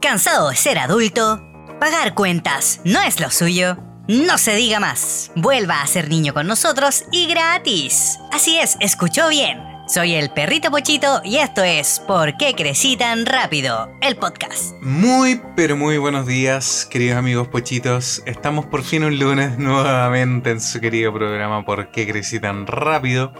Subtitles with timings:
[0.00, 1.42] ¿Cansado de ser adulto?
[1.78, 3.76] ¿Pagar cuentas no es lo suyo?
[4.08, 5.30] No se diga más.
[5.36, 8.18] Vuelva a ser niño con nosotros y gratis.
[8.32, 9.69] Así es, escuchó bien.
[9.92, 13.90] Soy el perrito Pochito y esto es ¿Por qué crecí tan rápido?
[14.00, 14.80] El podcast.
[14.80, 18.22] Muy, pero muy buenos días, queridos amigos Pochitos.
[18.24, 23.32] Estamos por fin un lunes nuevamente en su querido programa ¿Por qué crecí tan rápido?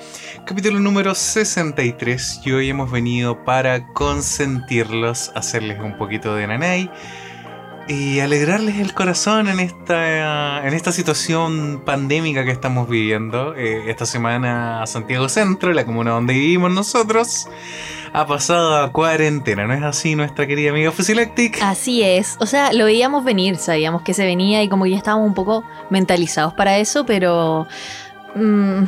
[0.44, 6.90] Capítulo número 63 y hoy hemos venido para consentirlos, hacerles un poquito de nanay
[7.88, 13.54] y alegrarles el corazón en esta, en esta situación pandémica que estamos viviendo.
[13.56, 17.48] Eh, esta semana Santiago Centro, la comuna donde vivimos nosotros,
[18.12, 21.60] ha pasado a cuarentena, ¿no es así nuestra querida amiga Fusilactic?
[21.62, 25.26] Así es, o sea, lo veíamos venir, sabíamos que se venía y como ya estábamos
[25.26, 27.66] un poco mentalizados para eso, pero...
[28.34, 28.84] Mm,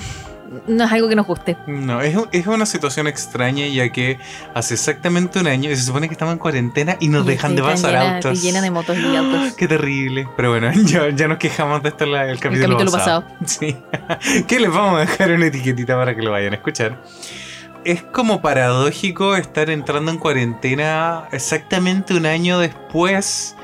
[0.66, 1.56] no es algo que nos guste.
[1.66, 4.18] No, es, es, una situación extraña ya que
[4.54, 7.96] hace exactamente un año se supone que estamos en cuarentena y nos dejan de pasar
[7.96, 8.42] autos.
[8.42, 9.52] llena de motos y autos.
[9.56, 10.28] Qué terrible.
[10.36, 13.24] Pero bueno, ya, ya nos quejamos de esto el, el capítulo, el capítulo pasado.
[13.44, 13.76] Sí.
[14.46, 17.02] ¿Qué les vamos a dejar una etiquetita para que lo vayan a escuchar.
[17.84, 23.56] Es como paradójico estar entrando en cuarentena exactamente un año después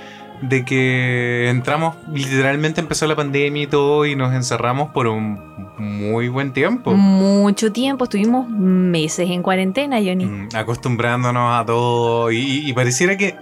[0.42, 5.39] de que entramos, literalmente empezó la pandemia y todo y nos encerramos por un
[5.78, 6.92] muy buen tiempo.
[6.95, 10.27] Mucho tiempo, estuvimos meses en cuarentena, Johnny.
[10.27, 13.36] Mm, acostumbrándonos a todo y, y, pareciera que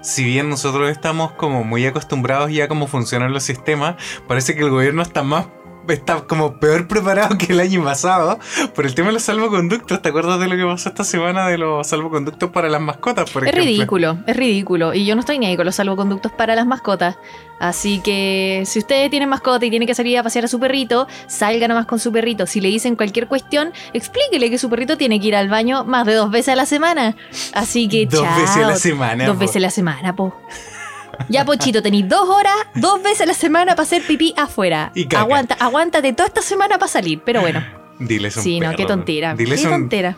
[0.00, 4.62] si bien nosotros estamos como muy acostumbrados ya a cómo funcionan los sistemas, parece que
[4.62, 5.46] el gobierno está más
[5.88, 8.38] está como peor preparado que el año pasado
[8.74, 10.00] por el tema de los salvoconductos.
[10.02, 13.46] ¿Te acuerdas de lo que pasó esta semana de los salvoconductos para las mascotas, por
[13.46, 14.94] Es ridículo, es ridículo.
[14.94, 17.16] Y yo no estoy ni ahí con los salvoconductos para las mascotas.
[17.58, 21.06] Así que si ustedes tienen mascota y tienen que salir a pasear a su perrito,
[21.28, 22.46] salga nomás con su perrito.
[22.46, 26.04] Si le dicen cualquier cuestión, explíquele que su perrito tiene que ir al baño más
[26.06, 27.16] de dos veces a la semana.
[27.54, 29.26] Así que Dos veces a la semana.
[29.26, 30.34] Dos veces a la semana, po.
[31.28, 34.92] Ya, Pochito, tenéis dos horas, dos veces a la semana para hacer pipí afuera.
[34.94, 37.62] Y Aguanta, aguántate toda esta semana para salir, pero bueno.
[37.98, 39.34] Diles un Sí, no, qué tontera.
[39.36, 40.16] qué tontera.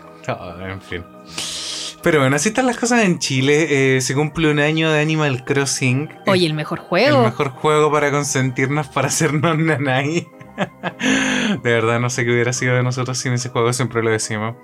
[0.69, 1.05] en fin.
[2.03, 3.97] Pero bueno, así están las cosas en Chile.
[3.97, 6.11] Eh, se cumple un año de Animal Crossing.
[6.27, 7.21] Oye, el mejor juego.
[7.21, 10.29] El mejor juego para consentirnos, para hacernos nanay.
[11.63, 14.57] de verdad, no sé qué hubiera sido de nosotros sin ese juego, siempre lo decimos.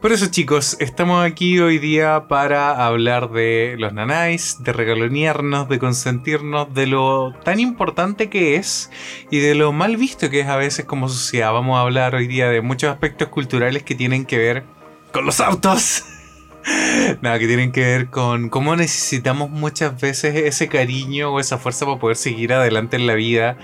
[0.00, 5.78] Por eso, chicos, estamos aquí hoy día para hablar de los nanáis, de regalonearnos, de
[5.78, 8.90] consentirnos, de lo tan importante que es
[9.30, 11.52] y de lo mal visto que es a veces como sociedad.
[11.52, 14.64] Vamos a hablar hoy día de muchos aspectos culturales que tienen que ver
[15.12, 16.04] con los autos.
[17.22, 21.86] Nada, que tienen que ver con cómo necesitamos muchas veces ese cariño o esa fuerza
[21.86, 23.56] para poder seguir adelante en la vida,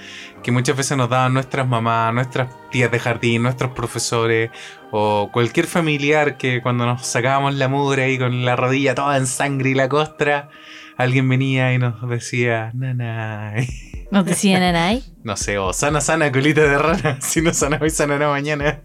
[0.42, 4.50] que muchas veces nos daban nuestras mamás, nuestras tías de jardín, nuestros profesores
[4.90, 9.26] o cualquier familiar que cuando nos sacábamos la mugre y con la rodilla toda en
[9.26, 10.48] sangre y la costra,
[10.96, 12.72] alguien venía y nos decía,
[14.10, 14.22] nanay.
[14.22, 15.02] ¿Nos decía nanay?
[15.22, 17.18] No sé, o sana, sana, colita de rana.
[17.28, 18.80] Si no sana hoy, sanará mañana.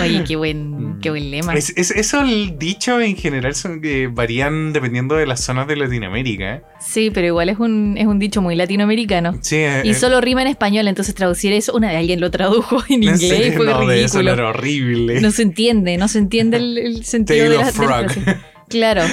[0.00, 1.54] Oye, qué buen, qué buen lema.
[1.54, 6.54] Es, eso el dicho en general son, que varían dependiendo de las zonas de Latinoamérica.
[6.54, 6.62] ¿eh?
[6.80, 9.38] Sí, pero igual es un, es un dicho muy latinoamericano.
[9.42, 9.94] Sí, eh, y eh.
[9.94, 13.50] solo rima en español, entonces traducir eso, una vez alguien lo tradujo en inglés y
[13.52, 14.32] fue no, ridículo.
[14.32, 15.20] Era horrible.
[15.20, 18.22] No se entiende, no se entiende el, el sentido de la, de la frase.
[18.68, 19.02] Claro.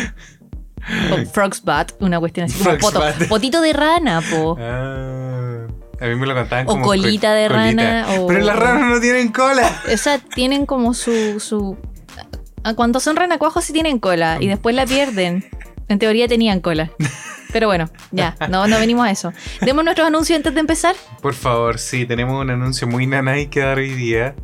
[1.12, 4.58] O frog's butt, una cuestión así como poto, potito de rana, po.
[4.60, 5.29] Ah,
[6.02, 7.66] a mí me lo contaban o como colita de colita.
[7.66, 8.06] rana.
[8.20, 8.28] O...
[8.28, 9.82] Pero las ranas no tienen cola.
[9.92, 11.40] O sea, tienen como su.
[11.40, 11.78] su...
[12.76, 15.46] Cuando son renacuajos sí tienen cola y después la pierden.
[15.88, 16.92] En teoría tenían cola.
[17.52, 19.34] Pero bueno, ya, no, no venimos a eso.
[19.62, 20.96] Demos nuestros anuncios antes de empezar.
[21.20, 24.36] Por favor, sí, tenemos un anuncio muy nanay que dar hoy día.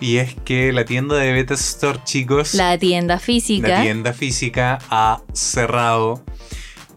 [0.00, 2.54] Y es que la tienda de Beta Store, chicos.
[2.54, 3.68] La tienda física.
[3.68, 6.24] La tienda física ha cerrado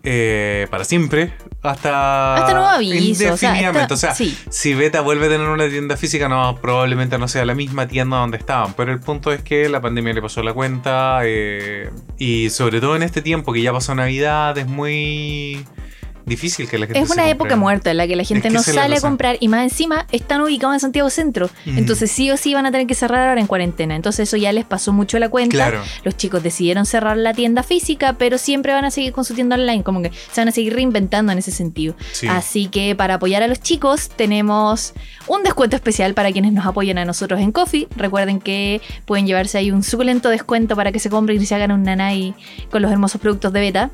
[0.03, 1.34] eh, para siempre.
[1.62, 3.24] Hasta, hasta nuevo aviso.
[3.24, 3.94] Indefinidamente.
[3.94, 4.38] O sea, o sea sí.
[4.50, 8.18] si Beta vuelve a tener una tienda física, no, probablemente no sea la misma tienda
[8.18, 8.74] donde estaban.
[8.74, 11.22] Pero el punto es que la pandemia le pasó la cuenta.
[11.24, 15.66] Eh, y sobre todo en este tiempo que ya pasó Navidad, es muy
[16.25, 17.55] difícil que la gente Es una se época compre.
[17.58, 20.08] muerta en la que la gente Es que no sale a comprar y más encima
[20.11, 21.49] están ubicados en Santiago Centro.
[21.66, 21.78] Mm.
[21.78, 23.96] Entonces sí o sí van a tener que cerrar ahora en cuarentena.
[23.96, 25.55] Entonces eso ya les pasó mucho la cuenta.
[25.55, 25.81] Claro.
[26.03, 29.55] Los chicos decidieron cerrar la tienda física, pero siempre van a seguir con su tienda
[29.55, 31.96] online, como que se van a seguir reinventando en ese sentido.
[32.11, 32.28] Sí.
[32.28, 34.93] Así que para apoyar a los chicos tenemos
[35.28, 37.87] un descuento especial para quienes nos apoyan a nosotros en Coffee.
[37.96, 41.72] Recuerden que pueden llevarse ahí un suculento descuento para que se compren y se hagan
[41.72, 42.34] un nanay
[42.70, 43.91] con los hermosos productos de Beta.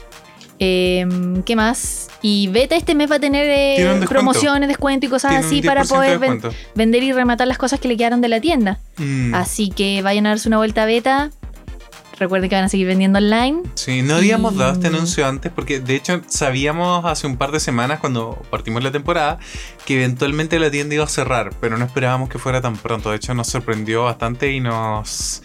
[0.60, 1.06] Eh,
[1.46, 2.08] ¿Qué más?
[2.22, 4.08] Y Beta este mes va a tener eh, descuento.
[4.10, 6.42] promociones, descuento y cosas así para 10% de poder ven-
[6.76, 8.80] vender y rematar las cosas que le quedaron de la tienda.
[8.98, 9.34] Mm.
[9.36, 11.30] Así que vayan a darse una vuelta a Beta.
[12.20, 13.62] Recuerden que van a seguir vendiendo online.
[13.76, 17.52] Sí, no habíamos Y- dado este anuncio antes porque de hecho sabíamos hace un par
[17.54, 19.40] de semanas cuando partimos la temporada
[19.86, 23.12] que eventualmente la tienda iba a cerrar, pero no esperábamos que fuera tan pronto.
[23.12, 25.42] De hecho nos sorprendió bastante y nos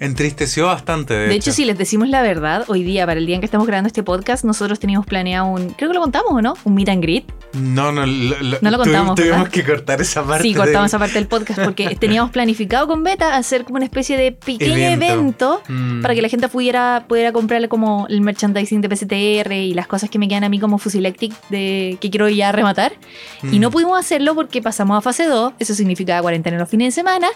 [0.00, 1.14] entristeció bastante.
[1.14, 3.46] De, De hecho, si les decimos la verdad, hoy día, para el día en que
[3.46, 5.70] estamos grabando este podcast, nosotros teníamos planeado un.
[5.70, 6.54] Creo que lo contamos, ¿o no?
[6.64, 7.24] Un meet and greet.
[7.54, 9.50] No, no, lo, lo- No lo contamos, Tuvimos ¿verdad?
[9.52, 10.42] que cortar esa parte.
[10.42, 13.84] Sí, cortamos de- esa parte del podcast porque teníamos planificado con Beta hacer como una
[13.86, 15.04] especie de pequeño Evento.
[15.06, 16.02] evento, Mm.
[16.02, 20.10] para que la gente pudiera, pudiera comprarle como el merchandising de PCTR y las cosas
[20.10, 22.92] que me quedan a mí como Fusilectic de, que quiero ya rematar.
[23.42, 23.60] Y Mm.
[23.60, 27.28] no pudimos hacerlo porque pasamos a fase 2, eso significa cuarentena los fines de semana.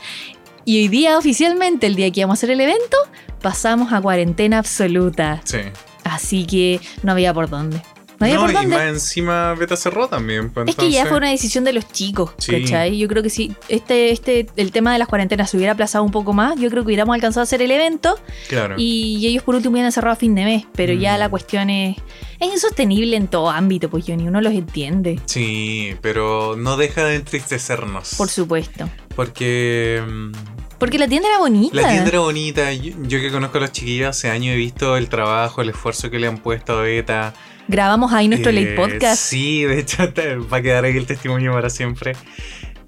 [0.65, 2.97] Y hoy día, oficialmente, el día que íbamos a hacer el evento,
[3.41, 5.41] pasamos a cuarentena absoluta.
[5.45, 5.59] Sí.
[6.05, 7.83] Así que no había por dónde.
[8.21, 8.77] No había No, por y dónde.
[8.77, 10.51] más encima Beta cerró también.
[10.51, 12.53] pues, Es que ya fue una decisión de los chicos, Sí.
[12.61, 12.99] ¿cachai?
[12.99, 16.11] Yo creo que si este, este, el tema de las cuarentenas se hubiera aplazado un
[16.11, 18.19] poco más, yo creo que hubiéramos alcanzado a hacer el evento
[18.49, 18.75] Claro.
[18.79, 20.65] y, ellos por último hubieran cerrado a fin de mes.
[20.75, 21.19] Pero ya Mm.
[21.19, 21.97] la cuestión es,
[22.39, 25.19] es insostenible en todo ámbito, pues Johnny, uno los entiende.
[25.25, 28.15] Sí, pero no deja de entristecernos.
[28.19, 28.89] Por supuesto.
[29.17, 30.33] Porque mm,
[30.79, 31.75] Porque la tienda era bonita.
[31.77, 32.73] la tienda era bonita.
[32.73, 36.11] Yo, yo que conozco a los chiquillos hace años he visto el trabajo, el esfuerzo
[36.11, 37.35] que le han puesto a Beta.
[37.71, 39.23] Grabamos ahí nuestro late Eh, podcast.
[39.23, 42.15] Sí, de hecho te- va a quedar ahí el testimonio para siempre.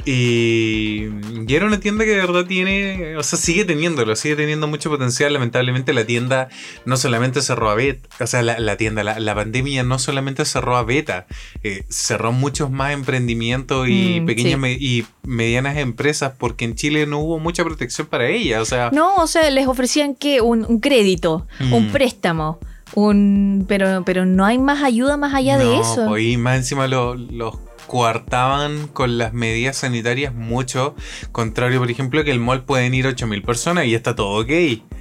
[0.05, 1.05] Y,
[1.47, 4.91] y era una tienda que de verdad tiene, o sea, sigue teniéndolo, sigue teniendo mucho
[4.91, 5.33] potencial.
[5.33, 6.49] Lamentablemente la tienda
[6.85, 10.45] no solamente cerró a Beta, o sea, la, la tienda, la, la pandemia no solamente
[10.45, 11.27] cerró a Beta,
[11.63, 14.59] eh, cerró muchos más emprendimientos y Mm, pequeñas sí.
[14.59, 18.61] me- y medianas empresas porque en Chile no hubo mucha protección para ellas.
[18.61, 21.93] O sea, No, o sea, les ofrecían que un, un crédito, un Mm.
[21.93, 22.59] préstamo,
[22.95, 26.07] un pero pero no hay más ayuda más allá de eso.
[26.09, 27.57] pues, y más encima lo- los
[27.87, 30.95] coartaban con las medidas sanitarias mucho.
[31.31, 34.51] Contrario, por ejemplo, que el mall pueden ir 8.000 personas y está todo ok.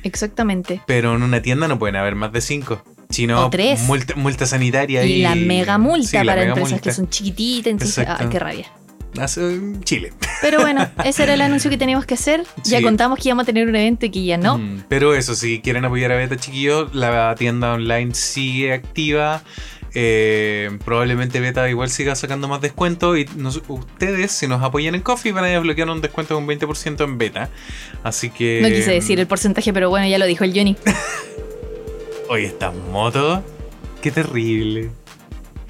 [0.04, 0.82] Exactamente.
[0.88, 2.82] Pero en una tienda no pueden haber más de 5.
[3.10, 3.82] Si no, O tres.
[3.84, 5.04] Multa, multa sanitaria.
[5.04, 6.84] Y, la mega multa Sí, para empresas multa.
[6.90, 8.24] que son chiquititas, entonces, Exacto.
[8.24, 8.72] ay, qué rabia.
[9.20, 10.14] Hace- Chile.
[10.42, 12.44] Pero bueno, ese era el anuncio que teníamos que hacer.
[12.64, 14.58] Ya contamos que íbamos a tener un evento y que ya no.
[14.58, 19.44] Mm, Pero eso, si quieren apoyar a Beta Chiquillos, la tienda online sigue activa.
[19.94, 25.02] Eh, probablemente Beta igual siga sacando más descuento y nos- ustedes si nos apoyan en
[25.02, 27.50] Coffee van a desbloquear un descuento de un 20% en Beta.
[28.02, 28.60] Así que...
[28.62, 30.78] No quise decir el porcentaje, pero bueno, ya lo dijo el Johnny.
[32.30, 33.44] Oye, esta moto,
[34.02, 34.92] qué terrible.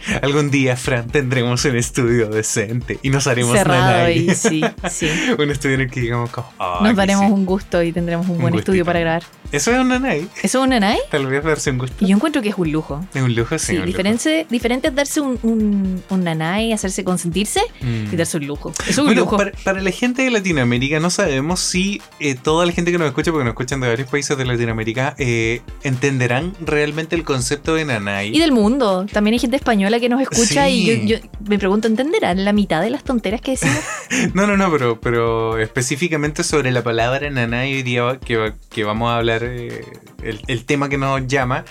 [0.22, 5.10] Algún día, Fran, tendremos un estudio decente y nos haremos Cerrado y sí, sí.
[5.38, 7.32] un estudio en el que digamos "Ay, Nos daremos sí".
[7.32, 8.72] un gusto y tendremos un Un buen gustito.
[8.72, 9.24] estudio para grabar.
[9.52, 10.22] Eso es un nanay.
[10.42, 10.98] ¿Eso es un nanay?
[11.10, 11.98] Tal vez darse un gusto.
[12.06, 13.06] Y yo encuentro que es un lujo.
[13.14, 13.66] Es un lujo, sí.
[13.68, 13.88] Sí, un lujo.
[13.88, 18.14] diferente, diferente es darse un, un, un nanay, hacerse consentirse Mm.
[18.14, 18.72] y darse un lujo.
[18.82, 19.38] Eso es un Bueno, lujo.
[19.38, 23.08] para, para la gente de Latinoamérica no sabemos si eh, toda la gente que nos
[23.08, 27.86] escucha, porque nos escuchan de varios países de Latinoamérica, eh, entenderán realmente el concepto de
[27.86, 28.36] nanay.
[28.36, 29.06] Y del mundo.
[29.12, 30.90] También hay gente española que nos escucha Sí.
[30.90, 33.80] y yo, yo me pregunto, ¿entenderán la mitad de las tonteras que decimos?
[34.34, 39.10] No, no, no, pero, pero específicamente sobre la palabra nanay hoy día que, que vamos
[39.10, 39.86] a hablar, eh,
[40.24, 41.66] el, el tema que nos llama,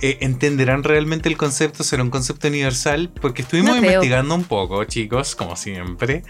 [0.00, 4.82] eh, entenderán realmente el concepto, será un concepto universal, porque estuvimos No investigando un poco,
[4.84, 6.22] chicos, como siempre,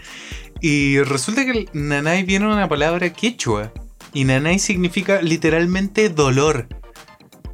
[0.61, 3.71] y resulta que el nanay viene de una palabra quechua,
[4.13, 6.67] y nanay significa literalmente dolor.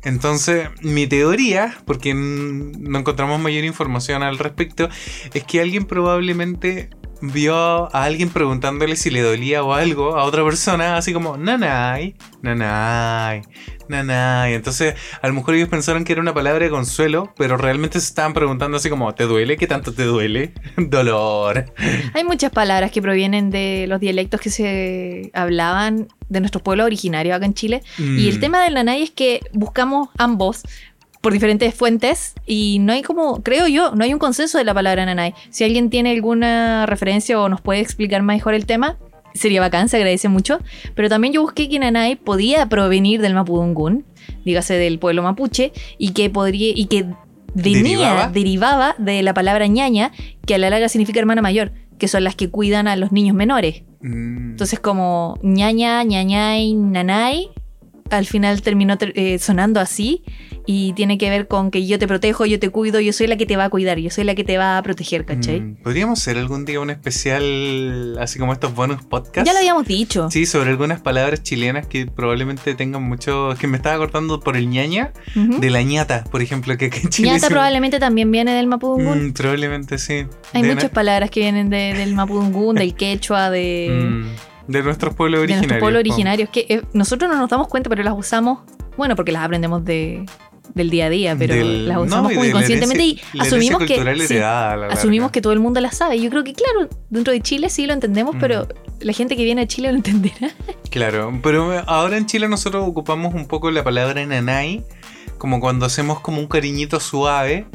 [0.04, 4.90] Entonces, mi teoría, porque no encontramos mayor información al respecto,
[5.34, 6.90] es que alguien probablemente
[7.22, 7.56] vio
[7.94, 13.42] a alguien preguntándole si le dolía o algo a otra persona, así como, nanay, nanay,
[13.90, 14.54] nanay.
[14.54, 18.08] Entonces, a lo mejor ellos pensaron que era una palabra de consuelo, pero realmente se
[18.08, 19.58] estaban preguntando así como, ¿te duele?
[19.58, 20.54] ¿Qué tanto te duele?
[20.78, 21.66] Dolor.
[22.14, 27.36] Hay muchas palabras que provienen de los dialectos que se hablaban de nuestros pueblos originarios
[27.36, 27.84] acá en Chile.
[27.98, 30.62] Y el Mm, tema del nanay es que buscamos ambos
[31.22, 34.74] por diferentes fuentes y no hay como, creo yo, no hay un consenso de la
[34.74, 35.34] palabra nanay.
[35.50, 38.98] Si alguien tiene alguna referencia o nos puede explicar mejor el tema,
[39.34, 40.60] sería bacán, se agradece mucho.
[40.96, 44.06] Pero también yo busqué que nanay podía provenir del mapudungún,
[44.46, 47.06] dígase del pueblo mapuche, y que podría y que
[47.54, 48.28] venía, ¿Derivaba?
[48.30, 50.12] derivaba de la palabra ñaña,
[50.46, 53.36] que a la larga significa hermana mayor, que son las que cuidan a los niños
[53.36, 53.84] menores.
[54.02, 57.50] mm, Entonces como ñaña, ñañay, nanay,
[58.10, 60.24] al final terminó ter- eh, sonando así
[60.66, 63.38] y tiene que ver con que yo te protejo, yo te cuido, yo soy la
[63.38, 65.62] que te va a cuidar, yo soy la que te va a proteger, ¿cachai?
[65.62, 69.46] mm, ¿Podríamos hacer algún día un especial, así como estos bonus podcasts?
[69.48, 70.30] Ya lo habíamos dicho.
[70.30, 73.56] Sí, sobre algunas palabras chilenas que probablemente tengan mucho.
[73.60, 75.60] que me estaba cortando por el ñaña, Ujú.
[75.60, 78.68] de la ñata, por ejemplo, que, que en Chile Ñata se- probablemente también viene del
[78.68, 79.28] mapudungún.
[79.30, 80.26] Mm, probablemente sí.
[80.54, 85.14] Hay de, muchas palabras que vienen de- del mapudungún, del quechua, de, mm, de nuestros
[85.16, 85.68] pueblos de originarios.
[85.70, 88.60] nuestros pueblos originarios, que eh, nosotros no nos damos cuenta, pero las usamos
[88.98, 90.26] Bueno, porque las aprendemos de,
[90.76, 93.38] del día a día, pero Del- las no, usamos como de la inconscientemente herencia- y
[93.38, 93.96] la asumimos que
[94.28, 96.20] sí, la asumimos que todo el mundo las sabe.
[96.20, 98.40] Yo creo que claro, dentro de Chile sí lo entendemos, Mm.
[98.40, 98.68] pero
[99.00, 100.52] la gente que viene a Chile lo entenderá.
[100.90, 104.84] Claro, pero ahora en Chile nosotros ocupamos un poco la palabra nanay,
[105.38, 107.66] como cuando hacemos como un cariñito suave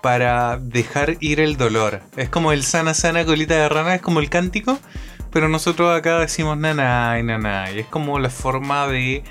[0.00, 2.00] para dejar ir el dolor.
[2.16, 4.78] Es como el sana sana colita de rana, es como el cántico,
[5.32, 7.80] pero nosotros acá decimos nanay, nanay.
[7.80, 9.22] Es como la forma de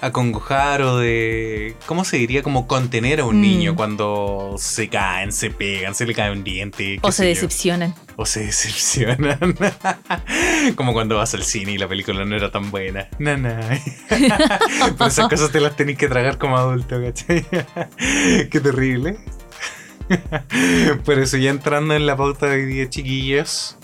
[0.00, 2.42] acongojar o de, ¿cómo se diría?
[2.42, 3.40] Como contener a un Mm.
[3.40, 6.98] niño cuando se caen, se pegan, se le cae un diente.
[7.02, 7.28] O se yo.
[7.28, 7.94] decepcionan.
[8.16, 9.38] O se decepcionan.
[10.76, 13.06] Como cuando vas al cine y la película no era tan buena.
[13.20, 13.80] Nanay.
[14.08, 17.46] Pero esas cosas te las tenés que tragar como adulto, ¿cachai?
[18.50, 19.18] Qué terrible.
[21.04, 23.78] Por eso ya entrando en la pauta de hoy día, chiquillos.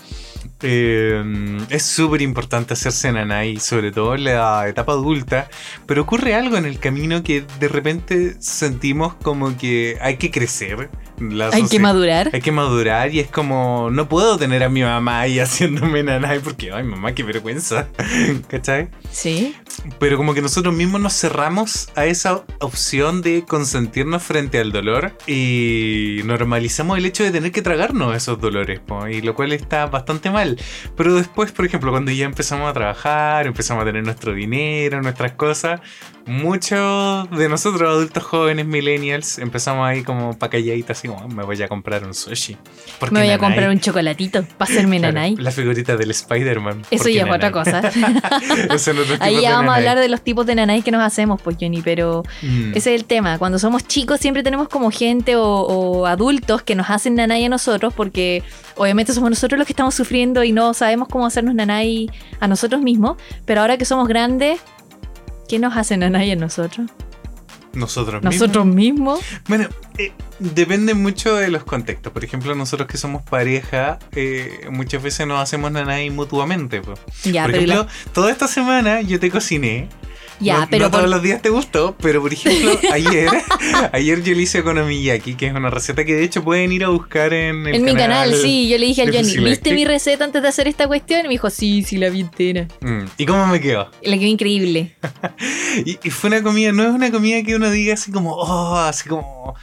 [0.61, 1.23] Eh,
[1.69, 5.49] es súper importante hacerse nanay, sobre todo en la etapa adulta,
[5.85, 10.89] pero ocurre algo en el camino que de repente sentimos como que hay que crecer.
[11.19, 12.29] La Hay que madurar.
[12.31, 16.39] hay que madurar y es como, no puedo tener a mi mamá ahí haciéndome nanay
[16.39, 17.89] porque, ay mamá, qué vergüenza,
[18.47, 18.87] ¿cachai?
[19.11, 19.53] Sí.
[19.99, 25.13] Pero como que nosotros mismos nos cerramos a esa opción de consentirnos frente al dolor
[25.27, 28.81] y normalizamos el hecho de tener que tragarnos esos dolores,
[29.11, 30.57] y lo cual está bastante mal.
[30.95, 35.33] Pero después, por ejemplo, cuando ya empezamos a trabajar, empezamos a tener nuestro dinero, nuestras
[35.33, 35.81] cosas,
[36.29, 41.61] muchos de nosotros adultos jóvenes, millennials, empezamos ahí como pa' calladitas, así como, me voy
[41.61, 42.57] a comprar un sushi.
[42.99, 45.35] Porque Me voy a comprar un chocolatito para hacerme Claro, nanay.
[45.37, 46.83] La figurita del Spider-Man.
[46.91, 47.81] Eso ya es otra cosa.
[48.77, 51.41] Son otros Ahí ya vamos a hablar de los tipos de nanay que nos hacemos,
[51.41, 52.71] pues Johnny, pero Mm.
[52.75, 53.37] ese es el tema.
[53.37, 57.49] Cuando somos chicos siempre tenemos como gente o, o adultos que nos hacen nanay a
[57.49, 58.43] nosotros porque
[58.75, 62.09] obviamente somos nosotros los que estamos sufriendo y no sabemos cómo hacernos nanay
[62.39, 64.59] a nosotros mismos, pero ahora que somos grandes,
[65.49, 66.89] ¿qué nos hace nanay a nosotros?
[67.73, 68.33] Nosotros mismos.
[68.39, 69.19] ¿Nosotros mismos?
[69.47, 72.11] Bueno, eh, depende mucho de los contextos.
[72.11, 76.81] Por ejemplo, nosotros que somos pareja, eh, muchas veces nos hacemos nanay mutuamente.
[76.81, 76.95] po.
[77.25, 79.87] Ya, por ejemplo, la- toda esta semana yo te cociné.
[80.39, 83.29] Ya, no, pero no por- todos los días te gustó, pero por ejemplo, ayer,
[83.91, 86.89] ayer yo le hice okonomiyaki, que es una receta que de hecho pueden ir a
[86.89, 89.37] buscar en el en mi canal, sí, yo le dije al Johnny.
[89.43, 91.21] ¿viste mi receta antes de hacer esta cuestión?
[91.21, 92.67] Y me dijo, sí, sí, la vi entera.
[92.81, 93.89] Mm, ¿Y cómo me quedó?
[94.03, 94.95] Le quedó increíble.
[95.85, 98.75] Y, y fue una comida, no es una comida que uno diga así como, oh,
[98.77, 99.55] así como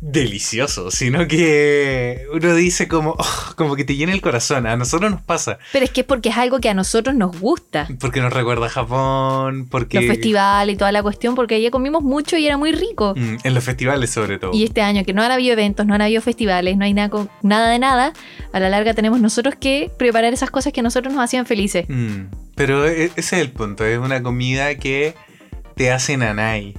[0.00, 4.66] delicioso, sino que uno dice como, oh, como que te llena el corazón.
[4.66, 7.38] A nosotros nos pasa, Pero es que es porque es algo que a nosotros nos
[7.38, 7.86] gusta.
[8.00, 12.02] porque nos recuerda a Japón, porque Los festivales y toda la cuestión, porque allá comimos
[12.02, 13.14] mucho y era muy rico.
[13.16, 14.52] Mm, en los festivales sobre todo.
[14.54, 17.10] Y este año que no han habido eventos, no han habido festivales, no hay nada,
[17.10, 18.12] con- nada de nada,
[18.52, 21.84] a la larga tenemos nosotros que preparar esas cosas que a nosotros nos hacían felices.
[21.88, 25.14] Mm, Pero e- ese es el punto, es una comida que
[25.76, 26.74] te hace nanay.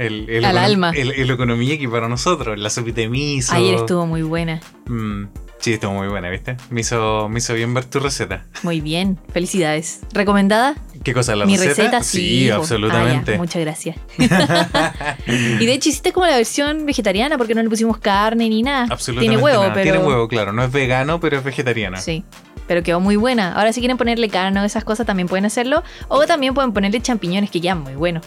[0.00, 0.92] El, el Al alma.
[0.96, 3.52] El, el economiyaki para nosotros, la sopita de miso.
[3.54, 4.58] Ayer estuvo muy buena.
[4.86, 5.24] Mm,
[5.58, 6.56] sí, estuvo muy buena, ¿viste?
[6.70, 8.46] Me hizo, me hizo bien ver tu receta.
[8.62, 10.00] Muy bien, felicidades.
[10.14, 10.74] ¿Recomendada?
[11.04, 11.36] ¿Qué cosa?
[11.36, 11.82] ¿La Mi receta?
[11.82, 12.48] receta, sí.
[12.48, 13.32] absolutamente.
[13.32, 13.96] Ah, ya, muchas gracias.
[15.26, 18.86] y de hecho hiciste como la versión vegetariana porque no le pusimos carne ni nada.
[18.90, 19.74] Absolutamente Tiene huevo, nada.
[19.74, 19.92] pero...
[19.92, 20.54] Tiene huevo, claro.
[20.54, 21.98] No es vegano, pero es vegetariana.
[21.98, 22.24] Sí,
[22.66, 23.52] pero quedó muy buena.
[23.52, 25.82] Ahora si quieren ponerle carne o esas cosas también pueden hacerlo.
[26.08, 28.24] O también pueden ponerle champiñones que quedan muy buenos.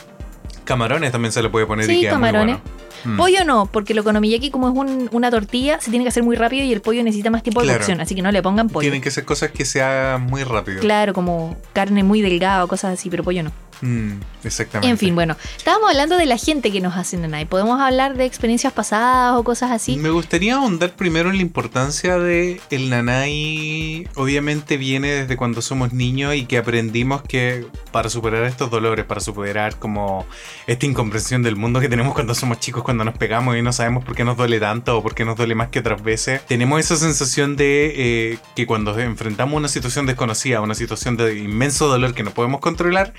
[0.64, 2.56] Camarones también se le puede poner y Sí, queda camarones.
[2.58, 2.93] muy bueno.
[3.06, 3.18] Mm.
[3.18, 6.36] Pollo no, porque el okonomiyaki como es un- una tortilla se tiene que hacer muy
[6.36, 7.80] rápido y el pollo necesita más tiempo de Claro.
[7.80, 8.82] cocción, así que no le pongan pollo.
[8.84, 10.80] Tienen que ser cosas que se hagan muy rápido.
[10.80, 13.52] Claro, como carne muy delgada o cosas así, pero pollo no.
[13.82, 14.88] Mm, exactamente.
[14.90, 17.44] En fin, bueno, estábamos hablando de la gente que nos hace nanay.
[17.44, 19.98] ¿Podemos hablar de experiencias pasadas o cosas así?
[19.98, 24.08] Me gustaría ahondar primero en la importancia de el nanay.
[24.16, 29.20] Obviamente viene desde cuando somos niños y que aprendimos que para superar estos dolores, para
[29.20, 30.26] superar como
[30.68, 34.04] esta incomprensión del mundo que tenemos cuando somos chicos, cuando nos pegamos y no sabemos
[34.04, 36.80] por qué nos duele tanto o por qué nos duele más que otras veces, tenemos
[36.80, 42.14] esa sensación de eh, que cuando enfrentamos una situación desconocida, una situación de inmenso dolor
[42.14, 43.14] que no podemos controlar,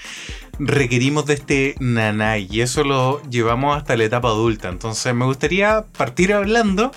[0.58, 4.68] requerimos de este nanay y eso lo llevamos hasta la etapa adulta.
[4.68, 6.92] Entonces me gustaría partir hablando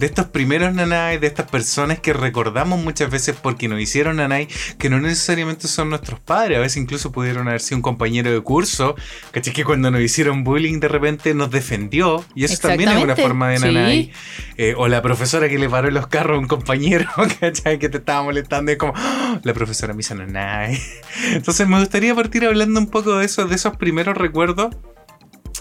[0.00, 4.48] de estos primeros nanay, de estas personas que recordamos muchas veces porque nos hicieron nanay,
[4.78, 8.40] que no necesariamente son nuestros padres, a veces incluso pudieron haber sido un compañero de
[8.40, 8.96] curso,
[9.30, 9.52] ¿cachai?
[9.52, 13.50] Que cuando nos hicieron bullying de repente nos defendió y eso también es una forma
[13.50, 13.64] de sí.
[13.66, 14.12] nanay.
[14.56, 17.78] Eh, o la profesora que le paró en los carros a un compañero, ¿cachai?
[17.78, 20.80] Que te estaba molestando y es como, "Ah, la profesora me hizo nanay.
[21.34, 24.74] Entonces me gustaría partir hablando un poco de eso, de esos primeros recuerdos,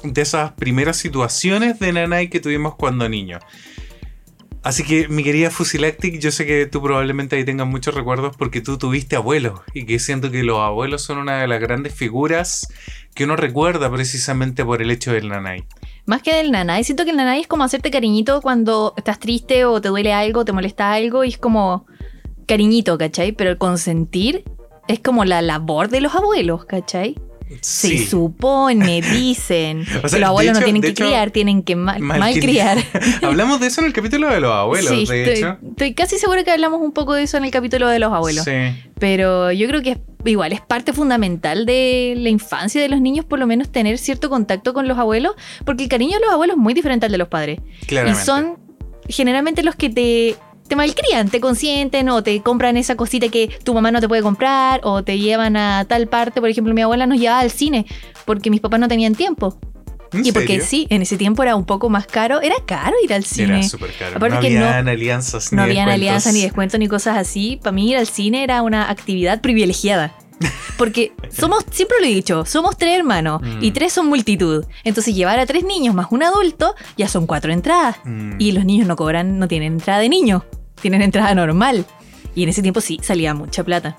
[0.01, 3.41] de esas primeras situaciones de nanay que tuvimos cuando niños.
[4.62, 8.60] Así que, mi querida Fusilactic, yo sé que tú probablemente ahí tengas muchos recuerdos porque
[8.60, 12.68] tú tuviste abuelos y que siento que los abuelos son una de las grandes figuras
[13.16, 15.63] que uno recuerda precisamente por el hecho del nanay.
[16.06, 19.63] Más que del nanay, siento que el nanay es como hacerte cariñito cuando estás triste
[19.63, 21.86] o te duele algo, te molesta algo y es como
[22.46, 23.32] cariñito, ¿cachai?
[23.32, 24.44] Pero el consentir
[24.89, 27.16] es como la labor de los abuelos, ¿cachai?
[27.62, 28.06] Se Sí.
[28.06, 32.00] supone, dicen, O sea, que los abuelos no tienen que hecho, criar, tienen que mal,
[32.01, 32.77] malcriar.
[33.24, 35.58] Hablamos de eso en el capítulo de los abuelos, sí, de estoy, hecho.
[35.70, 38.46] estoy casi segura que hablamos un poco de eso en el capítulo de los abuelos.
[38.46, 38.51] Sí.
[39.00, 43.25] Pero yo creo que es- igual es parte fundamental de la infancia de los niños,
[43.25, 45.34] por lo menos tener cierto contacto con los abuelos,
[45.65, 47.60] porque el cariño de los abuelos es muy diferente al de los padres.
[47.88, 48.22] Claramente.
[48.22, 48.58] Y son
[49.08, 50.36] generalmente los que te,
[50.70, 54.22] te malcrían, te consienten o te compran esa cosita que tu mamá no te puede
[54.22, 56.40] comprar o te llevan a tal parte.
[56.40, 57.86] Por ejemplo, mi abuela nos llevaba al cine
[58.26, 59.60] porque mis papás no tenían tiempo.
[60.14, 62.42] ¿En Y porque sí, en ese tiempo era un poco más caro.
[62.42, 63.60] Era caro ir al cine.
[63.60, 64.16] Era súper caro.
[64.18, 65.94] Aparte no que no- habían alianzas No ni habían descuentos.
[65.94, 67.60] alianzas ni descuentos ni cosas así.
[67.62, 70.16] Para mí ir al cine era una actividad privilegiada.
[70.78, 73.64] Porque somos, siempre lo he dicho, somos tres hermanos Mm.
[73.64, 74.66] y tres son multitud.
[74.84, 77.98] Entonces llevar a tres niños más un adulto ya son cuatro entradas.
[78.06, 78.36] Mm.
[78.40, 80.44] Y los niños no cobran, no tienen entrada de niño,
[80.82, 81.86] tienen entrada normal.
[82.36, 83.98] Y en ese tiempo sí salía mucha plata.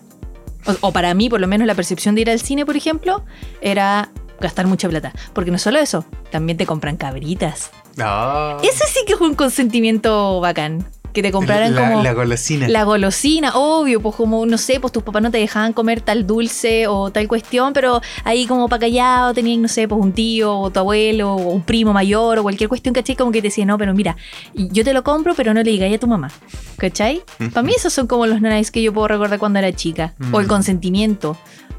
[0.66, 3.24] O, o para mí, por lo menos, la percepción de ir al cine, por ejemplo,
[3.60, 4.10] era
[4.40, 5.12] gastar mucha plata.
[5.32, 7.70] Porque no solo eso, también te compran cabritas.
[7.98, 8.58] Ah.
[8.62, 10.86] Ese sí que fue un consentimiento bacán.
[11.12, 12.68] Que te compraran la, como la golosina.
[12.68, 16.26] la golosina, obvio, pues como, no sé, pues tus papás no te dejaban comer tal
[16.26, 20.56] dulce o tal cuestión, pero ahí como para callado tenían, no sé, pues un tío
[20.56, 23.16] o tu abuelo o un primo mayor o cualquier cuestión, ¿cachai?
[23.16, 24.16] Como que te decía, no, pero mira,
[24.54, 26.30] yo te lo compro, pero no le digáis a tu mamá,
[26.76, 27.22] ¿cachai?
[27.52, 30.14] Para mí esos son como los nanais que yo puedo recordar cuando era chica.
[30.32, 30.48] O el Mm.
[30.48, 31.36] consentimiento.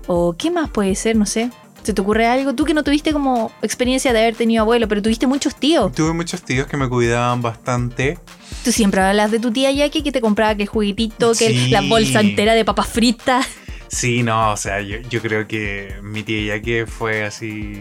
[0.07, 1.51] O qué más puede ser, no sé.
[1.83, 2.53] ¿Se te ocurre algo?
[2.53, 5.91] Tú que no tuviste como experiencia de haber tenido abuelo, pero tuviste muchos tíos.
[5.93, 8.19] Tuve muchos tíos que me cuidaban bastante.
[8.63, 11.69] Tú siempre hablas de tu tía Jackie que te compraba que el juguetito, que Sí.
[11.69, 13.45] la bolsa entera de papas fritas.
[13.87, 17.73] Sí, no, o sea, yo, yo creo que mi tía Yaque fue así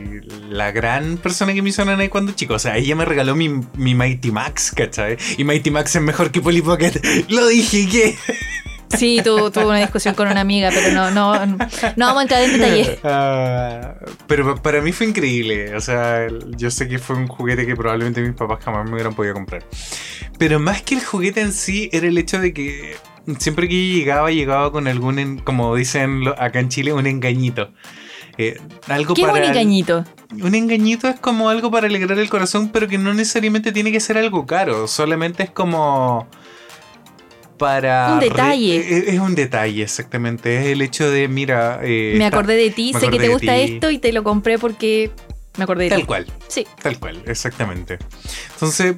[0.48, 2.54] la gran persona que me hizo nanay cuando chico.
[2.54, 5.16] O sea, ella me regaló mi, mi Mighty Max, ¿cachai?
[5.38, 6.94] Y Mighty Max es mejor que Polly Pocket.
[7.28, 8.16] Lo dije, ¿qué?
[8.96, 11.56] Sí, tu- tuve una discusión con una amiga, pero no, no, no,
[11.96, 12.98] no vamos a entrar en detalle.
[13.04, 13.94] Ah,
[14.26, 15.74] pero pa- para mí fue increíble.
[15.76, 19.14] O sea, yo sé que fue un juguete que probablemente mis papás jamás me hubieran
[19.14, 19.64] podido comprar.
[20.38, 22.96] Pero más que el juguete en sí, era el hecho de que
[23.38, 27.72] siempre que yo llegaba, llegaba con algún, en- como dicen acá en Chile, un engañito.
[28.38, 30.04] Eh, algo ¿Qué es un engañito?
[30.42, 34.00] Un engañito es como algo para alegrar el corazón, pero que no necesariamente tiene que
[34.00, 34.88] ser algo caro.
[34.88, 36.26] Solamente es como.
[37.60, 38.14] Para.
[38.14, 38.82] Un detalle.
[38.88, 40.58] re- es, es un detalle, exactamente.
[40.58, 41.78] Es el hecho de, mira.
[41.84, 43.60] eh, Me acordé de ti, sé que te gusta ti.
[43.74, 45.10] esto y te lo compré porque
[45.58, 46.06] me acordé de Tal ti.
[46.06, 46.66] cual, Sí.
[46.82, 47.98] tal cual, exactamente.
[48.54, 48.94] Entonces,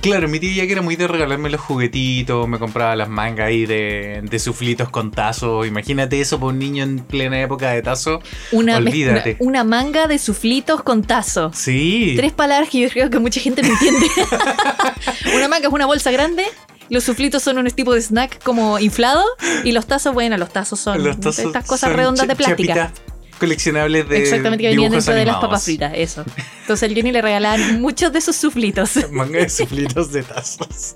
[0.00, 3.48] claro, mi tía ya que era muy de regalarme los juguetitos, me compraba las mangas
[3.48, 5.66] ahí de, de suflitos con tazo.
[5.66, 8.22] Imagínate eso para un niño en plena época de tazo.
[8.52, 9.36] Una, Olvídate.
[9.40, 11.50] una, una manga de suflitos con tazo.
[11.52, 12.14] Sí.
[12.16, 14.06] Tres palabras que yo creo que mucha gente no entiende.
[15.36, 16.44] una manga es una bolsa grande.
[16.90, 19.24] Los suflitos son un tipo de snack como inflado.
[19.64, 22.92] Y los tazos, bueno, los tazos son Los tazos estas cosas son redondas de plástica.
[23.38, 26.24] coleccionables de Exactamente, que venían dentro de las papas fritas, eso.
[26.60, 28.90] Entonces al Johnny le regalaban muchos de esos suflitos.
[29.10, 30.94] Manga de suflitos de tazos.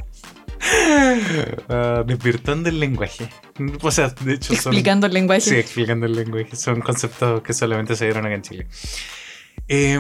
[2.06, 3.28] Desvirtuando el lenguaje.
[3.82, 4.72] O sea, de hecho son...
[4.72, 5.40] Explicando el lenguaje.
[5.40, 6.56] Sí, explicando el lenguaje.
[6.56, 8.66] Son conceptos que solamente se dieron acá en Chile.
[9.68, 9.98] Eh,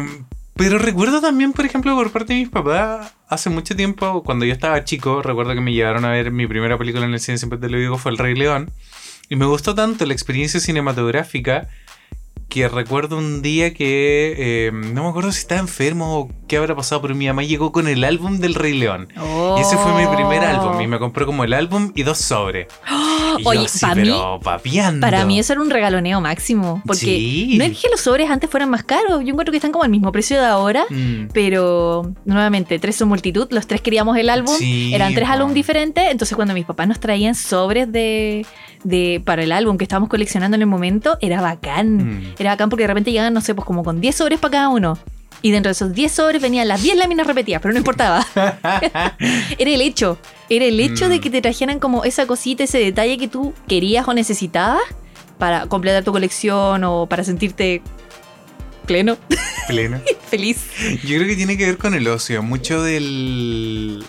[0.58, 4.52] pero recuerdo también, por ejemplo, por parte de mis papás, hace mucho tiempo, cuando yo
[4.52, 7.60] estaba chico, recuerdo que me llevaron a ver mi primera película en el cine, siempre
[7.60, 8.72] te lo digo, fue El Rey León.
[9.28, 11.68] Y me gustó tanto la experiencia cinematográfica
[12.48, 16.74] que recuerdo un día que eh, no me acuerdo si estaba enfermo o qué habrá
[16.74, 19.08] pasado, pero mi mamá llegó con el álbum del Rey León.
[19.14, 20.80] Y ese fue mi primer álbum.
[20.80, 22.68] Y me compró como el álbum y dos sobres.
[23.38, 23.50] Y yo Oh.
[23.50, 25.04] Oye, así, pa' mí- pero papiando.
[25.06, 26.82] Para mí eso era un regaloneo máximo.
[26.86, 27.56] Porque Sí.
[27.58, 29.22] no es que los sobres antes fueran más caros.
[29.22, 30.84] Yo encuentro que están como al mismo precio de ahora.
[30.88, 31.28] Mm.
[31.34, 33.46] Pero nuevamente, tres son multitud.
[33.50, 34.54] Los tres queríamos el álbum.
[34.58, 36.04] Sí, Eran tres álbumes diferentes.
[36.10, 38.44] Entonces, cuando mis papás nos traían sobres de,
[38.82, 41.96] de para el álbum que estábamos coleccionando en el momento, era bacán.
[41.96, 42.22] Mm.
[42.38, 44.68] Era bacán porque de repente llegaban, no sé, pues como con 10 sobres para cada
[44.68, 44.98] uno.
[45.40, 48.26] Y dentro de esos 10 sobres venían las 10 láminas repetidas, pero no importaba.
[49.58, 50.18] Era el hecho.
[50.48, 51.10] Era el hecho Mm.
[51.10, 54.80] de que te trajeran como esa cosita, ese detalle que tú querías o necesitabas
[55.38, 57.82] para completar tu colección o para sentirte
[58.86, 59.16] pleno,
[59.68, 60.00] Pleno.
[60.30, 60.58] feliz.
[61.04, 62.42] Yo creo que tiene que ver con el ocio.
[62.42, 64.02] Mucho del.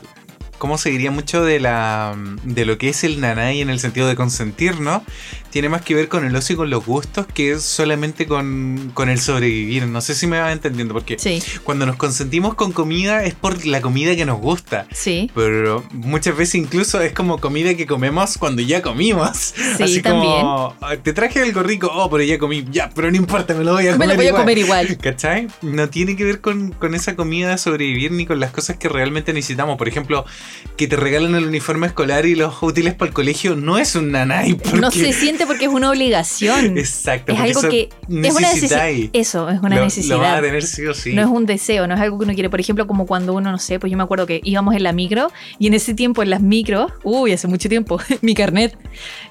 [0.60, 1.10] ¿Cómo se diría?
[1.10, 2.16] Mucho de la.
[2.44, 5.04] de lo que es el nanay en el sentido de consentir, ¿no?
[5.50, 9.10] tiene más que ver con el ocio y con los gustos que solamente con, con
[9.10, 9.88] el sobrevivir.
[9.88, 13.66] No sé si me vas entendiendo, porque Sí, cuando nos consentimos con comida es por
[13.66, 14.86] la comida que nos gusta.
[14.92, 15.32] sí.
[15.34, 19.38] Pero muchas veces incluso es como comida que comemos cuando ya comimos.
[19.56, 20.42] Sí, Así también.
[20.42, 23.64] como, "Ah, te traje algo rico, oh, pero ya comí, ya, pero no importa, me
[23.64, 24.08] lo voy a Me comer.
[24.10, 24.42] lo voy a igual".
[24.44, 24.98] comer igual.
[25.02, 25.48] ¿Cachai?
[25.64, 28.88] No tiene que ver con, con esa comida de sobrevivir ni con las cosas que
[28.88, 29.80] realmente necesitamos.
[29.80, 30.26] Por ejemplo,
[30.78, 34.12] que te regalen el uniforme escolar y los útiles para el colegio no es un
[34.12, 34.54] nanay.
[34.56, 34.80] Porque...
[34.80, 36.78] No se siente porque es una obligación.
[36.78, 37.34] Exacto.
[37.34, 38.88] es algo que es una necesidad.
[39.14, 40.42] Eso, es una Lo- Lo vas a necesidad.
[40.42, 41.14] tener sí o sí.
[41.14, 42.50] No es un deseo, no es algo que uno quiere.
[42.50, 44.94] Por ejemplo, como cuando uno, no sé, pues yo me acuerdo que íbamos en la
[44.94, 48.78] micro y en ese tiempo en las micros, uy, hace mucho tiempo, mi carnet,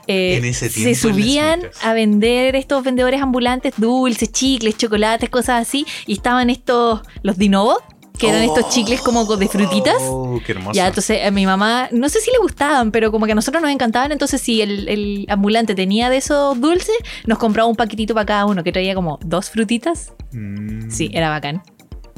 [0.06, 5.62] eh, En ese tiempo se subían a vender estos vendedores ambulantes, dulces, chicles, chocolates, cosas
[5.66, 7.82] así, y estaban estos, los Dinobot,
[8.18, 9.94] que eran estos chicles como de frutitas.
[10.00, 10.74] Oh, qué hermoso.
[10.74, 13.62] Ya, entonces a mi mamá, no sé si le gustaban, pero como que a nosotros
[13.62, 18.14] nos encantaban, entonces si el, el ambulante tenía de esos dulces, nos compraba un paquetito
[18.14, 20.12] para cada uno que traía como dos frutitas.
[20.32, 20.90] Mm.
[20.90, 21.62] Sí, era bacán.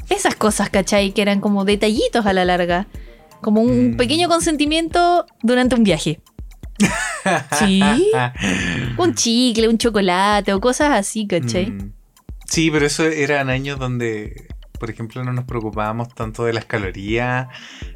[0.09, 1.11] Esas cosas, ¿cachai?
[1.13, 2.87] Que eran como detallitos a la larga.
[3.41, 3.97] Como un Mm.
[3.97, 6.19] pequeño consentimiento durante un viaje.
[7.59, 7.81] Sí.
[8.97, 11.67] Un chicle, un chocolate o cosas así, ¿cachai?
[11.67, 11.93] Mm.
[12.47, 14.47] Sí, pero eso eran años donde,
[14.81, 17.49] por ejemplo, no nos preocupábamos tanto de las calorías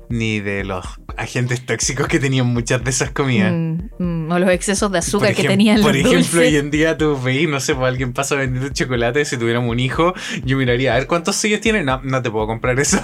[0.08, 0.86] ni de los
[1.18, 3.52] agentes tóxicos que tenían muchas de esas comidas.
[3.52, 6.36] Mm, mm, o los excesos de azúcar Por que tenían los Por ejemplo, dulces.
[6.36, 9.80] hoy en día tú veis, no sé, pues alguien pasa vendiendo chocolate, si tuviéramos un
[9.80, 10.14] hijo,
[10.46, 11.84] yo miraría, a ver cuántos sellos tiene.
[11.84, 13.02] No, no te puedo comprar eso.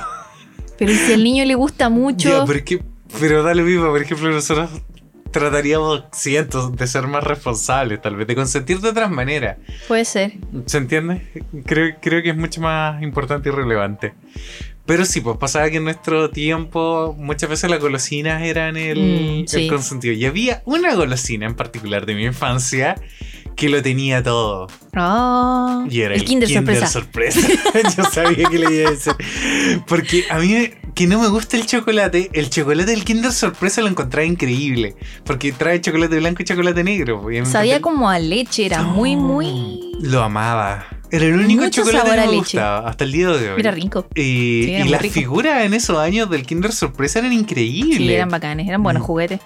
[0.78, 2.30] Pero ¿y si al niño le gusta mucho.
[2.30, 2.84] Ya, pero, es que-
[3.20, 4.70] pero da lo mismo, por ejemplo, nosotros
[5.32, 9.58] trataríamos, siento, de ser más responsables, tal vez, de consentir de otras maneras.
[9.88, 10.34] Puede ser.
[10.66, 11.28] ¿Se entiende?
[11.66, 14.14] Creo, creo que es mucho más importante y relevante.
[14.86, 19.40] Pero sí, pues pasaba que en nuestro tiempo muchas veces las golosinas eran el, Mm,
[19.42, 19.68] el sí.
[19.68, 20.14] consentido.
[20.14, 22.96] Y había una golosina en particular de mi infancia
[23.56, 24.68] que lo tenía todo.
[24.98, 26.88] Oh, Y era el el, Kinder, sorpresa.
[26.88, 27.48] sorpresa.
[27.98, 29.14] Yo sabía que le iba a decir.
[29.88, 33.88] Porque a mí, que no me gusta el chocolate, el chocolate del Kinder sorpresa lo
[33.88, 34.96] encontraba increíble.
[35.26, 37.32] Porque trae chocolate blanco y chocolate negro.
[37.32, 39.92] y me Sabía como a leche, era muy, muy.
[40.02, 40.86] Lo amaba.
[41.12, 42.38] Era el único Mucho chocolate que me leche.
[42.38, 43.60] gustaba hasta el día de hoy.
[43.60, 44.06] Era rico.
[44.16, 45.14] Y, Sí, las rico.
[45.14, 47.98] figuras en esos años del Kinder Sorpresa eran increíbles.
[47.98, 49.06] Sí, eran bacanes, eran buenos Mm.
[49.06, 49.40] juguetes.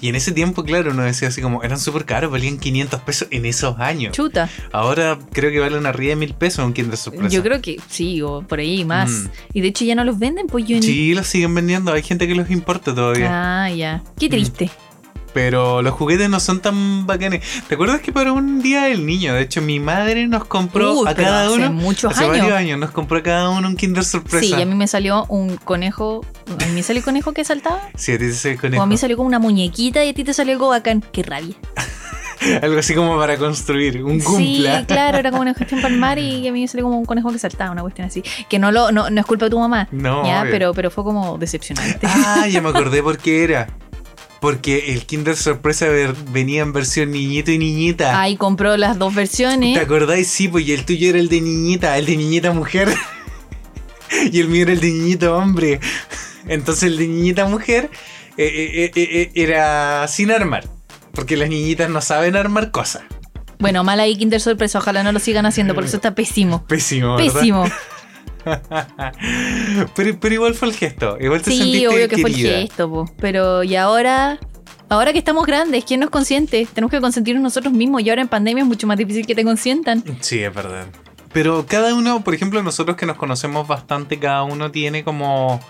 [0.00, 3.28] Y en ese tiempo, claro, uno decía así como, eran súper caros, valían 500 pesos
[3.30, 4.12] en esos años.
[4.12, 4.48] Chuta.
[4.72, 7.28] Ahora creo que valen arriba de mil pesos un Kinder Sorpresa.
[7.28, 9.10] Yo creo que sí, o por ahí más.
[9.10, 9.28] Mm.
[9.54, 12.02] Y de hecho ya no los venden, pues yo ni- Sí, los siguen vendiendo, hay
[12.02, 13.28] gente que los importa todavía.
[13.64, 14.02] Ah, ya.
[14.18, 14.30] Qué Mm.
[15.36, 17.42] Pero los juguetes no son tan bacanes.
[17.68, 21.14] ¿Te acuerdas que para un día del niño, de hecho mi madre nos compró a
[21.14, 21.72] cada hace uno...
[21.72, 22.38] muchos hace años.
[22.38, 24.40] varios años nos compró a cada uno un Kinder Sorpresa.
[24.40, 26.24] Sí, y a mí me salió un conejo.
[26.58, 27.82] ¿A mí salió el conejo que saltaba?
[27.96, 28.82] Sí, a ti te sale el O conejo.
[28.82, 31.04] a mí salió como una muñequita y a ti te salió algo bacán.
[31.12, 31.54] Qué rabia.
[32.62, 34.84] Algo así como para construir, un Sí, cumpla.
[34.86, 37.38] claro, era como una cuestión palmar y a mí me salió como un conejo que
[37.38, 38.22] saltaba, una cuestión así.
[38.48, 39.88] Que no lo, no, no es culpa de tu mamá.
[39.90, 42.06] No, ya, pero, pero fue como decepcionante.
[42.06, 43.68] Ah, ya me acordé por qué era.
[44.40, 45.86] Porque el Kinder Sorpresa
[46.30, 48.20] venía en versión niñito y niñita.
[48.20, 49.78] Ahí compró las dos ¿Te versiones.
[49.78, 50.28] acordáis?
[50.28, 52.88] Sí, pues y el tuyo era el de niñita, el de niñita mujer.
[54.32, 55.80] y el mío era el de niñito hombre.
[56.48, 57.90] Entonces el de niñita mujer
[58.36, 60.64] eh, eh, eh, era sin armar.
[61.12, 63.02] Porque las niñitas no saben armar cosas.
[63.58, 66.66] Bueno, mal ahí Kinder Sorpresa, ojalá no lo sigan haciendo, porque eso está pésimo.
[66.66, 67.32] Pésimo, ¿verdad?
[67.32, 67.64] Pésimo.
[69.94, 71.16] pero, pero igual fue el gesto.
[71.20, 72.58] Igual te Sí, sentiste obvio que fue el querida.
[72.60, 73.04] gesto, po.
[73.18, 74.38] pero y ahora,
[74.88, 76.66] ahora que estamos grandes, ¿quién nos consiente?
[76.72, 79.44] Tenemos que consentirnos nosotros mismos y ahora en pandemia es mucho más difícil que te
[79.44, 80.02] consientan.
[80.20, 80.86] Sí, es verdad.
[81.32, 85.60] Pero cada uno, por ejemplo, nosotros que nos conocemos bastante, cada uno tiene como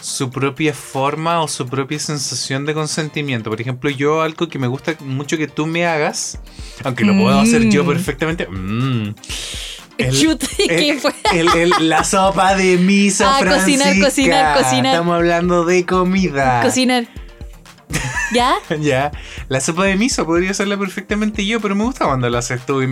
[0.00, 3.48] su propia forma o su propia sensación de consentimiento.
[3.48, 6.38] Por ejemplo, yo algo que me gusta mucho que tú me hagas,
[6.84, 7.86] aunque lo puedo hacer yo Mm.
[7.86, 8.44] perfectamente.
[8.44, 9.22] perfectamente.
[9.98, 11.12] El, Chut, ¿qué el- fue?
[11.32, 14.04] el- el- la sopa de miso Ah, cocinar, Francisca.
[14.06, 14.92] cocinar, cocinar.
[14.94, 16.62] Estamos hablando de comida.
[16.62, 17.06] Cocinar.
[18.32, 18.54] ¿Ya?
[18.80, 19.12] Ya,
[19.48, 22.82] la sopa de miso podría hacerla perfectamente yo, pero me gusta cuando la haces tú
[22.82, 22.88] y,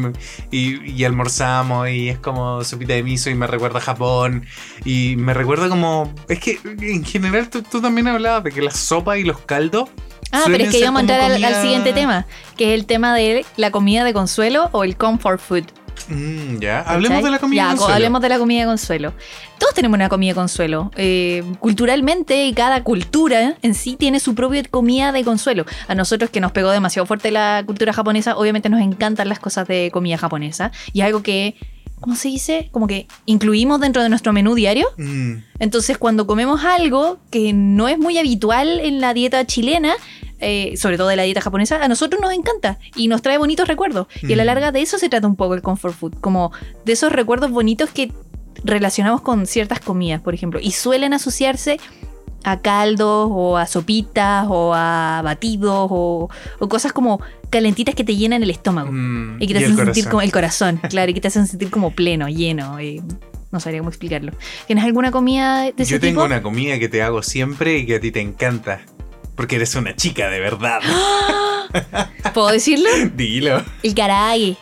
[0.51, 4.47] y- y almorzamos y es como sopita de miso y me recuerda a Japón
[4.85, 6.13] y me recuerda como...
[6.29, 9.89] Es que en general tú, tú también hablabas de que la sopa y los caldos...
[10.31, 13.15] Ah, pero es que íbamos a entrar al, al siguiente tema, que es el tema
[13.15, 15.65] de la comida de consuelo o el comfort food.
[16.09, 17.25] Mm, ya, hablemos ¿cachai?
[17.25, 17.63] de la comida.
[17.63, 17.95] Ya, con co- suelo.
[17.95, 19.13] hablemos de la comida de consuelo.
[19.59, 20.91] Todos tenemos una comida de consuelo.
[20.97, 25.65] Eh, culturalmente, y cada cultura en sí tiene su propia comida de consuelo.
[25.89, 29.67] A nosotros que nos pegó demasiado fuerte la cultura japonesa, obviamente nos encantan las cosas
[29.69, 30.73] de comida japonesa.
[30.93, 31.55] Y es algo que,
[32.01, 32.69] ¿cómo se dice?
[32.73, 34.89] Como que incluimos dentro de nuestro menú diario.
[34.99, 39.95] Mm, Entonces, cuando comemos algo que no es muy habitual en la dieta chilena,
[40.43, 43.67] eh, sobre todo de la dieta japonesa, a nosotros nos encanta y nos trae bonitos
[43.69, 44.07] recuerdos.
[44.23, 44.47] Y a la Mm.
[44.47, 46.53] larga de eso se trata un poco el comfort food, como
[46.85, 48.13] de esos recuerdos bonitos que
[48.65, 51.79] relacionamos con ciertas comidas, por ejemplo, y suelen asociarse
[52.45, 56.29] a caldos o a sopitas o a batidos o,
[56.59, 58.91] o cosas como calentitas que te llenan el estómago.
[58.93, 60.11] Mm, Y que te y hacen sentir corazón.
[60.11, 62.79] como el corazón, claro, y que te hacen sentir como pleno, lleno.
[62.81, 63.01] eh,
[63.53, 64.33] no sabría cómo explicarlo.
[64.67, 66.25] ¿Tienes alguna comida de ese Yo tengo tipo?
[66.25, 68.81] una comida que te hago siempre y que a ti te encanta.
[69.35, 70.81] Porque eres una chica de verdad.
[72.35, 72.89] ¿Puedo decirlo?
[73.15, 73.63] Dilo.
[73.83, 74.57] El karaage.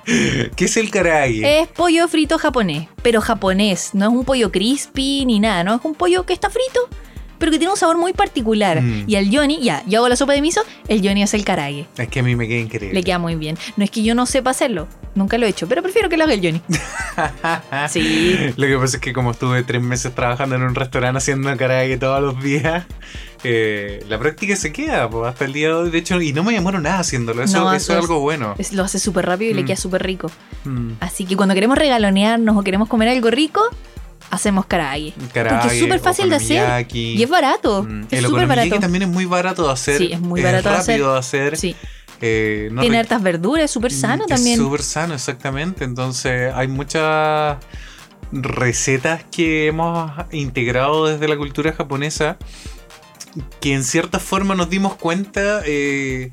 [0.57, 1.61] ¿Qué es el karage?
[1.61, 3.91] Es pollo frito japonés, pero japonés.
[3.95, 5.75] No es un pollo crispy ni nada, ¿no?
[5.77, 6.89] Es un pollo que está frito,
[7.41, 8.81] pero que tiene un sabor muy particular.
[8.81, 9.05] Mm.
[9.09, 11.87] Y al Johnny, ya, yo hago la sopa de miso, el Johnny hace el karaage.
[11.99, 12.95] Es que a mí me queda increíble.
[12.95, 13.59] Le queda muy bien.
[13.77, 16.23] No es que yo no sepa hacerlo, nunca lo he hecho, pero prefiero que lo
[16.25, 16.61] haga el Johnny.
[17.89, 18.37] Sí.
[18.57, 21.97] Lo que pasa es que como estuve tres meses trabajando en un restaurante haciendo karage
[21.99, 22.85] todos los días,
[23.45, 25.91] eh, la práctica se queda pues, hasta el día de hoy.
[25.91, 27.43] De hecho, y no me demoro nada haciéndolo.
[27.43, 28.55] Eso, No, eso es es- algo bueno.
[28.59, 29.67] Es- lo hace súper rápido y le Mm.
[29.67, 30.31] queda súper rico.
[30.65, 30.93] Mm.
[31.01, 33.63] Así que cuando queremos regalonearnos o queremos comer algo rico,
[34.31, 35.13] hacemos karaage.
[35.35, 37.83] Karage, Porque es súper fácil de hacer y es barato.
[37.83, 38.79] Mm, Es súper barato.
[38.79, 39.99] también es muy barato de hacer.
[39.99, 40.95] Sí, es muy barato de hacer.
[40.95, 41.57] rápido de hacer.
[41.57, 41.77] Sí.
[42.21, 44.59] eh, no Tiene hartas verduras, es súper sano Es también.
[44.59, 45.85] súper sano, exactamente.
[45.85, 47.57] Entonces, hay muchas
[48.33, 52.37] recetas que hemos integrado desde la cultura japonesa
[53.61, 56.31] que en cierta forma nos dimos cuenta eh,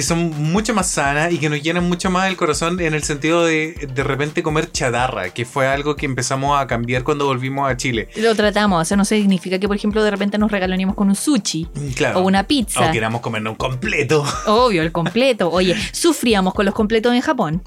[0.00, 3.02] que son mucho más sanas y que nos llenan mucho más el corazón en el
[3.02, 7.70] sentido de de repente comer chatarra, que fue algo que empezamos a cambiar cuando volvimos
[7.70, 8.08] a Chile.
[8.16, 11.68] Lo tratamos, eso no significa que, por ejemplo, de repente nos regaloneamos con un sushi
[11.96, 12.20] Claro.
[12.20, 12.88] o una pizza.
[12.88, 14.24] O queramos comernos un completo.
[14.46, 15.50] Obvio, el completo.
[15.50, 17.62] Oye, sufríamos con los completos en Japón.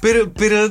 [0.00, 0.70] Pero, pero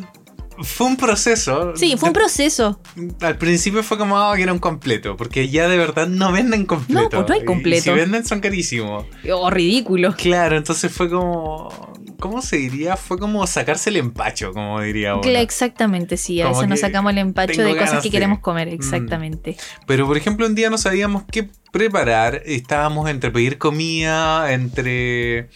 [0.64, 1.74] fue un proceso.
[1.76, 2.80] Sí, fue un proceso.
[3.22, 6.66] Al principio fue como ah, que era un completo, porque ya de verdad no venden
[6.66, 7.02] completo.
[7.04, 7.84] No, pues no hay Y completo.
[7.84, 9.06] si venden son carísimos.
[9.32, 10.14] Oh, ridículo.
[10.16, 11.94] Claro, entonces fue como.
[12.20, 12.98] ¿Cómo se diría?
[12.98, 15.14] Fue como sacarse el empacho, como diría.
[15.16, 16.42] Cla- Exactamente, sí.
[16.42, 18.68] A Como veces nos sacamos el empacho de cosas que de- queremos comer.
[18.68, 18.72] Mm.
[18.74, 19.56] Exactamente.
[19.88, 22.42] Pero por ejemplo, un día no sabíamos qué preparar.
[22.46, 25.50] Estábamos entre pedir comida, entre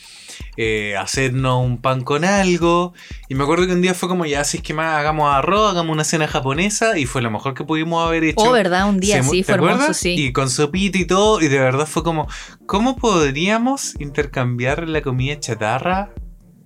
[0.58, 2.94] eh, hacernos un pan con algo.
[3.30, 5.72] Y me acuerdo que un día fue como, ya, si es que más hagamos arroz,
[5.72, 6.98] hagamos una cena japonesa.
[6.98, 8.44] Y fue lo mejor que pudimos haber hecho.
[8.44, 8.88] Oh, ¿verdad?
[8.90, 10.16] Un día sí, ¿te fue hermoso, sí.
[10.18, 12.28] Y con sopita y todo, y de verdad fue como,
[12.66, 16.14] ¿cómo podríamos intercambiar la comida chatarra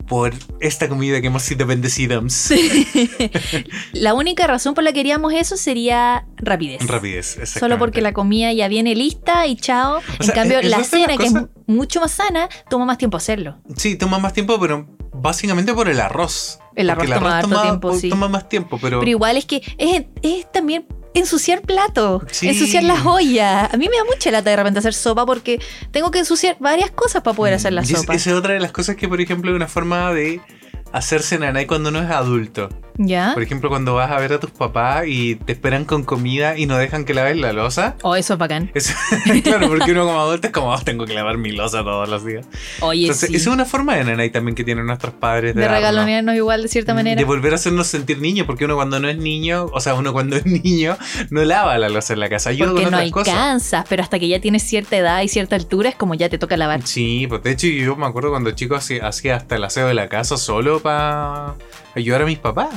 [0.07, 2.49] por esta comida que hemos sido bendecidos?
[3.93, 6.85] La única razón por la que queríamos eso sería rapidez.
[6.87, 7.77] Rapidez, Solo exactamente.
[7.79, 9.99] porque la comida ya viene lista y chao.
[10.19, 11.33] en sea, cambio, ¿es- la cena, que es
[11.67, 13.57] mucho más sana, toma más tiempo hacerlo.
[13.75, 16.59] Sí, toma más tiempo, pero básicamente por el arroz.
[16.75, 18.09] El arroz toma harto tiempo, sí.
[18.09, 18.99] Toma más tiempo, pero...
[18.99, 22.47] Pero igual es que es, es también ensuciar plato, Sí.
[22.49, 23.73] ensuciar las ollas.
[23.73, 25.59] A mí me da mucha lata de repente hacer sopa porque
[25.91, 28.13] tengo que ensuciar varias cosas para poder hacer la Y sopa.
[28.13, 30.41] Esa es otra de las cosas que, por ejemplo, es una forma de
[30.91, 32.69] hacerse nanay cuando uno es adulto.
[32.97, 33.31] ¿Ya?
[33.33, 36.65] Por ejemplo, cuando vas a ver a tus papás y te esperan con comida y
[36.65, 37.95] no dejan que laves la losa.
[38.01, 38.71] Oh, eso es bacán.
[38.73, 38.93] Eso-
[39.43, 42.25] claro, porque uno como adulto es como, "Oh, tengo que lavar mi losa todos los
[42.25, 42.45] días.
[42.81, 43.35] Oye, Entonces, sí.
[43.35, 46.63] esa es una forma de nanay también que tienen nuestros padres de, de regalonearnos igual
[46.63, 47.19] de cierta manera.
[47.19, 50.11] De volver a hacernos sentir niños, porque uno cuando no es niño, o sea, uno
[50.13, 50.97] cuando es niño,
[51.29, 53.33] no lava la losa en la casa, ayuda porque con no otras cosas.
[53.33, 56.37] alcanzas, pero hasta que ya tienes cierta edad y cierta altura es como ya te
[56.37, 56.81] toca lavar.
[56.85, 59.93] Sí, pues de hecho yo me acuerdo cuando chico hacía, hacía hasta el aseo de
[59.93, 61.53] la casa solo para
[61.97, 62.69] ayudar a mis papás.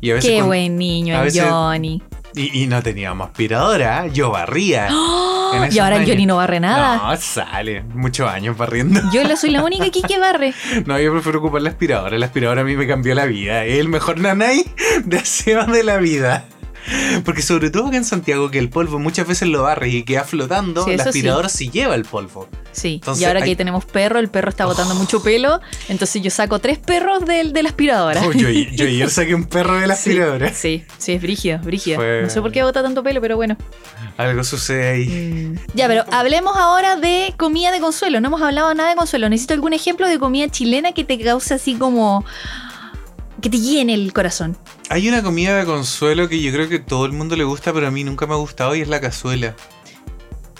[0.00, 2.00] Y a veces Qué buen niño, el veces- Johnny.
[2.34, 4.88] y, y no teníamos aspiradora, yo barría.
[4.92, 5.26] ¡Oh!
[5.70, 6.10] Y ahora años.
[6.10, 6.96] Johnny no barre nada.
[7.10, 9.00] No, sale, muchos años barriendo.
[9.12, 10.52] Yo la soy la única aquí que barre.
[10.86, 12.16] No, yo prefiero ocupar la aspiradora.
[12.18, 13.64] La aspiradora a mí me cambió la vida.
[13.64, 14.64] Es el mejor nanay
[15.04, 15.22] de
[15.72, 16.44] de la vida.
[17.24, 20.24] Porque sobre todo acá en Santiago, que el polvo muchas veces lo barres y queda
[20.24, 21.70] flotando, Sí, la eso sí.
[21.70, 22.48] lleva el polvo.
[22.72, 26.22] Sí, Entonces, y ahora hay- que tenemos perro, el perro está botando mucho pelo, entonces
[26.22, 28.22] yo saco tres perros del, de la aspiradora.
[28.24, 30.52] Oh, yo, yo ayer saqué un perro de la Sí, aspiradora.
[30.52, 31.96] Sí, sí, es brígido, brígido.
[31.96, 33.56] Fue- No sé por qué bota tanto pelo, pero bueno.
[34.16, 35.06] Algo sucede ahí.
[35.54, 35.58] Mm.
[35.74, 38.20] Ya, pero hablemos ahora de comida de consuelo.
[38.20, 39.28] No hemos hablado nada de consuelo.
[39.28, 42.24] Necesito algún ejemplo de comida chilena que te cause así como...
[43.40, 44.56] que te llene el corazón.
[44.90, 47.86] Hay una comida de consuelo que yo creo que todo el mundo le gusta, pero
[47.86, 49.54] a mí nunca me ha gustado y es la cazuela.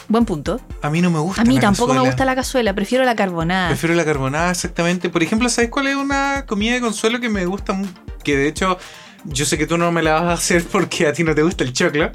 [0.09, 0.61] Buen punto.
[0.83, 1.41] A mí no me gusta.
[1.41, 3.69] A mí la tampoco me gusta la cazuela, prefiero la carbonada.
[3.69, 5.09] Prefiero la carbonada, exactamente.
[5.09, 7.81] Por ejemplo, ¿sabes cuál es una comida de consuelo que me gusta?
[8.23, 8.79] Que de hecho,
[9.25, 11.43] yo sé que tú no me la vas a hacer porque a ti no te
[11.43, 12.13] gusta el choclo.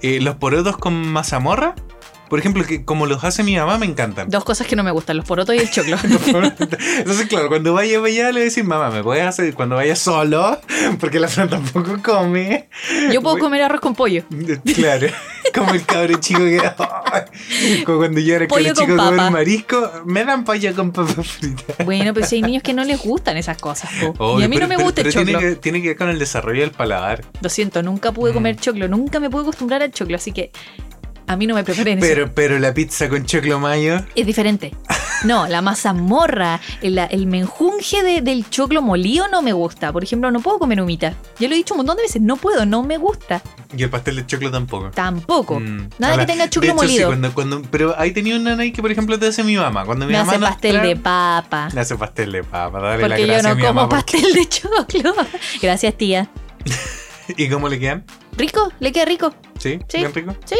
[0.00, 1.74] Eh, los porotos con mazamorra.
[2.28, 4.28] Por ejemplo, que como los hace mi mamá, me encantan.
[4.28, 5.96] Dos cosas que no me gustan, los porotos y el choclo.
[6.02, 10.60] Entonces, claro, cuando vaya para allá le decís, mamá, ¿me puedes hacer cuando vaya solo?
[11.00, 12.68] Porque la Fran tampoco come.
[13.12, 14.22] Yo puedo comer arroz con pollo.
[14.74, 15.08] Claro.
[15.54, 16.60] Como el cabrón chico que.
[17.84, 21.22] Como cuando yo era el Pollo chico con el marisco, me dan pollo con papa
[21.22, 21.84] frita.
[21.84, 23.90] Bueno, pero si hay niños que no les gustan esas cosas.
[24.18, 25.48] Obvio, y a mí pero- no me pero- gusta el pero tiene choclo.
[25.48, 27.24] que, tiene que ver con el desarrollo del paladar.
[27.40, 28.34] Lo siento, nunca pude Mm.
[28.34, 28.88] comer choclo.
[28.88, 30.16] Nunca me pude acostumbrar al choclo.
[30.16, 30.50] Así que
[31.28, 32.06] a mí no me preparen eso.
[32.06, 34.00] Pero, pero la pizza con choclo mayo.
[34.14, 34.74] Es diferente.
[35.24, 39.92] No, la mazamorra, el, el menjunje de- del choclo molido no me gusta.
[39.92, 41.14] Por ejemplo, no puedo comer humita.
[41.40, 43.42] Ya lo he dicho un montón de veces, no puedo, no me gusta.
[43.76, 44.90] Y el pastel de choclo tampoco.
[44.92, 45.58] Tampoco.
[45.58, 45.88] Mm.
[45.98, 47.08] Nada Ahora, que tenga choclo de hecho, sí, molido.
[47.08, 49.84] cuando, cuando, pero ahí tenía un nanay que, por ejemplo, te hace mi mamá.
[49.84, 51.68] Cuando mi me mamá hace pastel trae- de papa.
[51.74, 52.78] Le hace pastel de papa.
[52.80, 53.88] Dale la Porque yo gracia a no mi como mamá.
[53.88, 55.14] porque- pastel de choclo.
[55.62, 56.28] Gracias, tía.
[57.36, 58.04] ¿Y cómo le quedan?
[58.36, 58.72] ¿Rico?
[58.78, 59.34] ¿Le queda rico?
[59.58, 59.80] ¿Sí?
[59.88, 59.98] Sí.
[59.98, 60.36] ¿Bien rico?
[60.44, 60.56] Sí.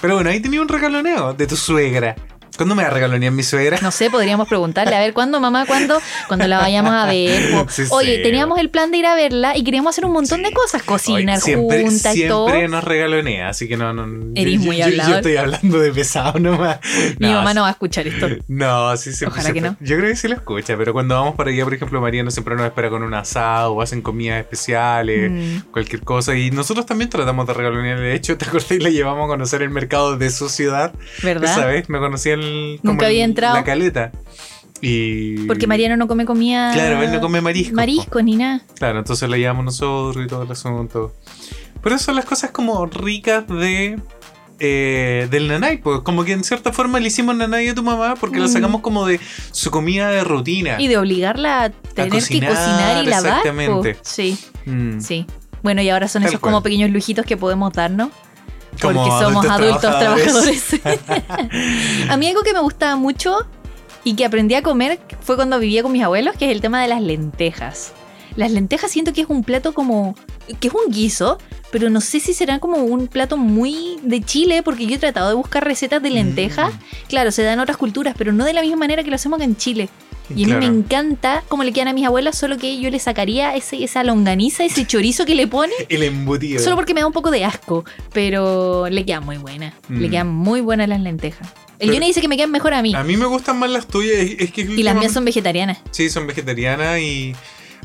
[0.00, 2.16] Pero bueno, ahí tenía un regaloneo de tu suegra.
[2.62, 3.78] ¿Cuándo me va a regalonear mi suegra?
[3.82, 5.66] No sé, podríamos preguntarle, a ver, ¿cuándo, mamá?
[5.66, 6.00] ¿Cuándo?
[6.28, 7.42] Cuando la vayamos a ver.
[7.68, 8.22] Sí, Oye, sí.
[8.22, 10.44] teníamos el plan de ir a verla y queríamos hacer un montón Sí.
[10.44, 12.46] de cosas, cocinar siempre, juntas y todo.
[12.48, 14.06] siempre nos regalonea, así que no, no.
[14.36, 16.78] Eres yo- muy yo, yo- estoy hablando de pesado nomás.
[17.18, 18.28] Mi mamá no va a escuchar esto.
[18.48, 19.40] No, sí, siempre.
[19.40, 19.76] Ojalá que no.
[19.80, 22.54] Yo creo que sí lo escucha, pero cuando vamos para allá, por ejemplo, Mariano siempre
[22.54, 25.70] nos espera con un asado o hacen comidas especiales, Mm.
[25.72, 26.36] cualquier cosa.
[26.36, 27.98] Y nosotros también tratamos de regalonear.
[27.98, 28.70] De hecho, ¿te acordás?
[28.70, 30.92] Le llevamos a conocer el mercado de su ciudad.
[31.22, 31.50] ¿Verdad?
[31.50, 32.51] Esa vez me conocí el.
[32.80, 33.54] Como Nunca había el- entrado.
[33.56, 34.12] La caleta.
[34.80, 35.46] Y.
[35.46, 36.72] Porque Mariano no come comida.
[36.72, 37.74] Claro, él no come marisco.
[37.76, 38.62] Mariscos ni nada.
[38.78, 41.14] Claro, entonces la llevamos nosotros y todo el asunto.
[41.82, 44.00] Pero eso son las cosas como ricas de.
[44.64, 48.14] eh, del nanay, pues como que en cierta forma le hicimos nanay a tu mamá
[48.14, 48.52] porque la Mm.
[48.52, 49.18] sacamos como de
[49.50, 50.80] su comida de rutina.
[50.80, 53.22] Y de obligarla a tener cocinar, que cocinar y lavar.
[53.22, 53.28] po.
[53.48, 53.96] exactamente.
[54.02, 55.00] Sí, Mm.
[55.00, 55.26] sí.
[55.64, 56.52] Bueno, y ahora son Tal esos cual.
[56.52, 58.10] como pequeños lujitos que podemos darnos.
[58.80, 60.64] Porque somos adultos trabajadores.
[60.80, 62.08] trabajadores.
[62.08, 63.46] a mí algo que me gustaba mucho
[64.04, 66.82] y que aprendí a comer fue cuando vivía con mis abuelos, que es el tema
[66.82, 67.92] de las lentejas.
[68.36, 70.14] Las lentejas siento que es un plato como...
[70.60, 71.38] que es un guiso,
[71.70, 75.28] pero no sé si será como un plato muy de Chile, porque yo he tratado
[75.28, 76.72] de buscar recetas de lentejas.
[77.08, 79.36] Claro, se dan en otras culturas, pero no de la misma manera que lo hacemos
[79.36, 79.88] acá en Chile.
[80.36, 82.98] Y a mí me encanta cómo le quedan a mis abuelas, solo que yo le
[82.98, 86.62] sacaría ese, esa longaniza, ese chorizo que le pone, El embutido.
[86.62, 89.74] solo porque me da un poco de asco, pero le quedan muy buenas.
[89.88, 90.10] Le Mm.
[90.10, 91.48] quedan muy buenas las lentejas.
[91.78, 92.94] El Johnny dice que me quedan mejor a mí.
[92.94, 94.14] A mí me gustan más las tuyas.
[94.38, 95.78] Es que Y las mías son vegetarianas.
[95.90, 97.34] Sí, son vegetarianas y.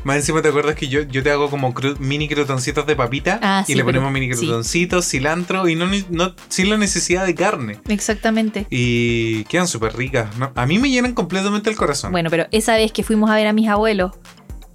[0.08, 3.38] Más encima te acuerdas que yo, yo te hago como cru- mini crotoncitos de papita
[3.42, 4.46] Ah, y sí, le pero- ponemos mini sí.
[4.46, 7.78] crotoncitos, cilantro y no, no sin la necesidad de carne.
[7.88, 8.66] Exactamente.
[8.70, 10.34] Y quedan súper ricas.
[10.38, 10.50] ¿no?
[10.54, 12.10] A mí me llenan completamente el corazón.
[12.10, 14.12] Bueno, pero esa vez que fuimos a ver a mis abuelos,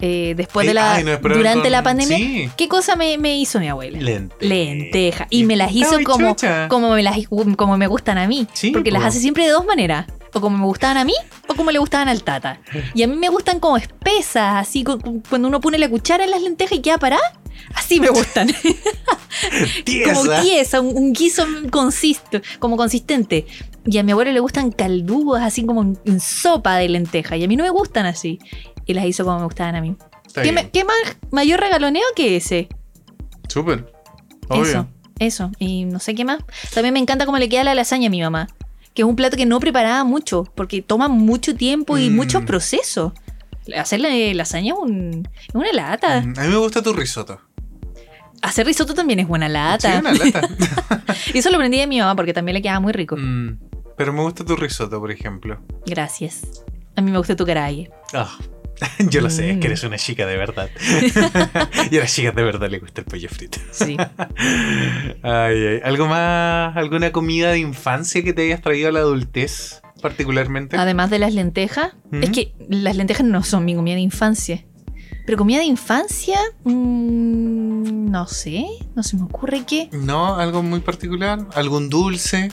[0.00, 0.94] eh, después de la.
[0.94, 2.50] ay, durante con- la pandemia, Sí.
[2.56, 3.98] ¿qué cosa me, me hizo mi abuela?
[4.00, 4.36] Lenteja.
[4.54, 5.26] Lenteja.
[5.30, 6.68] Y me las hizo como, chucha.
[6.68, 7.16] como, me las,
[7.56, 8.46] como me gustan a mí.
[8.52, 10.06] Sí, porque las hace siempre de dos maneras.
[10.34, 11.14] O como me gustaban a mí,
[11.48, 12.60] o como le gustaban al tata.
[12.94, 16.24] Y a mí me gustan como espesas, así cu- cu- cuando uno pone la cuchara
[16.24, 17.22] en las lentejas y queda parada.
[17.74, 18.48] Así me gustan.
[20.04, 20.42] como Tiesa.
[20.42, 23.46] tiesa, un, un guiso consiste, como consistente.
[23.86, 27.36] Y a mi abuelo le gustan caldudos, así como en, en sopa de lenteja.
[27.36, 28.38] Y a mí no me gustan así.
[28.86, 29.94] Y las hizo como me gustaban a mí.
[30.26, 30.54] Está ¿Qué, bien.
[30.66, 30.96] me- qué más
[31.30, 32.68] mayor regaloneo que ese?
[33.48, 33.92] Súper.
[34.48, 34.62] Obvio.
[34.64, 34.86] Eso,
[35.18, 35.50] eso.
[35.58, 36.38] Y no sé qué más.
[36.74, 38.48] También me encanta cómo le queda la lasaña a mi mamá.
[38.94, 42.14] Que es un plato que no preparaba mucho, porque toma mucho tiempo y Mm.
[42.16, 43.12] muchos procesos.
[43.76, 46.20] Hacerle lasaña es un- una lata.
[46.20, 47.40] Mm, A mí me gusta tu risotto.
[48.42, 49.98] Hacer risotto también es buena Sí, lata.
[50.00, 50.48] una lata.
[51.34, 53.16] Y eso lo aprendí de mi mamá porque también le quedaba muy rico.
[53.16, 53.58] Mm,
[53.96, 55.60] Pero me gusta tu risotto, por ejemplo.
[55.86, 56.42] Gracias.
[56.96, 57.90] A mí me gusta tu caraye.
[58.12, 58.30] Ah,
[59.10, 59.60] yo lo sé, es Mm.
[59.60, 60.68] que eres una chica de verdad.
[61.90, 63.58] y a las chicas de verdad le gusta el pollo frito.
[63.70, 63.96] Sí.
[65.22, 65.80] Ay, ay.
[65.84, 66.76] ¿Algo más?
[66.76, 70.76] ¿Alguna comida de infancia que te hayas traído a la adultez, particularmente?
[70.76, 72.22] Además de las lentejas, ¿Mm?
[72.22, 74.64] es que las lentejas no son mi comida de infancia.
[75.26, 79.88] Pero comida de infancia, mm, no sé, no se me ocurre qué.
[79.92, 82.50] No, algo muy particular, algún dulce.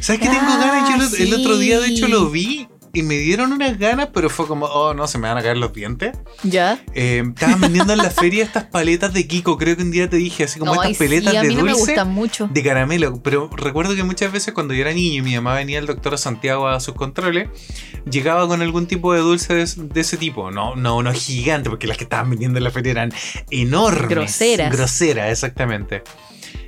[0.00, 1.12] ¿Sabes que tengo Ah, ganas?
[1.18, 4.46] Yo el otro día, de hecho, lo vi y me dieron unas ganas, pero fue
[4.46, 6.16] como, oh, no, se me van a caer los dientes.
[6.42, 6.80] ¿Ya?
[6.94, 10.16] Eh, estaban vendiendo en la feria estas paletas de Kiko, creo que un día te
[10.16, 11.86] dije, así como estas paletas sí, a de no me dulce.
[11.92, 12.48] gustan mucho.
[12.52, 15.78] de caramelo, pero recuerdo que muchas veces cuando yo era niño y mi mamá venía
[15.78, 17.48] al doctor Santiago a sus controles,
[18.10, 20.50] llegaba con algún tipo de dulce de, de ese tipo.
[20.50, 23.12] No, no, no gigante, porque las que estaban vendiendo en la feria eran
[23.50, 24.08] enormes.
[24.08, 24.72] Groseras.
[24.72, 26.02] Groseras, exactamente.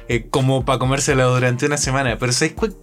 [0.08, 2.16] Eh, como para comérsela durante una semana.
[2.18, 2.76] Pero ¿sabes cuál-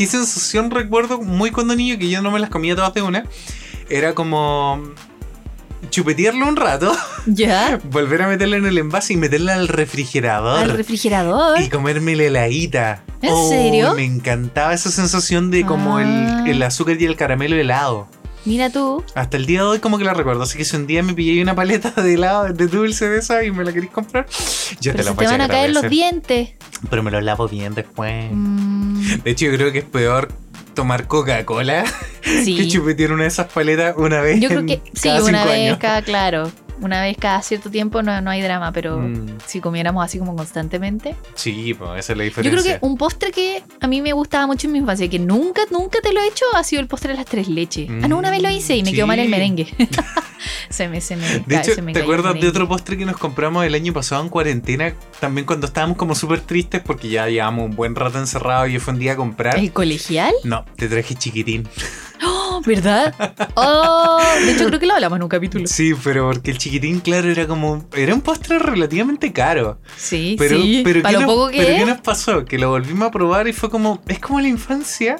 [0.00, 3.24] qué sensación recuerdo muy cuando niño que yo no me las comía todas de una?
[3.90, 4.82] Era como
[5.90, 6.90] chupetearlo un rato,
[7.26, 7.78] ¿Ya?
[7.90, 10.58] volver a meterla en el envase y meterla al refrigerador.
[10.58, 11.60] Al refrigerador.
[11.60, 13.02] Y comerme la heladita.
[13.20, 13.94] ¿En Oh, serio?
[13.94, 16.44] Me encantaba esa sensación de como Ah.
[16.46, 18.08] el, el azúcar y el caramelo helado.
[18.44, 19.04] Mira tú.
[19.14, 20.42] Hasta el día de hoy como que la recuerdo.
[20.42, 23.44] Así que si un día me pillé una paleta de helado de dulce de esa
[23.44, 24.26] y me la queréis comprar,
[24.80, 26.50] yo Pero te la voy te van a caer los dientes.
[26.88, 28.28] Pero me lo lavo bien después.
[28.32, 30.32] Mm, De hecho, yo creo que es peor
[30.74, 31.84] tomar Coca-Cola
[32.22, 35.44] que chupetear una de esas paletas una vez Yo creo en que sí, cada una
[35.44, 35.78] vez años.
[35.78, 36.50] cada, claro.
[36.80, 40.34] Una vez cada cierto tiempo no, no hay drama, pero Mm, si comiéramos así como
[40.36, 41.14] constantemente.
[41.34, 42.62] sí, pues esa es la Yo diferencia.
[42.62, 45.62] creo que un postre que a mí me gustaba mucho en mi infancia, que nunca,
[45.70, 47.88] nunca te lo he hecho, ha sido el postre de las tres leches.
[48.02, 49.30] Ah, no, una vez lo hice y me quedó mal el Sí.
[49.30, 49.66] merengue.
[50.70, 53.16] se me, se me, De hecho, se me ¿te acuerdas de otro postre que nos
[53.18, 54.94] compramos el año pasado en cuarentena?
[55.20, 58.80] También cuando estábamos como súper tristes porque ya llevamos un buen rato encerrados y yo
[58.80, 59.58] fui un día a comprar.
[59.58, 60.32] ¿El colegial?
[60.44, 61.68] No, te traje chiquitín.
[62.24, 63.14] Oh, ¿Verdad?
[63.54, 65.66] Oh, de hecho creo que lo hablamos en un capítulo.
[65.66, 67.84] Sí, pero porque el chiquitín, claro, era como.
[67.94, 69.78] Era un postre relativamente caro.
[69.96, 70.82] Sí, Pero, sí.
[70.84, 71.78] pero, ¿qué lo nos- poco que pero es.
[71.80, 72.44] ¿qué nos pasó?
[72.44, 74.02] Que lo volvimos a probar y fue como.
[74.08, 75.16] Es como la infancia,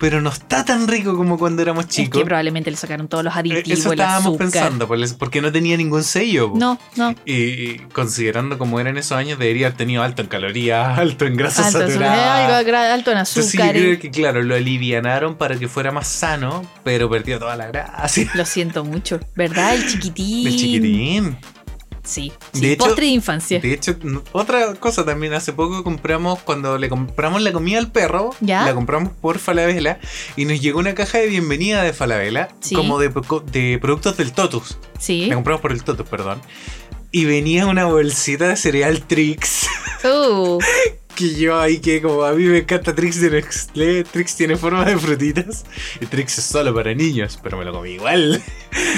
[0.00, 2.18] pero no está tan rico como cuando éramos Es chicos.
[2.20, 4.38] que probablemente le sacaron todos los Eh, aditivos, Eso el estábamos azúcar.
[4.50, 6.50] pensando, pues, porque no tenía ningún sello.
[6.52, 6.58] po.
[6.58, 7.14] No, no.
[7.24, 11.66] Y, considerando cómo eran esos años, debería haber tenido alto en calorías, alto en grasa
[11.66, 12.46] Alto, en azúcar, saturada.
[12.58, 13.76] algo alto en Entonces sí, yo azúcar.
[13.80, 18.22] creo que claro, lo alivianaron para que fuera más sano, pero perdió toda la grasa.
[18.34, 19.20] Lo siento mucho.
[19.36, 19.74] ¿Verdad?
[19.74, 20.46] El chiquitín.
[20.48, 21.36] El chiquitín.
[22.04, 22.32] Sí.
[22.52, 22.72] De sí.
[22.72, 23.60] hecho- Postre de infancia.
[23.60, 23.96] De hecho,
[24.32, 28.64] otra cosa también, hace poco compramos, cuando le compramos la comida al perro, ¿Ya?
[28.64, 30.00] la compramos por Falabella
[30.36, 32.74] y nos llegó una caja de bienvenida de Falabella, Sí.
[32.74, 33.10] como de
[33.78, 34.78] productos del Totus.
[34.98, 35.26] Sí.
[35.26, 36.40] La compramos por el Totus, perdón.
[37.12, 39.66] Y venía una bolsita de cereal Trix.
[40.04, 40.58] Uh,
[41.20, 44.86] Que yo ahí que como a mí me encanta Trix de Nestlé, Trix tiene forma
[44.86, 45.64] de frutitas
[46.00, 48.42] y Trix es solo para niños, pero me lo comí igual.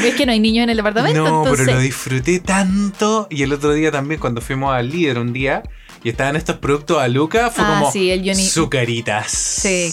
[0.02, 1.18] ¿Ves que no hay niños en el departamento?
[1.20, 3.26] No, Entonces, pero lo disfruté tanto.
[3.28, 5.64] Y el otro día también, cuando fuimos al líder un día
[6.04, 9.30] y estaban estos productos a Luca, fue Ah, como sí, el Johnny- sucaritas.
[9.32, 9.92] Sí,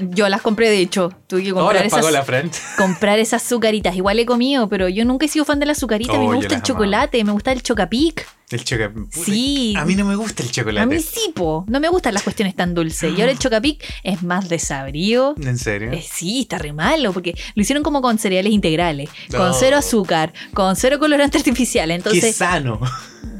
[0.00, 1.10] yo las compré de hecho.
[1.28, 2.50] Tuve que Oh, comprar, pagó esas, la Fran.
[2.76, 3.94] comprar esas azucaritas.
[3.94, 5.78] Igual he comido, pero yo nunca he sido fan de las
[6.18, 6.66] mí Oh, me gusta el amaba.
[6.66, 8.26] chocolate, me gusta el chocapic.
[8.50, 8.94] El chocolate.
[9.10, 9.74] Sí.
[9.76, 10.80] A mí no me gusta el chocolate.
[10.80, 11.64] A mí sí, po.
[11.68, 13.12] No me gustan las cuestiones tan dulces.
[13.16, 15.34] Y ahora el chocapic es más desabrido.
[15.42, 15.92] ¿En serio?
[15.92, 19.52] Eh, sí, está re malo, porque lo hicieron como con cereales integrales, con Oh.
[19.52, 21.88] cero azúcar, con cero colorante artificial.
[21.88, 22.80] Qué Entonces, sano.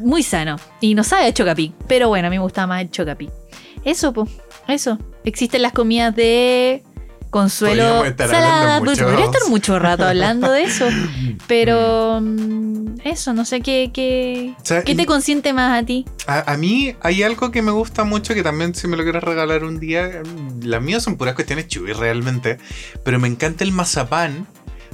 [0.01, 0.57] muy sano.
[0.81, 1.73] Y no sabe a chocapic.
[1.89, 3.31] Pero bueno, a mí me gusta más el chocapic.
[3.85, 4.29] Eso, po.
[4.67, 4.99] Eso.
[5.25, 6.83] Existen las comidas de
[7.31, 8.79] consuelo estar salada.
[8.81, 9.05] Pues, mucho.
[9.05, 10.87] podría estar mucho rato hablando de eso.
[11.47, 16.05] Pero mm, eso, no sé qué, qué, O sea, qué te consiente más a ti.
[16.27, 19.23] A, a mí hay algo que me gusta mucho que también si me lo quieres
[19.23, 22.59] regalar un día, mm, las mías son puras cuestiones chubis realmente,
[23.05, 24.47] pero me encanta el mazapán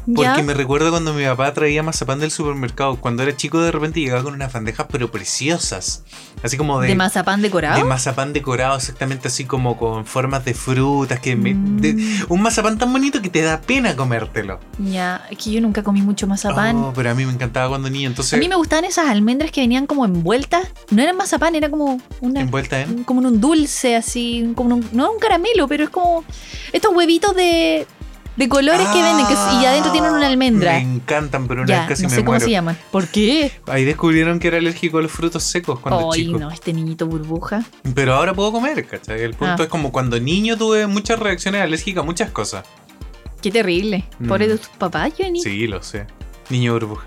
[0.07, 0.42] porque ¿Ya?
[0.42, 2.96] me recuerda cuando mi papá traía mazapán del supermercado.
[2.96, 6.02] Cuando era chico de repente llegaba con unas bandejas pero preciosas,
[6.42, 6.88] así como de...
[6.88, 7.76] ¿De mazapán decorado?
[7.78, 11.20] de mazapán decorado, exactamente así como con formas de frutas.
[11.20, 11.80] que me- Mm.
[11.80, 14.59] de- Un mazapán tan bonito que te da pena comértelo.
[14.78, 16.76] Ya, es que yo nunca comí mucho mazapán.
[16.76, 18.09] Oh, pero a mí me encantaba cuando niño.
[18.09, 20.66] Entonces, A mí me gustaban esas almendras que venían como envueltas.
[20.90, 23.05] No eran mazapán, era como una envuelta en.
[23.05, 26.24] como en un dulce así, como en un- no un caramelo, pero es como
[26.72, 27.86] estos huevitos de,
[28.37, 30.72] de colores que venden que, y adentro tienen una almendra.
[30.72, 32.45] Me encantan, pero una Ya, vez casi no me sé cómo muero.
[32.45, 32.78] se llaman.
[32.91, 33.53] ¿Por qué?
[33.66, 36.39] Ahí descubrieron que era alérgico a los frutos secos cuando Ay, chico.
[36.39, 37.64] no, este niñito burbuja.
[37.95, 39.20] Pero ahora puedo comer, ¿cachai?
[39.22, 39.64] El punto Ah.
[39.64, 42.64] es como cuando niño tuve muchas reacciones alérgicas a muchas cosas.
[43.41, 44.05] Qué terrible.
[44.18, 44.28] Mm.
[44.28, 45.41] Pobre de tus papás, Johnny.
[45.41, 46.07] Sí, lo sé.
[46.51, 47.07] Niño burbuja.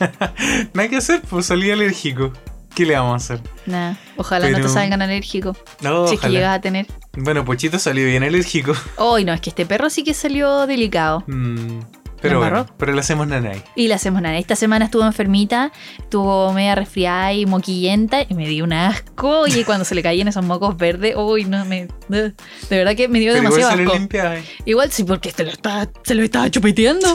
[0.72, 2.32] Nada que hacer, pues salí alérgico.
[2.78, 3.40] ¿Qué le vamos a hacer?
[3.66, 5.56] Nah, ojalá no te salgan alérgicos.
[5.80, 6.38] No, Si es que ojalá.
[6.38, 6.86] llegas a tener.
[7.16, 8.72] Bueno, Pochito salió bien alérgico.
[8.96, 11.24] Ay, no, es que este perro sí que salió delicado.
[11.26, 11.80] Mm,
[12.22, 13.64] pero ¿La bueno, pero le hacemos nanay.
[13.74, 14.38] Y le hacemos nada.
[14.38, 19.48] Esta semana estuvo enfermita, estuvo media resfriada y moquillenta y me dio un asco.
[19.48, 21.88] Y cuando se le caían esos mocos verdes, uy, no, me.
[22.08, 22.32] De
[22.70, 23.94] verdad que me dio Pero igual demasiado se le asco.
[23.98, 24.36] limpia.
[24.36, 24.44] eh.
[24.66, 27.08] Igual sí, porque este lo está, se lo estaba chupeteando.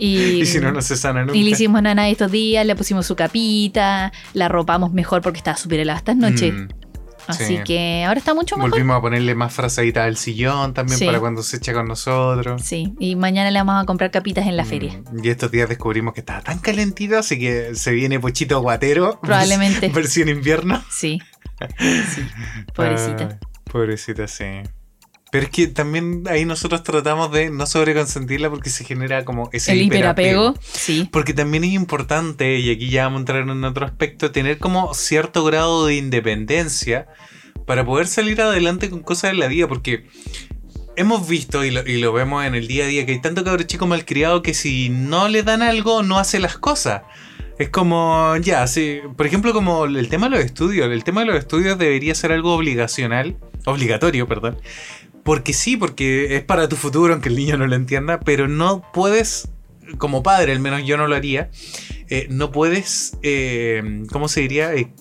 [0.00, 1.36] Y, Y si no, no se sana nunca.
[1.36, 5.56] y le hicimos nana estos días, le pusimos su capita, la arropamos mejor porque estaba
[5.56, 6.52] súper helada estas noches.
[6.54, 6.68] Mm,
[7.26, 7.58] Así sí.
[7.64, 8.70] que ahora está mucho mejor.
[8.70, 11.06] Volvimos a ponerle más frazaditas al sillón también Sí.
[11.06, 12.60] para cuando se echa con nosotros.
[12.64, 15.02] Sí, y mañana le vamos a comprar capitas en la Mm, feria.
[15.22, 19.20] Y estos días descubrimos que estaba tan calentito, así que se viene Pochito Guatero.
[19.22, 19.90] Probablemente.
[19.90, 20.82] vers- Versión invierno.
[20.90, 21.20] Sí.
[21.78, 22.22] sí.
[22.74, 23.38] Pobrecita.
[23.40, 24.46] Ah, pobrecita, sí.
[25.32, 29.72] Pero es que también ahí nosotros tratamos de no sobreconsentirla porque se genera como ese
[29.72, 30.54] El hiperapego.
[30.60, 31.08] Sí.
[31.12, 34.92] Porque también es importante, y aquí ya vamos a entrar en otro aspecto, tener como
[34.94, 37.06] cierto grado de independencia
[37.64, 39.68] para poder salir adelante con cosas en la vida.
[39.68, 40.06] Porque
[40.96, 43.44] hemos visto y lo, y lo vemos en el día a día que hay tanto
[43.44, 47.02] cabro chico malcriado que si no le dan algo no hace las cosas.
[47.60, 49.00] Es como, ya, sí.
[49.18, 50.90] Por ejemplo, como el tema de los estudios.
[50.90, 54.56] El tema de los estudios debería ser algo obligacional, obligatorio, perdón,
[55.22, 58.82] Porque sí, porque es para tu futuro, aunque el niño no lo entienda, pero no
[58.92, 59.48] puedes,
[59.98, 61.50] como padre, al menos yo no lo haría,
[62.08, 64.74] eh, no puedes, eh, ¿cómo se diría?
[64.74, 64.92] Eh,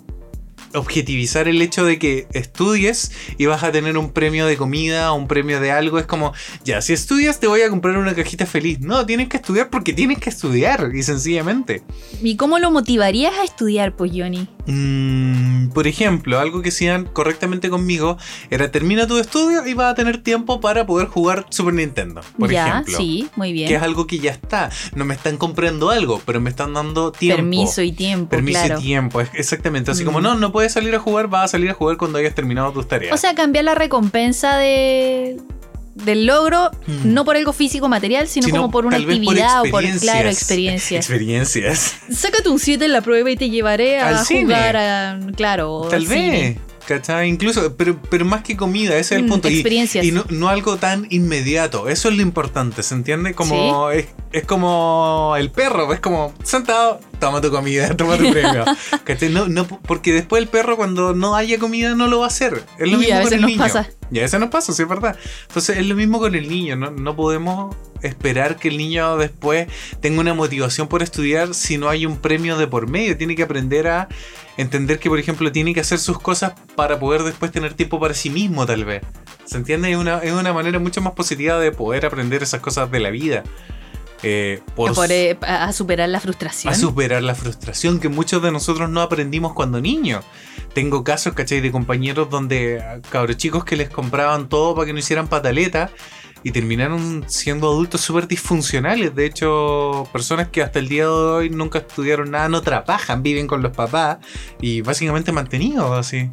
[0.73, 5.15] objetivizar el hecho de que estudies y vas a tener un premio de comida o
[5.15, 5.99] un premio de algo.
[5.99, 8.79] Es como, ya, si estudias te voy a comprar una cajita feliz.
[8.79, 11.81] No, tienes que estudiar porque tienes que estudiar, y sencillamente.
[12.21, 14.47] ¿Y cómo lo motivarías a estudiar, pues, Johnny?
[14.71, 18.17] Mm, por ejemplo, algo que hacían correctamente conmigo
[18.49, 22.51] era termina tu estudio y vas a tener tiempo para poder jugar Super Nintendo, por
[22.51, 22.97] ya, ejemplo.
[22.97, 23.67] sí, muy bien.
[23.67, 24.69] Que es algo que ya está.
[24.95, 27.37] No me están comprando algo, pero me están dando tiempo.
[27.37, 28.79] Permiso y tiempo, Permiso claro.
[28.79, 29.91] y tiempo, exactamente.
[29.91, 30.23] Así como Mm.
[30.23, 32.87] no, no puedes salir a jugar, vas a salir a jugar cuando hayas terminado tus
[32.87, 33.13] tareas.
[33.13, 35.37] O sea, cambiar la recompensa de
[36.03, 37.13] del logro, Mm.
[37.13, 40.29] no por algo físico material, sino, Sino como por una por actividad o por, claro,
[40.29, 41.05] experiencias.
[41.09, 41.95] experiencias.
[42.11, 44.43] Sácate un 7 en la prueba y te llevaré a Al cine.
[44.43, 45.19] jugar a.
[45.35, 46.29] Claro, Tal cine.
[46.31, 46.57] vez.
[46.87, 47.29] ¿Cachai?
[47.29, 49.47] Incluso, pero, pero más que comida, ese es el Mm, punto.
[49.47, 50.03] Y- experiencias.
[50.03, 51.87] Y, no, no algo tan inmediato.
[51.87, 53.35] Eso es lo importante, ¿se entiende?
[53.35, 58.65] Como es, es como el perro, es como sentado, toma tu comida, toma tu premio.
[59.31, 62.63] No, no, porque después el perro cuando no haya comida no lo va a hacer.
[62.77, 63.63] Es lo Y mismo a con veces el nos niño.
[63.63, 63.89] pasa.
[64.11, 65.15] Y a veces nos pasa, sí es verdad.
[65.47, 66.75] Entonces es lo mismo con el niño.
[66.75, 69.67] No, no podemos esperar que el niño después
[69.99, 73.17] tenga una motivación por estudiar si no hay un premio de por medio.
[73.17, 74.07] Tiene que aprender a
[74.57, 78.13] entender que, por ejemplo, tiene que hacer sus cosas para poder después tener tiempo para
[78.13, 79.03] sí mismo, tal vez.
[79.45, 79.91] ¿Se entiende?
[79.91, 83.09] Es una, es una manera mucho más positiva de poder aprender esas cosas de la
[83.09, 83.43] vida.
[84.23, 86.73] Eh, por, Por, eh, a superar la frustración.
[86.73, 90.25] a superar la frustración que muchos de nosotros no aprendimos cuando niños.
[90.73, 91.61] Tengo casos, ¿cachai?
[91.61, 95.89] De compañeros donde a cabros chicos que les compraban todo para que no hicieran pataleta
[96.43, 99.13] y terminaron siendo adultos súper disfuncionales.
[99.15, 103.47] De hecho, personas que hasta el día de hoy nunca estudiaron nada, no trabajan, viven
[103.47, 104.17] con los papás
[104.61, 106.29] y básicamente mantenidos así.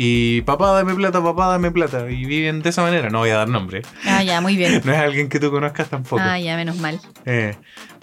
[0.00, 2.08] Y papá, dame plata, papá, dame plata.
[2.08, 3.10] Y viven de esa manera.
[3.10, 3.82] No voy a dar nombre.
[4.06, 4.80] Ah, ya, muy bien.
[4.84, 6.22] No es alguien que tú conozcas tampoco.
[6.24, 7.00] Ah, ya, menos mal.
[7.26, 7.56] Eh,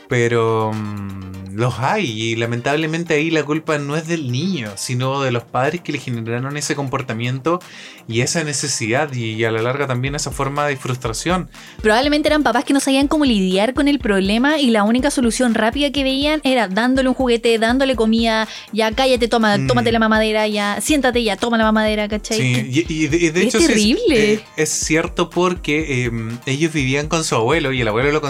[0.10, 5.32] pero mm, los hay y lamentablemente ahí la culpa no es del niño, sino de
[5.32, 7.60] los padres que le generaron ese comportamiento
[8.08, 11.50] y esa necesidad y a la larga también esa forma de frustración.
[11.82, 15.54] Probablemente eran papás que no sabían cómo lidiar con el problema y la única solución
[15.56, 19.68] rápida que veían era dándole un juguete, dándole comida, ya cállate, toma, Mm.
[19.68, 22.38] tómate la mamadera, ya siéntate, ya toma la mamadera, ¿cachai?
[22.38, 24.34] Sí, y, y de, es hecho sí terrible.
[24.34, 26.12] eh, es cierto porque eh,
[26.46, 28.22] ellos vivían con su abuelo y el abuelo lo,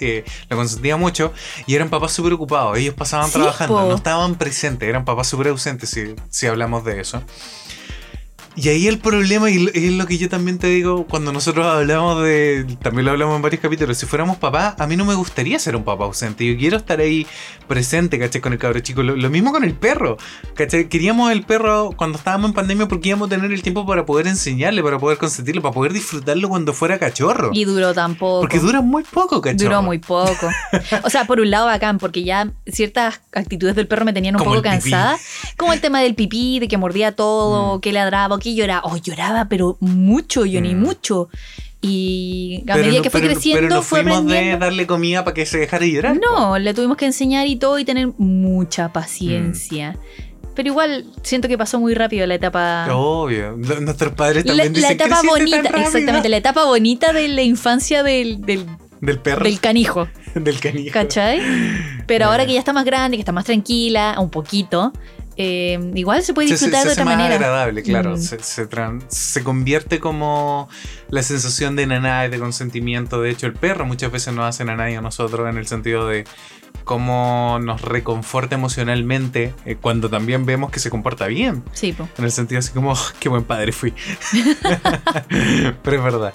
[0.00, 1.32] eh, lo consentía mucho
[1.66, 2.76] y eran papás súper ocupados.
[2.76, 3.88] Ellos pasaban Sí, trabajando, po.
[3.88, 7.22] no estaban presentes, eran papás súper ausentes si, si hablamos de eso.
[8.54, 12.22] Y ahí el problema, y es lo que yo también te digo cuando nosotros hablamos
[12.22, 12.66] de.
[12.82, 13.96] También lo hablamos en varios capítulos.
[13.96, 16.44] Si fuéramos papás, a mí no me gustaría ser un papá ausente.
[16.44, 17.26] Yo quiero estar ahí
[17.66, 18.42] presente, ¿cachai?
[18.42, 19.02] Con el cabro chico.
[19.02, 20.18] Lo, lo mismo con el perro,
[20.54, 20.88] ¿cachai?
[20.88, 24.26] Queríamos el perro cuando estábamos en pandemia porque íbamos a tener el tiempo para poder
[24.26, 27.50] enseñarle, para poder consentirlo, para poder disfrutarlo cuando fuera cachorro.
[27.54, 28.40] Y duró tampoco.
[28.42, 29.64] Porque dura muy poco, cachorro.
[29.70, 30.48] Duró muy poco.
[31.04, 34.40] O sea, por un lado bacán, porque ya ciertas actitudes del perro me tenían un
[34.40, 35.16] Como poco cansada.
[35.56, 37.80] Como el tema del pipí, de que mordía todo, Mm.
[37.80, 38.82] que ladraba, que lloraba.
[38.84, 40.80] Oh, lloraba, pero mucho, yo ni Mm.
[40.80, 41.28] mucho.
[41.80, 44.64] Y a Pero medida no- que fue pero- creciendo, pero no fue fuimos de aprendiendo.
[44.66, 46.20] darle comida para que se dejara de llorar.
[46.20, 46.20] po.
[46.26, 48.92] No, le tuvimos que enseñar y todo y tener mucha Mm.
[48.92, 49.96] paciencia.
[50.54, 52.86] Pero igual siento que pasó muy rápido la etapa.
[52.94, 53.56] Obvio.
[53.56, 55.86] Nuestros padres La, también la dicen etapa "Creciste tan bonita, rápido".
[55.88, 58.66] exactamente, la etapa bonita de la infancia del, del,
[59.00, 59.44] Del perro.
[59.44, 60.08] del canijo.
[60.34, 60.92] Del canijo.
[60.92, 61.40] ¿Cachai?
[62.06, 62.46] Pero ahora Ya.
[62.48, 64.92] que ya está más grande, que está más tranquila, un poquito,
[65.36, 67.34] eh, igual se puede se- disfrutar se de otra más manera.
[67.36, 68.16] agradable, claro.
[68.16, 69.08] Mm.
[69.08, 70.68] Se, convierte como
[71.08, 73.20] la sensación de naná y de consentimiento.
[73.20, 76.24] De hecho, el perro muchas veces nos hace naná a nosotros en el sentido de
[76.84, 81.62] cómo nos reconforta emocionalmente eh, cuando también vemos que se comporta bien.
[81.72, 82.08] Sí, po.
[82.18, 83.94] En el sentido así como, "Oh, qué buen padre fui.
[85.82, 86.34] Pero es verdad.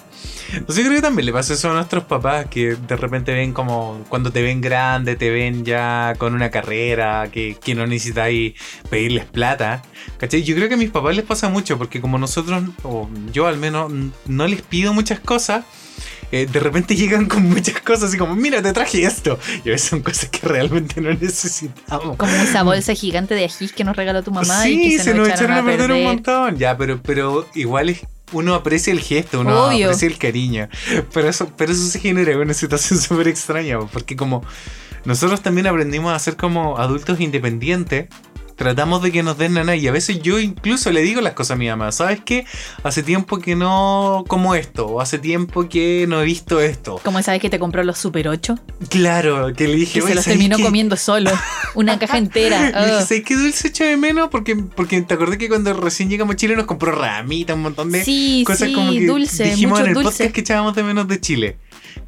[0.52, 3.52] Entonces yo creo que también le pasa eso a nuestros papás que de repente ven
[3.52, 8.54] como cuando te ven grande, te ven ya con una carrera, que, que no necesitáis
[8.88, 9.82] pedirles plata.
[10.16, 10.42] ¿Cachai?
[10.42, 13.58] Yo creo que a mis papás les pasa mucho porque como nosotros, o yo al
[13.58, 13.92] menos,
[14.26, 15.64] no les pido muchas cosas.
[16.30, 19.38] Eh, de repente llegan con muchas cosas así como, mira, te traje esto.
[19.64, 22.16] Y a veces son cosas que realmente no necesitamos.
[22.16, 25.14] Como esa bolsa gigante de ajís que nos regaló tu mamá sí, y que se,
[25.14, 25.90] nos echaron, a perder.
[25.90, 26.56] un montón.
[26.58, 28.00] Ya, pero, pero igual es,
[28.32, 29.86] uno aprecia el gesto, uno Obvio.
[29.86, 30.68] aprecia el cariño.
[31.12, 34.42] Pero eso, pero eso se genera una situación súper extraña, porque como
[35.04, 38.08] nosotros también aprendimos a ser como adultos independientes,
[38.58, 41.52] tratamos de que nos den nana y a veces yo incluso le digo las cosas
[41.52, 42.44] a mi mamá, ¿sabes qué?
[42.82, 47.00] Hace tiempo que no como esto, o hace tiempo que no he visto esto.
[47.04, 48.56] Como sabes que te compró los Super 8,
[48.90, 51.30] Claro, que le dije, que "Oye, se los ¿sabes terminó comiendo solo.
[51.74, 52.58] Una caja entera.
[52.70, 53.06] Le dije, Ugh.
[53.06, 54.28] ¿sabes qué dulce echa de menos?
[54.28, 57.90] Porque, porque te acordé que cuando recién llegamos a Chile nos compró ramita, un montón
[57.92, 60.10] de Sí, cosas sí, como que dulce, dijimos mucho en el dulce.
[60.10, 61.56] podcast que echábamos de menos de Chile.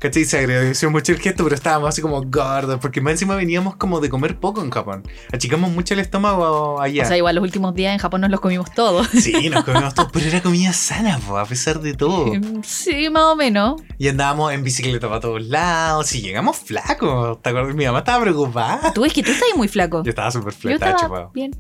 [0.01, 0.25] ¿Cachai?
[0.25, 4.01] Se agradeció mucho el gesto, pero estábamos así como gordos, porque más encima veníamos como
[4.01, 5.07] de comer poco en Japón.
[5.31, 7.03] Achicamos mucho el estómago allá.
[7.03, 9.07] O sea, igual los últimos días en Japón nos los comimos todos.
[9.21, 12.33] sí, nos comimos todo, pero era comida sana, po, a pesar de todo.
[12.63, 13.79] Sí, más o menos.
[13.99, 17.43] Y andábamos en bicicleta para todos lados, y llegamos flacos.
[17.43, 17.75] ¿Te acuerdas?
[17.75, 18.95] Mi mamá estaba preocupada.
[18.95, 20.03] Tú es que tú estás muy flaco.
[20.03, 21.51] Yo estaba súper Yo flaco, estaba bien.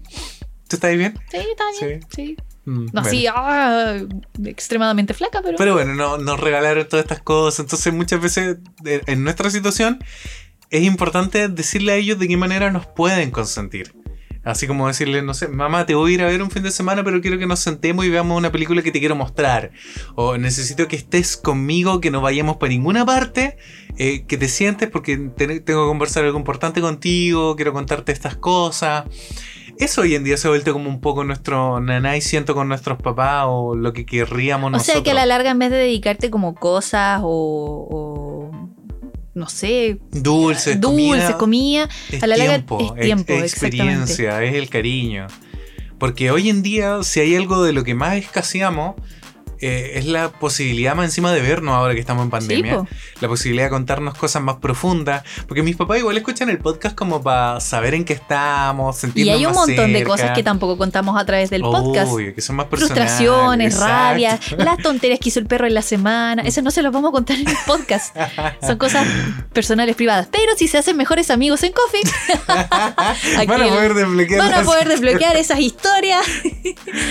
[0.66, 1.20] ¿Tú estás bien?
[1.30, 2.06] Sí, estaba bien.
[2.08, 2.36] Sí.
[2.70, 3.08] Mm, No bueno.
[3.08, 3.96] así, ah,
[4.44, 5.56] extremadamente flaca, pero.
[5.58, 7.60] Pero bueno, no- nos regalaron todas estas cosas.
[7.60, 10.02] Entonces, muchas veces eh, en nuestra situación
[10.70, 13.92] es importante decirle a ellos de qué manera nos pueden consentir.
[14.42, 16.70] Así como decirle, no sé, mamá, te voy a ir a ver un fin de
[16.70, 19.70] semana, pero quiero que nos sentemos y veamos una película que te quiero mostrar.
[20.14, 23.58] O necesito que estés conmigo, que no vayamos para ninguna parte,
[23.98, 28.34] eh, que te sientes porque te- tengo que conversar algo importante contigo, quiero contarte estas
[28.36, 29.04] cosas.
[29.80, 33.00] Eso hoy en día se ha vuelto como un poco nuestro nanay siento con nuestros
[33.00, 34.94] papás o lo que querríamos o nosotros.
[34.94, 37.88] sea que a la larga, en vez de dedicarte como cosas o.
[37.90, 38.68] o,
[39.32, 39.98] no sé.
[40.10, 41.88] Dulces, dulces, comida.
[42.10, 45.28] es a la larga tiempo, es tiempo, experiencia, es el cariño.
[45.98, 48.96] Porque hoy en día, si hay algo de lo que más escaseamos,
[49.60, 52.84] eh, es la posibilidad más encima de vernos ahora que estamos en pandemia.
[53.20, 55.22] la posibilidad de contarnos cosas más profundas.
[55.46, 59.36] Porque mis papás igual escuchan el podcast como para saber en qué estamos, Y sentirnos
[59.36, 62.12] hay un más montón de cosas que tampoco contamos a través del podcast.
[62.12, 62.96] Obvio, que son más personales.
[62.96, 63.92] Frustraciones, exacto.
[63.92, 66.42] rabias, las tonterías que hizo el perro en la semana.
[66.42, 68.16] Eso no se los vamos a contar en el podcast.
[68.62, 69.06] Son cosas
[69.52, 70.28] personales privadas.
[70.30, 72.02] Pero si se hacen mejores amigos en Coffee,
[73.46, 76.24] Van a poder desbloquear van a poder desbloquear esas historias.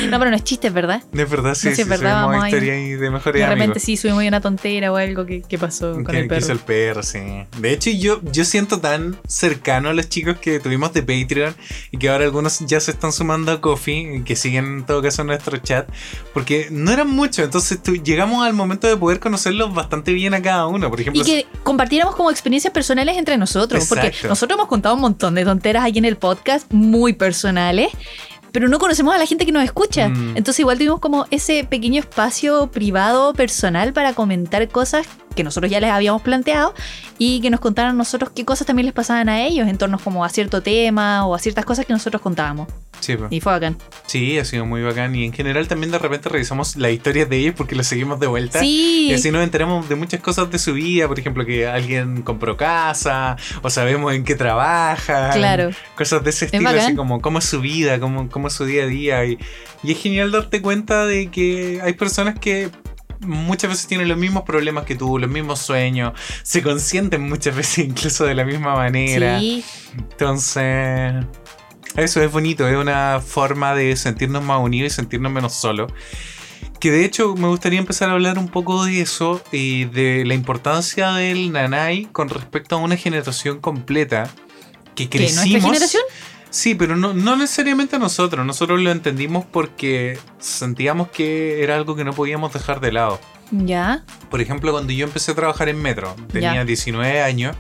[0.10, 1.04] No, pero no es chiste, ¿verdad?
[1.12, 3.64] De verdad, sí, No, sí, sí, es verdad, vamos historia ahí de mejores De repente
[3.66, 3.84] amigos.
[3.84, 6.60] sí subimos una tontera o algo que, que pasó con Que- el que hizo perro.
[6.60, 7.20] el perro, sí.
[7.60, 11.56] De hecho, yo, yo siento tan cercano a los chicos que tuvimos de Patreon
[11.92, 15.02] y que ahora algunos ya se están sumando a Coffee, y que siguen en todo
[15.02, 15.90] caso nuestro chat,
[16.34, 20.42] porque no eran muchos, entonces tu- llegamos al momento de poder conocerlos bastante bien a
[20.42, 20.90] cada uno.
[20.90, 23.86] Por ejemplo, Y que compartiéramos como experiencias personales entre nosotros.
[23.88, 24.30] Porque Exacto.
[24.30, 27.90] nosotros hemos contado un montón de tonteras aquí en el podcast, muy personales.
[28.52, 30.10] Pero no conocemos a la gente que nos escucha.
[30.10, 30.38] Mm.
[30.38, 35.08] Entonces igual tuvimos como ese pequeño espacio privado, personal, para comentar cosas
[35.40, 36.74] que nosotros ya les habíamos planteado
[37.18, 40.26] y que nos contaran nosotros qué cosas también les pasaban a ellos en torno como
[40.26, 42.68] a cierto tema o a ciertas cosas que nosotros contábamos.
[43.00, 43.28] sí, po.
[43.30, 43.78] Y fue bacán.
[44.06, 45.16] Sí, ha sido muy bacán.
[45.16, 48.28] Y en general también de repente revisamos las historias de ellos porque los seguimos de
[48.28, 48.60] vuelta.
[48.60, 49.08] Sí.
[49.12, 52.58] Y así nos enteramos de muchas cosas de su vida, por ejemplo, que alguien compró
[52.58, 55.30] casa, o sabemos en qué trabaja.
[55.30, 55.70] Claro.
[55.96, 56.80] Cosas de ese estilo, bacán.
[56.82, 59.26] así como cómo es su vida, cómo, cómo es su día a día.
[59.26, 59.40] Y,
[59.84, 62.70] y es genial darte cuenta de que hay personas que
[63.20, 66.14] muchas veces tienen los mismos problemas que tú, los mismos sueños,
[66.44, 69.40] se consienten muchas veces incluso de la misma manera.
[69.40, 69.64] Sí.
[69.98, 71.26] Entonces,
[71.96, 75.92] eso es bonito, es una forma de sentirnos más unidos y sentirnos menos solos.
[76.80, 80.34] Que de hecho me gustaría empezar a hablar un poco de eso y de la
[80.34, 84.30] importancia del nanay con respecto a una generación completa
[84.96, 85.18] que ¿Qué?
[85.18, 85.46] crecimos.
[85.50, 86.04] ¿Nuestra generación?
[86.50, 88.46] Sí, pero no, no necesariamente nosotros.
[88.46, 93.20] Nosotros lo entendimos porque sentíamos que era algo que no podíamos dejar de lado.
[93.52, 94.04] Ya.
[94.30, 96.66] Por ejemplo, cuando yo empecé a trabajar en Metro, tenía Ya.
[96.66, 97.56] 19 años,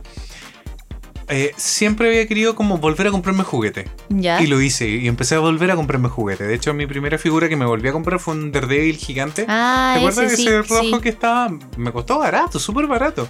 [1.30, 3.88] eh, siempre había querido como volver a comprarme juguete.
[4.10, 4.42] Ya.
[4.42, 6.46] Y lo hice, y empecé a volver a comprarme juguete.
[6.46, 9.46] De hecho, mi primera figura que me volví a comprar fue un Daredevil gigante.
[9.48, 11.02] Ah, ¿Te acuerdas ese sí, ese rojo sí.
[11.02, 11.50] que estaba?
[11.78, 13.30] Me costó barato, súper barato.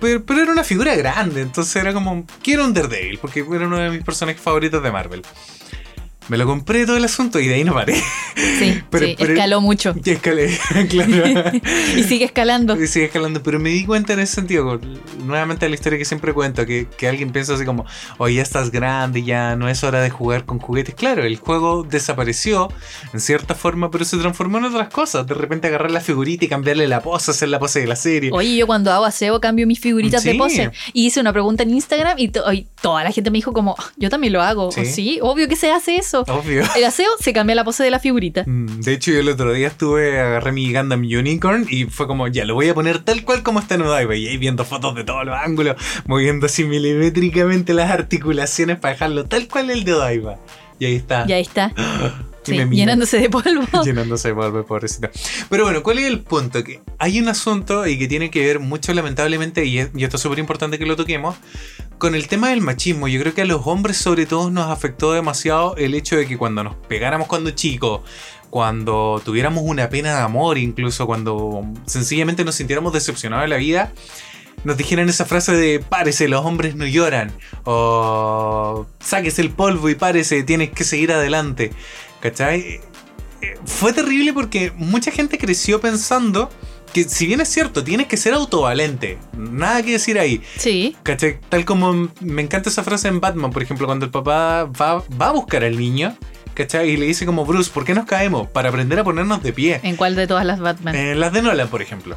[0.00, 3.78] Pero, pero era una figura grande, entonces era como, quiero un Daredevil, porque era uno
[3.78, 5.22] de mis personajes favoritos de Marvel.
[6.32, 7.94] Me lo compré todo el asunto y de ahí no paré.
[8.58, 9.94] Sí, Pero- sí, pero- escaló mucho.
[10.02, 10.58] Y escalé,
[10.88, 11.50] claro.
[11.96, 12.82] y sigue escalando.
[12.82, 16.06] Y sigue escalando, pero me di cuenta en ese sentido, con- nuevamente la historia que
[16.06, 17.84] siempre cuento, que, que alguien piensa así como,
[18.16, 20.94] oye, ya estás grande, ya no es hora de jugar con juguetes.
[20.94, 22.68] Claro, el juego desapareció
[23.12, 25.26] en cierta forma, pero se transformó en otras cosas.
[25.26, 28.30] De repente agarrar la figurita y cambiarle la pose, hacer la pose de la serie.
[28.32, 30.70] Oye, yo cuando hago aseo cambio mis figuritas de pose.
[30.94, 33.76] Y hice una pregunta en Instagram y, to- y toda la gente me dijo como,
[33.78, 34.72] "Ah, yo también lo hago.
[34.72, 34.86] Sí.
[34.86, 36.21] Sí, obvio que se hace eso.
[36.28, 36.62] Obvio.
[36.76, 38.44] El aseo se cambia la pose de la figurita.
[38.46, 42.28] Mm, De hecho, yo el otro día estuve, agarré mi Gundam Unicorn y fue como,
[42.28, 44.14] ya lo voy a poner tal cual como está en Odaiba.
[44.16, 49.24] Y ahí viendo fotos de todos los ángulos, moviendo así milimétricamente las articulaciones para dejarlo
[49.26, 50.36] tal cual el de Odaiba.
[50.78, 51.24] Y ahí está.
[51.28, 51.72] Y ahí está.
[52.44, 53.62] Sí, llenándose de polvo.
[53.84, 55.08] Llenándose de polvo, pobrecito.
[55.48, 56.64] Pero bueno, ¿cuál es el punto?
[56.64, 60.16] Que hay un asunto y que tiene que ver mucho, lamentablemente, y, es- y esto
[60.16, 61.36] es súper importante que lo toquemos,
[62.02, 65.12] con el tema del machismo, yo creo que a los hombres sobre todo nos afectó
[65.12, 68.00] demasiado el hecho de que cuando nos pegáramos cuando chicos,
[68.50, 73.92] cuando tuviéramos una pena de amor, incluso cuando sencillamente nos sintiéramos decepcionados de la vida,
[74.64, 77.30] nos dijeran esa frase de párese, los hombres no lloran,
[77.62, 81.70] o sáquese el polvo y párese, tienes que seguir adelante.
[82.18, 82.80] ¿Cachai?
[83.42, 86.50] Eh, Fue terrible porque mucha gente creció pensando
[86.92, 90.42] que si bien es cierto, tienes que ser autovalente, nada que decir ahí.
[90.58, 90.96] Sí.
[91.02, 91.38] ¿Cachai?
[91.48, 95.28] Tal como me encanta esa frase en Batman, por ejemplo, cuando el papá va, va
[95.28, 96.16] a buscar al niño,
[96.54, 96.90] ¿cachai?
[96.90, 98.48] Y le dice como, Bruce, ¿por qué nos caemos?
[98.48, 99.80] Para aprender a ponernos de pie.
[99.82, 100.94] ¿En cuál de todas las Batman?
[100.94, 102.16] En las de Nolan, por ejemplo.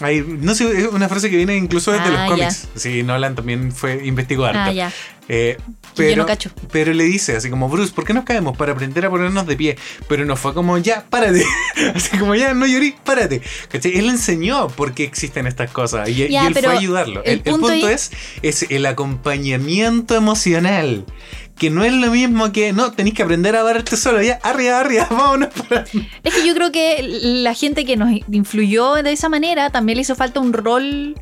[0.00, 2.68] Hay, no sé, es una frase que viene incluso desde Ah, los cómics.
[2.74, 4.72] Sí, Nolan también fue investigó harto.
[4.80, 4.90] ah.
[5.28, 5.64] Eh, Yo
[5.96, 6.50] pero, no cacho.
[6.70, 8.56] pero le dice así como, Bruce, ¿por qué nos caemos?
[8.56, 9.76] Para aprender a ponernos de pie.
[10.08, 11.44] Pero no fue como, ya, párate.
[11.94, 13.40] así como, ya, no llorí, párate.
[13.68, 13.96] ¿Cachai?
[13.98, 16.08] Él enseñó por qué existen estas cosas.
[16.08, 17.22] Y, y Ya, él pero fue a ayudarlo.
[17.24, 18.10] el El, el punto punto, ahí- es,
[18.42, 21.04] es el acompañamiento emocional.
[21.56, 24.20] Que no es lo mismo que, no, tenéis que aprender a darte solo.
[24.20, 25.48] Ya, arriba, arriba, vámonos.
[25.68, 25.84] para-
[26.24, 30.02] Es que yo creo que la gente que nos influyó de esa manera también le
[30.02, 31.14] hizo falta un rol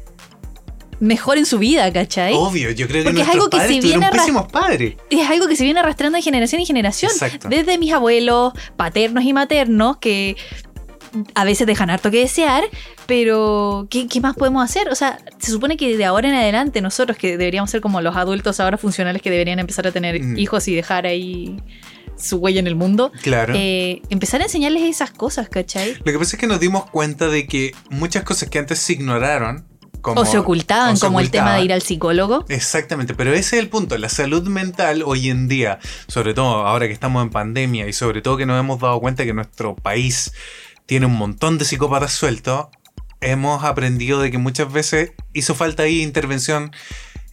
[1.03, 2.33] mejor en su vida, ¿cachai?
[2.35, 4.95] Obvio, yo creo que Porque es algo que se viene pésimos padres.
[5.11, 7.11] Es algo que se viene arrastrando de generación en generación.
[7.11, 7.49] Exacto.
[7.49, 10.37] Desde mis abuelos paternos y maternos que
[11.35, 12.63] a veces dejan harto que desear,
[13.07, 14.89] pero ¿qué, qué más podemos hacer?
[14.91, 18.17] O sea, se supone que de ahora en adelante nosotros que deberíamos ser como los
[18.17, 20.39] adultos ahora funcionales que deberían empezar a tener Mm.
[20.39, 21.57] hijos y dejar ahí
[22.17, 23.55] su huella en el mundo, Claro.
[23.57, 25.97] eh, empezar a enseñarles esas cosas, ¿cachai?
[26.05, 28.93] Lo que pasa es que nos dimos cuenta de que muchas cosas que antes se
[28.93, 29.67] ignoraron.
[30.03, 32.45] Como, o se ocultaban, o se como el tema de ir al psicólogo.
[32.49, 33.97] Exactamente, pero ese es el punto.
[33.97, 35.79] La salud mental hoy en día,
[36.09, 39.25] sobre todo ahora que estamos en pandemia y sobre todo que nos hemos dado cuenta
[39.25, 40.33] que nuestro país
[40.87, 42.67] tiene un montón de psicópatas sueltos,
[43.21, 46.73] hemos aprendido de que muchas veces hizo falta ahí intervención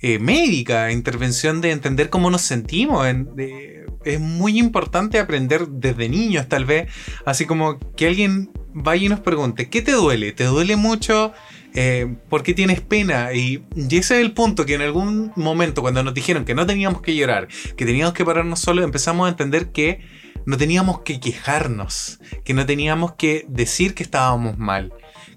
[0.02, 3.06] eh, médica, intervención de entender cómo nos sentimos.
[3.08, 6.90] en- de- es muy importante aprender desde niños, tal vez,
[7.26, 10.32] así como que alguien vaya y nos pregunte, ¿qué te duele?
[10.32, 11.34] ¿Te duele mucho?
[11.76, 13.34] Eh, ¿Por qué tienes pena?
[13.34, 16.66] Y, y ese es el punto que en algún momento, cuando nos dijeron que no
[16.66, 17.48] teníamos que llorar,
[17.78, 20.00] que teníamos que pararnos solos, empezamos a entender que
[20.46, 24.92] no teníamos que quejarnos, que no teníamos que decir que estábamos mal,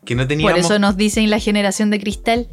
[0.05, 0.59] que no Por teníamos...
[0.61, 2.49] eso nos dicen la generación de cristal.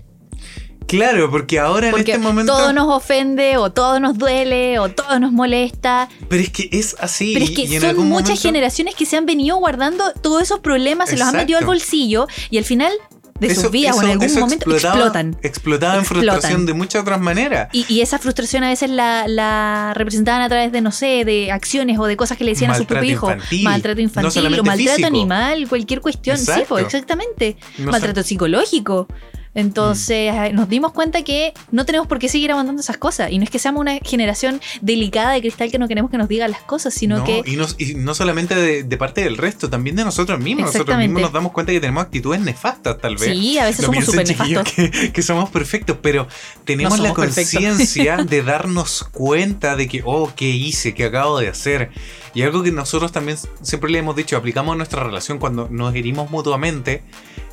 [0.88, 2.52] Claro, porque ahora Porque en este momento...
[2.52, 6.10] todo nos ofende, o todo nos duele, o todo nos molesta.
[6.28, 7.34] Pero es que es así.
[7.34, 10.42] Pero es y que en son muchas momento- generaciones que se han venido guardando todos
[10.42, 12.92] esos problemas, se los han metido al bolsillo y al final
[13.40, 15.38] de sus Eso- vidas o en algún momento explotaba- explotan.
[15.42, 16.28] Explotaba en Explotan.
[16.32, 17.70] frustración de muchas otras maneras.
[17.72, 21.52] Y, y esa frustración a veces la, la representaban a través de, no sé, de
[21.52, 23.32] acciones o de cosas que le decían a su propio hijo.
[23.32, 23.64] infantil.
[23.64, 25.08] Maltrato infantil o maltrato físico.
[25.08, 26.38] animal, cualquier cuestión.
[26.38, 27.58] Sí, pues, exactamente.
[27.78, 29.08] No maltrato psicológico.
[29.56, 30.38] Entonces Mm.
[30.44, 33.32] eh, nos dimos cuenta que no tenemos por qué seguir aguantando esas cosas.
[33.32, 36.28] Y no es que seamos una generación delicada de cristal que no queremos que nos
[36.28, 39.38] diga las cosas, sino no, que y, no, y no solamente de, de parte del
[39.38, 40.68] resto, también de nosotros mismos.
[40.74, 43.32] Nosotros mismos nos damos cuenta que tenemos actitudes nefastas, tal vez.
[43.38, 44.72] sí, a veces somos súper nefastos.
[44.74, 46.28] que, que somos perfectos, pero
[46.66, 50.94] tenemos No la conciencia de darnos cuenta de que, oh, ¿qué hice?
[50.94, 51.90] ¿Qué acabo de hacer?
[52.34, 56.30] Y algo que nosotros también siempre le hemos dicho, aplicamos nuestra relación cuando nos herimos
[56.30, 57.02] mutuamente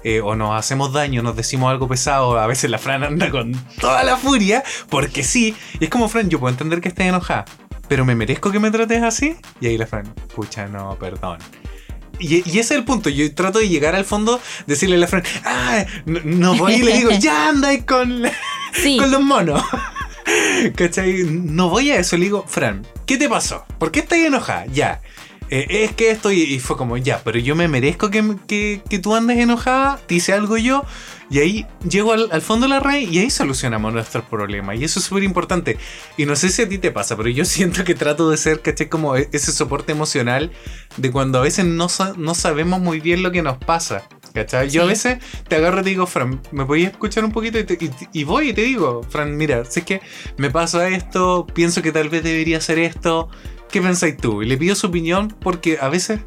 [0.09, 3.53] eh, o nos hacemos daño, nos decimos algo pesado, a veces la Fran anda con
[3.81, 5.57] toda la furia, porque sí.
[5.81, 7.45] Y es como, Fran, yo puedo entender que estés enojada,
[7.89, 9.35] pero ¿me merezco que me trates así?
[9.61, 11.39] Y ahí la Fran, pucha, no, perdón.
[12.21, 13.09] Y, y ese es el punto.
[13.11, 16.83] Yo trato de llegar al fondo, decirle a la Fran, ah, no, no voy y
[16.83, 18.23] le digo, ya anda ahí con,
[18.75, 19.61] Sí, con los monos.
[20.77, 21.25] ¿Cachai?
[21.25, 23.65] No voy a eso, le digo, Fran, ¿qué te pasó?
[23.81, 24.67] ¿Por qué estás enojada?
[24.67, 25.03] Ya.
[25.51, 28.83] Eh, es que esto y, y fue como, ya, pero yo me merezco que, que,
[28.89, 30.85] que tú andes enojada, te hice algo yo,
[31.31, 34.79] y ahí llego al, al fondo de la raíz y ahí solucionamos nuestros problemas.
[34.81, 35.77] Y eso es súper importante.
[36.17, 38.61] Y no sé si a ti te pasa, pero yo siento que trato de ser,
[38.61, 38.89] ¿cachai?
[38.89, 40.51] Como e- ese soporte emocional
[40.97, 44.03] de cuando a veces no, no sabemos muy bien lo que nos pasa.
[44.35, 44.69] ¿Cachai?
[44.69, 44.91] Yo a Sí.
[44.91, 45.19] veces
[45.49, 47.59] te agarro y te digo, Fran, ¿me podías escuchar un poquito?
[47.59, 47.91] Y, te- y-
[48.21, 50.01] y voy y te digo, Fran, mira, si es que
[50.37, 53.31] me pasa esto, pienso que tal vez debería hacer esto.
[53.71, 54.43] ¿Qué pensáis tú?
[54.43, 56.21] Y le pido su opinión porque a veces,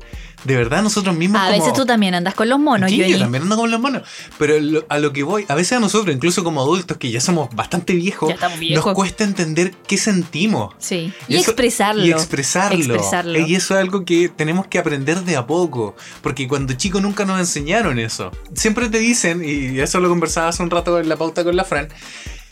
[0.44, 1.42] de verdad, nosotros mismos.
[1.42, 2.90] a como- veces tú también andas con los monos.
[2.92, 4.04] Sí, yo yo también ando con las manos.
[4.38, 7.22] Pero lo- a lo que voy, a veces a nosotros, incluso como adultos, que ya
[7.22, 8.34] somos bastante viejos,
[8.76, 10.76] nos cuesta entender qué sentimos.
[10.80, 11.14] Sí.
[11.28, 12.06] Y, eso- expresarlo.
[12.06, 12.78] Y expresarlo.
[12.96, 13.40] Expresarlo.
[13.40, 15.96] Y eso es algo que tenemos que aprender de a poco.
[16.22, 18.32] Porque cuando chicos nunca nos enseñaron eso.
[18.54, 21.64] Siempre te dicen, y eso lo conversaba hace un rato en la pauta con la
[21.64, 21.88] Fran.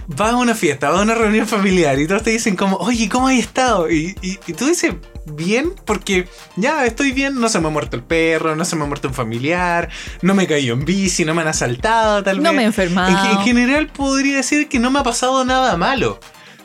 [0.10, 3.10] Vas a una fiesta, vas a una reunión familiar y todos te dicen como, oye,
[3.10, 3.92] ¿cómo has estado?
[3.92, 4.94] Y, y- y tú dices,
[5.26, 8.84] bien, porque ya estoy bien, no se me ha muerto el perro, no se me
[8.84, 9.90] ha muerto un familiar,
[10.22, 12.54] no me he caído en bici, no me han asaltado, tal no vez.
[12.54, 13.32] me he En, enfermado.
[13.32, 16.20] en general podría decir que no me ha pasado nada malo.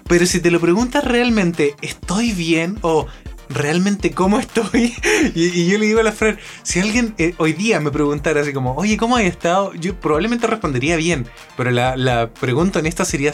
[0.09, 2.79] Pero si te lo preguntas realmente, ¿estoy bien?
[2.83, 3.07] O
[3.49, 4.95] realmente cómo estoy.
[5.35, 8.53] Y, yo le digo a la Fran, si alguien eh, hoy día me preguntara así
[8.53, 9.73] como, oye, ¿cómo has estado?
[9.75, 11.29] Yo probablemente respondería bien.
[11.57, 13.33] Pero la, la pregunta en esta sería,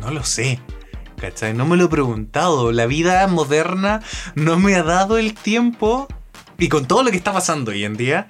[0.00, 0.60] no lo sé.
[1.16, 1.54] ¿Cachai?
[1.54, 2.72] No me lo he preguntado.
[2.72, 4.02] La vida moderna
[4.34, 6.08] no me ha dado el tiempo.
[6.58, 8.28] Y con todo lo que está pasando hoy en día,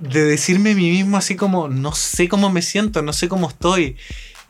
[0.00, 3.48] de decirme a mí mismo así como, no sé cómo me siento, no sé cómo
[3.48, 3.96] estoy.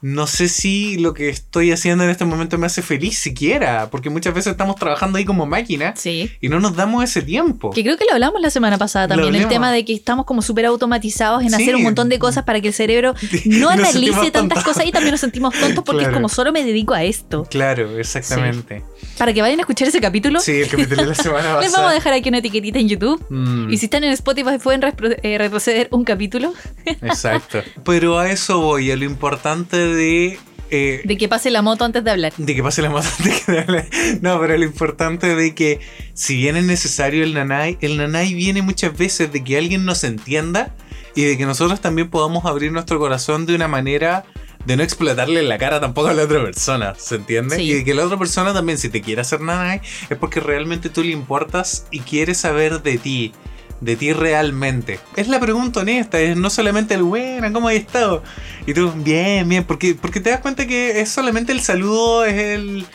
[0.06, 4.08] No sé si lo que estoy haciendo en este momento me hace feliz siquiera, porque
[4.08, 6.30] muchas veces estamos trabajando ahí como máquina Sí.
[6.40, 7.70] y no nos damos ese tiempo.
[7.70, 10.42] Que creo que lo hablamos la semana pasada también, el tema de que estamos como
[10.42, 11.56] súper automatizados en Sí.
[11.56, 13.14] hacer un montón de cosas para que el cerebro
[13.46, 16.12] no analice tantas cosas y también nos sentimos tontos porque Claro.
[16.12, 17.44] es como solo me dedico a esto.
[17.50, 18.84] Claro, exactamente.
[19.18, 21.60] Para que vayan a escuchar ese capítulo, Sí, el capítulo de la semana pasada.
[21.62, 23.24] les vamos a dejar aquí una etiquetita en YouTube.
[23.28, 26.52] Mm, Y si están en Spotify pueden eh, retroceder un capítulo
[26.86, 27.60] Exacto.
[27.84, 29.95] Pero a eso voy, a lo importante de...
[29.98, 32.32] eh, de que pase la moto antes de hablar.
[32.36, 33.88] De que pase la moto antes que darle-
[34.20, 35.80] No, pero lo importante de que
[36.14, 40.04] si bien es necesario el nanay, el nanay viene muchas veces de que alguien nos
[40.04, 40.74] entienda
[41.14, 44.24] y de que nosotros también podamos abrir nuestro corazón de una manera
[44.66, 47.54] de no explotarle la cara tampoco a la otra persona, ¿se entiende?
[47.56, 47.62] Sí.
[47.70, 49.80] Y de que la otra persona también, si te quiere hacer nanay,
[50.10, 53.32] es porque realmente tú le importas y quiere saber de ti.
[53.80, 54.98] De ti realmente.
[55.16, 58.22] Es la pregunta honesta, es no solamente el bueno, ¿cómo has estado?
[58.66, 62.34] Y tú, bien, bien, porque, porque te das cuenta que es solamente el saludo, es
[62.34, 62.86] el.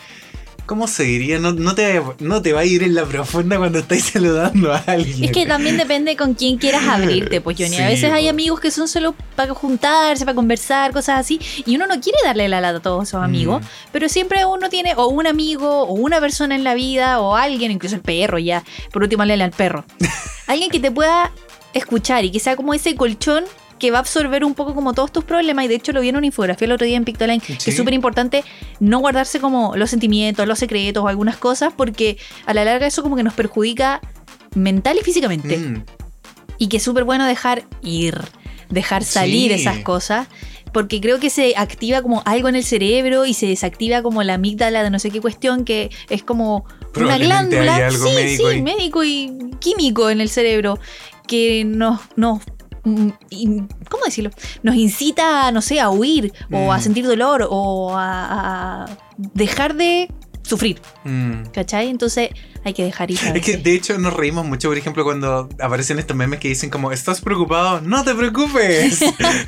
[0.66, 1.38] ¿Cómo se diría?
[1.38, 4.78] No, no, te, no te va a ir en la profunda cuando estáis saludando a
[4.88, 5.26] alguien.
[5.26, 7.76] Es que también depende con quién quieras abrirte, pues Johnny.
[7.76, 11.76] a Sí, veces hay amigos que son solo para juntarse, para conversar, cosas así, y
[11.76, 13.66] uno no quiere darle la lata a todos esos amigos, Mm.
[13.92, 17.72] pero siempre uno tiene o un amigo o una persona en la vida o alguien,
[17.72, 19.84] incluso el perro ya, por último léele al perro.
[20.48, 21.32] alguien que te pueda
[21.74, 23.44] escuchar y que sea como ese colchón
[23.82, 26.10] que va a absorber un poco como todos tus problemas y de hecho lo vi
[26.10, 28.44] en una infografía el otro día en Pictoline que es súper importante
[28.80, 33.02] no guardarse como los sentimientos, los secretos o algunas cosas porque a la larga eso
[33.02, 34.00] como que nos perjudica
[34.54, 35.58] mental y físicamente.
[35.58, 35.84] Mm,
[36.60, 38.22] y que es súper bueno dejar ir,
[38.70, 39.62] dejar salir Sí.
[39.62, 40.28] esas cosas,
[40.72, 44.36] porque creo que se activa como algo en el cerebro y se desactiva como la
[44.36, 46.66] amígdala de no sé qué cuestión, que es como
[46.96, 50.78] una glándula, algo sí, médico sí, médico y químico en el cerebro,
[51.28, 52.42] que nos, nos
[52.84, 54.32] ¿cómo decirlo?
[54.64, 56.82] Nos incita, no sé, a huir o a Mm.
[56.82, 60.10] sentir dolor o a, a dejar de
[60.44, 61.50] sufrir, mm.
[61.54, 61.88] ¿cachai?
[61.90, 62.30] Entonces
[62.64, 63.20] hay que dejar ir.
[63.36, 66.70] Es que de hecho nos reímos mucho, por ejemplo, cuando aparecen estos memes que dicen
[66.70, 67.82] como, ¿estás preocupado?
[67.82, 69.00] No te preocupes.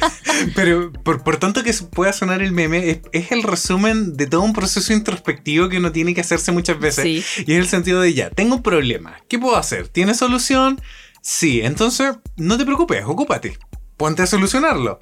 [0.56, 4.42] Pero por, por tanto que pueda sonar el meme, es, es el resumen de todo
[4.42, 7.04] un proceso introspectivo que uno tiene que hacerse muchas veces.
[7.04, 7.44] Sí.
[7.46, 9.16] Y es el sentido de ya, tengo un problema.
[9.28, 9.88] ¿Qué puedo hacer?
[9.90, 10.80] ¿Tiene solución?
[11.26, 13.58] Sí, entonces no te preocupes, ocúpate.
[13.96, 15.00] Ponte a solucionarlo.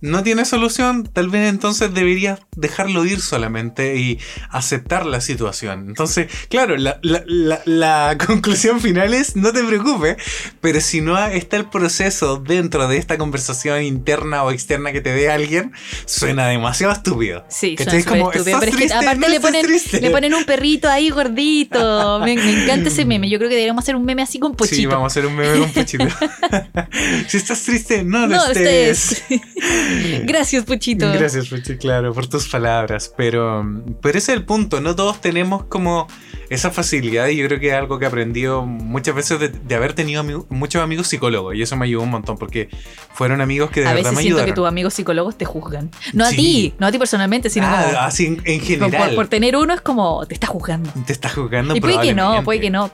[0.00, 4.18] No tiene solución, tal vez entonces deberías dejarlo ir solamente y
[4.50, 5.86] aceptar la situación.
[5.88, 10.16] Entonces, claro, la, la- la- la conclusión final es no te preocupes,
[10.60, 15.12] pero si no está el proceso dentro de esta conversación interna o externa que te
[15.12, 15.72] dé alguien,
[16.06, 17.44] suena demasiado estúpido.
[17.48, 20.00] Sí, suena Como, estúpido, ¿estás pero es que aparte No le ponen, triste.
[20.00, 22.20] le ponen un perrito ahí gordito.
[22.20, 23.28] Me, me encanta ese meme.
[23.28, 24.76] Yo creo que deberíamos hacer un meme así con Pochito.
[24.76, 26.06] Sí, vamos a hacer un meme con Pochito.
[27.28, 29.12] si estás triste, no lo no, estés.
[29.12, 29.40] estés.
[30.24, 31.10] Gracias, Pochito.
[31.12, 33.12] Gracias, Pochi, claro, por tus palabras.
[33.16, 33.64] Pero,
[34.00, 34.80] pero ese es el punto.
[34.80, 36.06] No todos tenemos como
[36.48, 37.28] esa facilidad.
[37.28, 40.22] Y yo creo que es algo que he aprendido muchas veces de, de haber tenido
[40.22, 41.54] ami- muchos amigos psicólogos.
[41.54, 42.68] Y eso me ayudó un montón porque
[43.12, 44.54] fueron amigos que de A verdad veces me siento ayudaron.
[44.54, 45.90] que tus amigos psicólogos te juzgan.
[46.12, 49.08] No a ti, no a ti personalmente, sino Ah, como, así en, general.
[49.08, 50.90] por, por tener uno es como te está juzgando.
[51.06, 52.90] Te estás jugando Y puede que no, puede que no.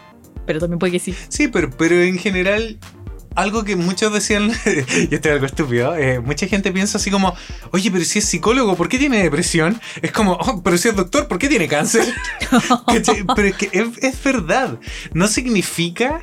[0.46, 1.12] Pero también puede que sí.
[1.28, 2.78] Sí, pero, pero en general,
[3.36, 7.34] algo que muchos decían, y esto es algo estúpido, eh, mucha gente piensa así como,
[7.70, 9.80] oye, pero si es psicólogo, ¿por qué tiene depresión?
[10.02, 12.04] Es como, "Oh, pero si es doctor, ¿por qué tiene cáncer?
[13.36, 14.78] Pero es que es, es verdad,
[15.12, 16.22] no significa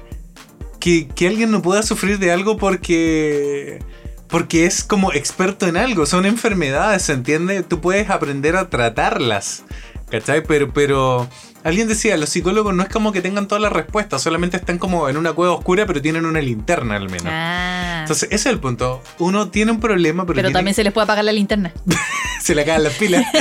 [0.80, 3.80] que, que alguien no pueda sufrir de algo porque...
[4.28, 7.62] Porque es como experto en algo, son enfermedades, ¿se entiende?
[7.62, 9.64] Tú puedes aprender a tratarlas,
[10.10, 10.42] ¿cachai?
[10.44, 11.30] Pero, pero
[11.64, 15.08] alguien decía, los psicólogos no es como que tengan todas las respuestas, solamente están como
[15.10, 17.28] en una cueva oscura, pero tienen una linterna al menos.
[17.30, 18.00] Ah.
[18.02, 19.02] Entonces, ese es el punto.
[19.20, 21.74] Uno tiene un problema, pero, pero tiene- también se les puede apagar la linterna.
[22.42, 23.26] se le acaban las pilas.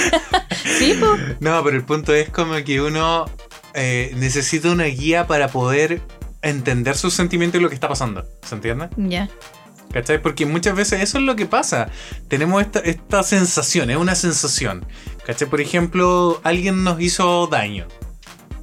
[0.78, 1.16] Sí, po.
[1.40, 3.26] no, pero el punto es como que uno
[3.74, 6.00] eh, necesita una guía para poder
[6.40, 8.26] entender sus sentimientos y lo que está pasando.
[8.46, 8.88] ¿Se entiende?
[8.96, 9.28] Ya.
[9.92, 10.20] ¿Cachai?
[10.22, 11.88] Porque muchas veces eso es lo que pasa.
[12.28, 14.86] Tenemos esta, esta sensación, es una sensación.
[15.26, 15.48] ¿Cachai?
[15.48, 17.86] Por ejemplo, alguien nos hizo daño.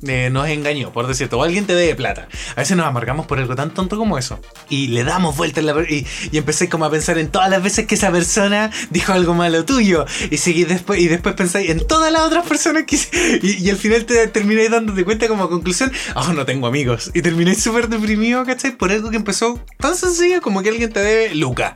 [0.08, 2.28] Eh, nos engañó, por decirte, o alguien te debe plata.
[2.56, 4.40] A veces nos amargamos por algo tan tonto como eso.
[4.70, 7.62] Y le damos vuelta en la, y, y empecé como a pensar en todas las
[7.64, 10.06] veces que esa persona dijo algo malo tuyo.
[10.32, 12.98] Y seguí después, y después pensáis en todas las otras personas que...
[13.42, 17.12] Y, y al final te termináis dándote cuenta como conclusión, oh, no tengo amigos.
[17.14, 18.72] Y termináis súper deprimido, ¿cachai?
[18.72, 21.76] Por algo que empezó tan sencillo como que alguien te debe Luca.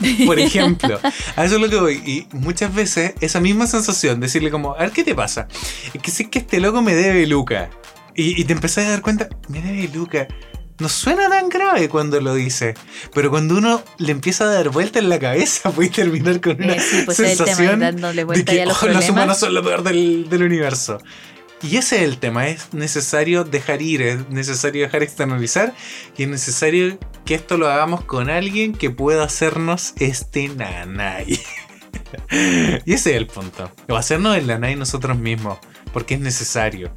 [0.26, 0.98] Por ejemplo,
[1.36, 2.02] a eso es lo que voy.
[2.06, 5.48] Y muchas veces esa misma sensación, decirle como, a ver qué te pasa.
[5.94, 7.70] Es que sé que este loco me debe Luca.
[8.14, 10.26] Y, y te empezás a dar cuenta, me debe Luca.
[10.78, 12.72] No suena tan grave cuando lo dice,
[13.12, 16.72] pero cuando uno le empieza a dar vuelta en la cabeza, puede terminar con una
[16.74, 19.10] Eh, sí, pues es el tema, sensación de vuelta que "Oh, los problemas".
[19.10, 20.96] humanos son lo peor del, del universo.
[21.62, 25.74] Y ese es el tema, es necesario dejar ir, es necesario dejar externalizar
[26.16, 31.38] y es necesario que esto lo hagamos con alguien que pueda hacernos este nanay.
[32.86, 33.70] y ese es el punto.
[33.88, 35.58] O hacernos el nanay nosotros mismos,
[35.92, 36.92] porque es necesario.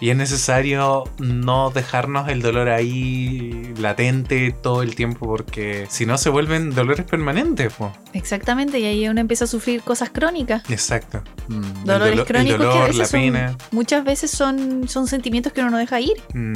[0.00, 6.18] Y es necesario no dejarnos el dolor ahí latente todo el tiempo, porque si no
[6.18, 7.72] se vuelven dolores permanentes.
[7.72, 7.92] po.
[8.12, 10.62] Exactamente, y ahí uno empieza a sufrir cosas crónicas.
[10.70, 11.22] Exacto.
[11.48, 13.56] Mm, Dolores dolo- crónicos dolor, que a veces la son- pena.
[13.72, 16.14] muchas veces son, son sentimientos que uno no deja ir.
[16.32, 16.54] Mm,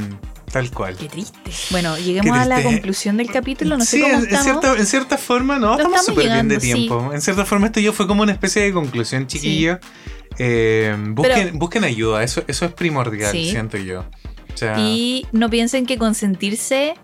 [0.52, 0.96] tal cual.
[0.96, 1.38] Qué triste.
[1.70, 4.44] Bueno, lleguemos a la conclusión del capítulo, no sé sí, cómo en, estamos.
[4.44, 6.72] cierta, en cierta forma, no, estamos estamos súper bien de sí.
[6.74, 7.10] tiempo.
[7.12, 9.80] En cierta forma, esto yo fue como una especie de conclusión, chiquillo.
[10.38, 13.50] Eh, busquen, Pero- busquen ayuda, eso, eso es primordial, Sí.
[13.50, 14.04] siento yo.
[14.54, 16.94] O sea, Y no piensen que consentirse,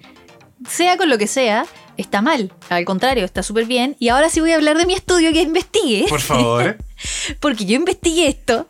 [0.69, 1.65] sea con lo que sea,
[1.99, 2.51] está mal.
[2.71, 3.95] Al contrario, está súper bien.
[3.99, 6.07] Y ahora sí voy a hablar de mi estudio que investigué.
[6.09, 6.79] por favor.
[7.41, 8.67] Porque yo investigué esto,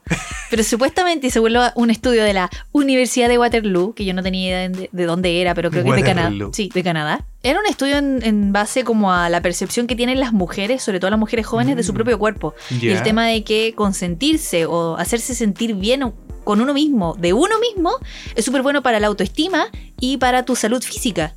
[0.50, 4.48] pero supuestamente se vuelve un estudio de la Universidad de Waterloo, que yo no tenía
[4.48, 6.30] idea de, de dónde era, pero creo que es de Canadá.
[6.52, 7.24] Sí, de Canadá.
[7.42, 11.00] Era un estudio en, en base como a la percepción que tienen las mujeres, sobre
[11.00, 11.96] todo las mujeres jóvenes, de su Mm.
[11.96, 12.54] propio cuerpo.
[12.70, 16.12] Y el tema de que consentirse o hacerse sentir bien
[16.44, 17.92] con uno mismo, de uno mismo,
[18.34, 19.68] es súper bueno para la autoestima
[20.00, 21.34] y para tu salud física.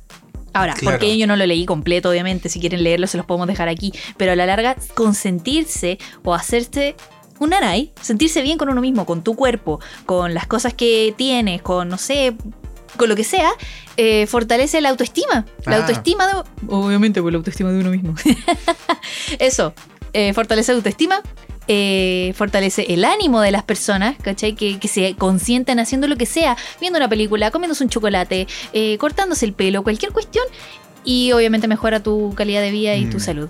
[0.54, 0.96] Ahora, Claro.
[0.98, 3.92] porque yo no lo leí completo, obviamente, si quieren leerlo se los podemos dejar aquí,
[4.16, 6.94] pero a la larga, consentirse o hacerse
[7.38, 11.60] un naray, sentirse bien con uno mismo, con tu cuerpo, con las cosas que tienes,
[11.62, 12.34] con, no sé,
[12.96, 13.50] con lo que sea,
[13.96, 15.46] eh, fortalece la autoestima.
[15.64, 15.78] La Ah.
[15.80, 16.32] autoestima de...
[16.68, 18.14] Obviamente, pues la autoestima de uno mismo.
[19.38, 19.74] Eso,
[20.12, 21.20] eh, fortalece la autoestima,
[21.68, 24.54] eh, fortalece el ánimo de las personas, ¿cachai?
[24.54, 28.98] Que, que se consientan haciendo lo que sea, viendo una película, comiéndose un chocolate, eh,
[28.98, 30.44] cortándose el pelo, cualquier cuestión.
[31.04, 33.20] Y obviamente mejora tu calidad de vida y tu Mm.
[33.20, 33.48] salud.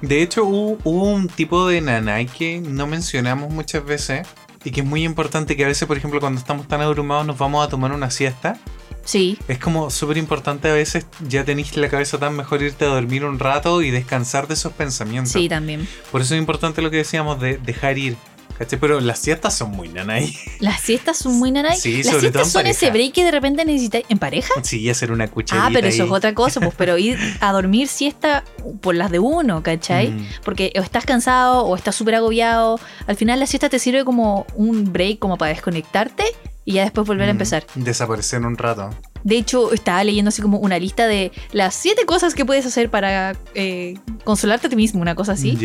[0.00, 4.26] De hecho, hubo, hubo un tipo de nanay que no mencionamos muchas veces
[4.64, 7.36] y que es muy importante que a veces, por ejemplo, cuando estamos tan abrumados nos
[7.36, 8.58] vamos a tomar una siesta.
[9.04, 12.88] Sí, Es como súper importante a veces, ya tenéis la cabeza tan mejor irte a
[12.88, 15.32] dormir un rato y descansar de esos pensamientos.
[15.32, 15.88] sí, también.
[16.12, 18.16] Por eso es importante lo que decíamos de dejar ir.
[18.58, 18.78] ¿cachai?
[18.78, 20.36] Pero las siestas son muy nanay.
[20.60, 21.78] Las siestas son muy naray.
[21.78, 22.92] Sí, Las sobre todo siestas en son ese pareja.
[22.92, 24.04] break que de repente necesitáis.
[24.10, 24.52] ¿En pareja?
[24.62, 26.08] Sí, hacer una cucharita Ah, pero eso ahí.
[26.10, 28.44] es otra cosa, pues, pero ir a dormir siesta
[28.82, 30.08] por las de uno, ¿cachai?
[30.10, 30.26] Mm.
[30.44, 32.78] Porque o estás cansado o estás súper agobiado.
[33.06, 36.24] Al final la siesta te sirve como un break, como para desconectarte
[36.70, 37.66] y ya después volver a Mm, empezar.
[37.74, 38.90] Desaparecer un rato.
[39.22, 42.90] De hecho, estaba leyendo así como una lista de las siete cosas que puedes hacer
[42.90, 45.58] para eh, consolarte a ti mismo, una cosa así.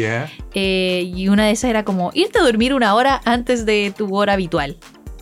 [0.54, 4.14] Eh, y una de esas era como irte a dormir una hora antes de tu
[4.16, 4.78] hora habitual.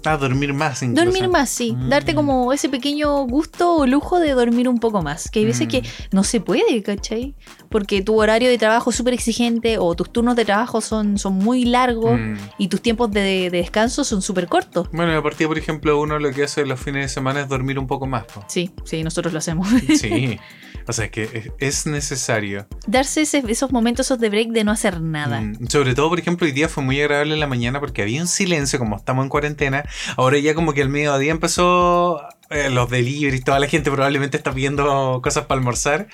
[0.05, 1.05] Ah, dormir más incluso.
[1.05, 1.73] Dormir más, sí.
[1.73, 1.89] Mm.
[1.89, 5.29] Darte como ese pequeño gusto o lujo de dormir un poco más.
[5.29, 5.69] Que hay veces Mm.
[5.69, 7.35] que no se puede, ¿cachai?
[7.69, 11.33] Porque tu horario de trabajo es súper exigente o tus turnos de trabajo son, son
[11.35, 12.35] muy largos Mm.
[12.57, 14.89] y tus tiempos de, de descanso son súper cortos.
[14.91, 17.79] Bueno, a partir, por ejemplo, uno lo que hace los fines de semana es dormir
[17.79, 18.23] un poco más.
[18.25, 18.43] po.
[18.47, 19.67] Sí, sí, nosotros lo hacemos.
[19.97, 20.37] Sí.
[20.87, 22.67] O sea, que es- es necesario.
[22.87, 25.39] Darse ese- esos momentos esos de break de no hacer nada.
[25.41, 28.21] Mm, Sobre todo, por ejemplo, hoy día fue muy agradable en la mañana porque había
[28.21, 29.83] un silencio, como estamos en cuarentena.
[30.17, 34.53] Ahora ya como que al mediodía empezó eh, los deliveries, toda la gente probablemente está
[34.53, 36.07] pidiendo cosas para almorzar.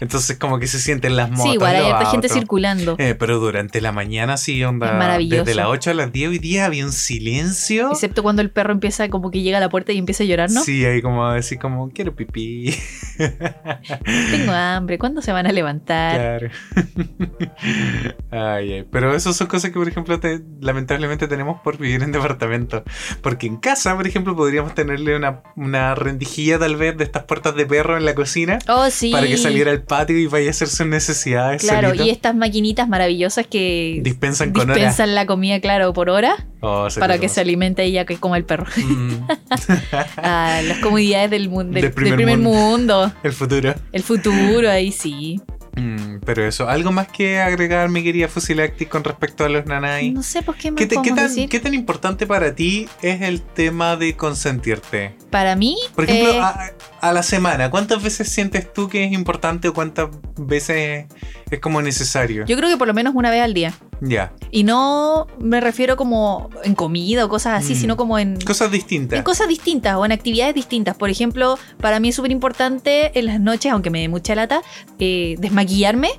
[0.00, 1.44] Entonces como que se sienten las motos.
[1.46, 2.96] Sí, igual hay harta gente circulando.
[2.98, 4.88] Eh, pero durante la mañana sí, onda.
[4.88, 5.44] Es maravilloso.
[5.44, 7.90] Desde las 8 a las 10 hoy día había un silencio.
[7.90, 10.50] Excepto cuando el perro empieza como que llega a la puerta y empieza a llorar,
[10.50, 10.62] ¿no?
[10.62, 12.74] Sí, ahí como decir como, quiero pipí.
[14.30, 16.40] Tengo hambre, ¿cuándo se van a levantar?
[16.40, 16.50] Claro.
[18.30, 18.86] ay, ay.
[18.90, 22.82] Pero esas son cosas que, por ejemplo, te- lamentablemente tenemos por vivir en departamento.
[23.22, 27.54] Porque en casa, por ejemplo, podríamos tenerle una, una rendijilla tal vez de estas puertas
[27.54, 28.58] de perro en la cocina.
[28.68, 29.10] Oh, sí.
[29.12, 31.62] Para que saliera al patio y vaya a hacer sus necesidades.
[31.62, 32.04] Claro, solito.
[32.06, 34.74] y estas maquinitas maravillosas que Dispensan con hora.
[34.74, 38.44] dispensan la comida, claro, por hora, Oh, para que se alimente ella que coma el
[38.44, 38.66] perro.
[38.76, 39.14] Mm,
[40.18, 43.12] Ah, las comodidades del, mundo, del, Del del primer primer, mundo.
[43.22, 43.74] el futuro.
[43.92, 45.40] El futuro, ahí sí.
[45.74, 50.10] Mm, pero eso, ¿algo más que agregar, mi querida Fusilacti, con respecto a los nanay?
[50.10, 51.48] No sé, pues qué más ¿Qué, te- qué tan, decir.
[51.48, 55.14] qué tan importante para ti es el tema de consentirte?
[55.30, 56.70] Para mí, Por ejemplo, eh, a,
[57.00, 61.06] a la semana, ¿cuántas veces sientes tú que es importante o cuántas veces
[61.50, 62.44] es como necesario?
[62.44, 63.72] yo creo que por lo menos una vez al día.
[64.04, 67.76] Ya, Y no me refiero como en comida o cosas así, Mm.
[67.76, 69.16] sino como en, cosas distintas.
[69.16, 70.96] en cosas distintas o en actividades distintas.
[70.96, 74.60] Por ejemplo, para mí es súper importante en las noches, aunque me dé mucha lata,
[74.98, 76.10] eh, desmaquillarme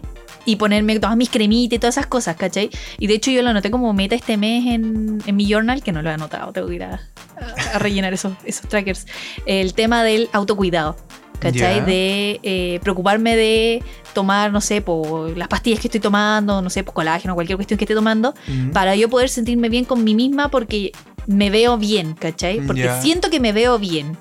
[0.45, 2.69] y ponerme todas mis cremitas y todas esas cosas, ¿cachai?
[2.99, 5.91] Y de hecho yo lo anoté como meta este mes en, en mi journal, que
[5.91, 7.01] no lo he anotado, tengo que ir a,
[7.73, 9.07] a rellenar esos, esos trackers.
[9.45, 10.95] El tema del autocuidado.
[11.43, 11.85] ¿Cachai?
[11.85, 13.83] De eh, preocuparme de
[14.13, 17.77] tomar, no sé, por las pastillas que estoy tomando, no sé, por colágeno, cualquier cuestión
[17.77, 18.71] que esté tomando, Mm.
[18.71, 20.91] para yo poder sentirme bien con mí misma porque
[21.27, 22.59] me veo bien, ¿cachai?
[22.61, 24.17] Porque siento que me veo bien.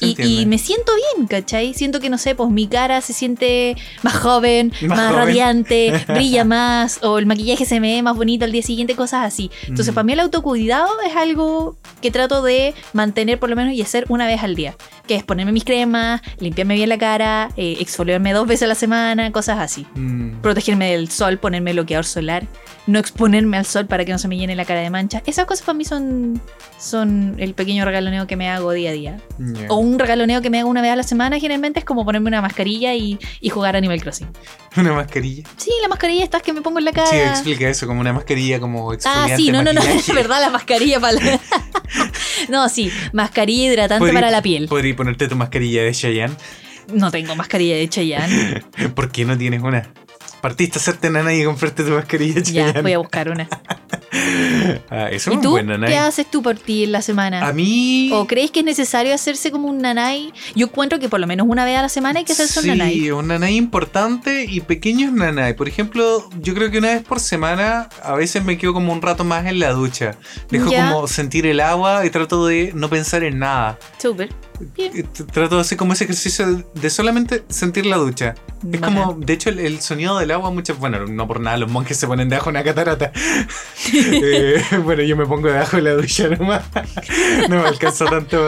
[0.00, 1.74] Y, me siento bien, ¿cachai?
[1.74, 5.26] Siento que, no sé, pues mi cara se siente más joven, Más más, joven.
[5.26, 9.24] radiante, brilla más, o el maquillaje se me ve más bonito al día siguiente, cosas
[9.26, 9.50] así.
[9.68, 9.94] Entonces, Mm.
[9.94, 14.04] para mí el autocuidado es algo que trato de mantener por lo menos y hacer
[14.08, 14.74] una vez al día.
[15.06, 18.74] Que es ponerme mis cremas, limpiarme bien la cara, eh, exfoliarme dos veces a la
[18.74, 19.86] semana, cosas así.
[19.94, 20.40] Mm.
[20.40, 22.46] Protegerme del sol, ponerme bloqueador solar,
[22.86, 25.22] no exponerme al sol para que no se me llene la cara de mancha.
[25.26, 26.40] Esas cosas para mí son,
[26.78, 29.20] son el pequeño regaloneo que me hago día a día.
[29.68, 32.28] O un regaloneo que me hago una vez a la semana, generalmente es como ponerme
[32.28, 34.28] una mascarilla y, y jugar Animal Crossing.
[34.76, 35.44] Una mascarilla.
[35.56, 37.06] Sí, la mascarilla estas que me pongo en la cara.
[37.08, 40.40] Sí, explica eso, como una mascarilla como Ah, exfoliante, sí, no, no, no, es verdad,
[40.40, 41.40] la mascarilla para la...
[42.48, 44.66] No, sí, mascarilla hidratante para la piel.
[44.68, 46.34] Podrí ponerte tu mascarilla de Cheyenne.
[46.92, 48.62] No tengo mascarilla de Chayanne.
[48.94, 49.92] ¿Por qué no tienes una?
[50.40, 52.82] Partiste a hacerte nana y comprarte tu mascarilla de Ya, Chayanne.
[52.82, 53.48] voy a buscar una.
[54.90, 55.50] Ah, eso ¿Y es tú?
[55.50, 55.94] buena, ¿Qué nanay.
[55.96, 57.46] haces tú por ti en la semana?
[57.46, 58.10] A mí.
[58.12, 60.32] ¿O crees que es necesario hacerse como un nanay?
[60.56, 62.70] Yo encuentro que por lo menos una vez a la semana hay que hacerse sí,
[62.70, 63.10] un nanay.
[63.12, 65.54] un nanay importante y pequeños nanay.
[65.54, 69.00] Por ejemplo, yo creo que una vez por semana a veces me quedo como un
[69.00, 70.16] rato más en la ducha.
[70.50, 70.90] Dejo Ya.
[70.92, 73.78] como sentir el agua y trato de no pensar en nada.
[73.98, 74.30] Súper.
[74.76, 74.92] Bien.
[75.06, 78.34] T- Trato de hacer como ese ejercicio de- solamente sentir la ducha.
[78.72, 81.70] Es como, de hecho, el, el sonido del agua, muchas, bueno, no por nada, los
[81.70, 83.12] monjes se ponen debajo de una catarata.
[83.92, 86.62] Eh, bueno, yo me pongo debajo de la ducha nomás.
[87.48, 88.38] No me alcanza tanto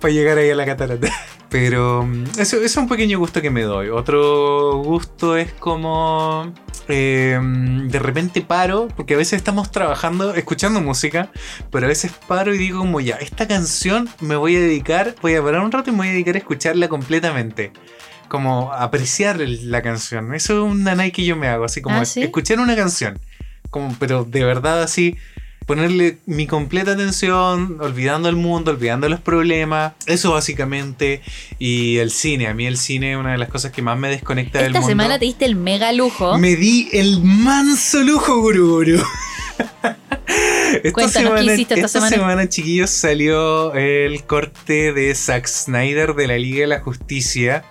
[0.00, 1.08] para llegar ahí a la catarata.
[1.50, 3.88] Pero mm, eso, es un pequeño gusto que me doy.
[3.88, 6.52] Otro gusto es como...
[6.88, 11.30] eh, de repente paro, porque a veces estamos trabajando, escuchando música,
[11.70, 15.34] pero a veces paro y digo como ya, esta canción me voy a dedicar, voy
[15.34, 17.72] a parar un rato y me voy a dedicar a escucharla completamente.
[18.28, 20.34] Como apreciar la canción.
[20.34, 23.20] Eso es un nanay que yo me hago, así como Ah, escuchar una canción.
[23.70, 25.16] Como, pero de verdad así,
[25.66, 29.94] ponerle mi completa atención, olvidando el mundo, olvidando los problemas.
[30.06, 31.22] Eso básicamente.
[31.58, 32.48] Y el cine.
[32.48, 34.80] A mí el cine es una de las cosas que más me desconecta del Esta
[34.80, 34.90] mundo.
[34.90, 36.38] semana te diste el mega lujo.
[36.38, 39.02] Me di el manso lujo, guru guru.
[40.26, 42.48] Esta Cuéntanos, ¿qué hiciste esta semana?
[42.48, 47.64] chiquillos, salió el corte de Zack Snyder de la Liga de la Justicia.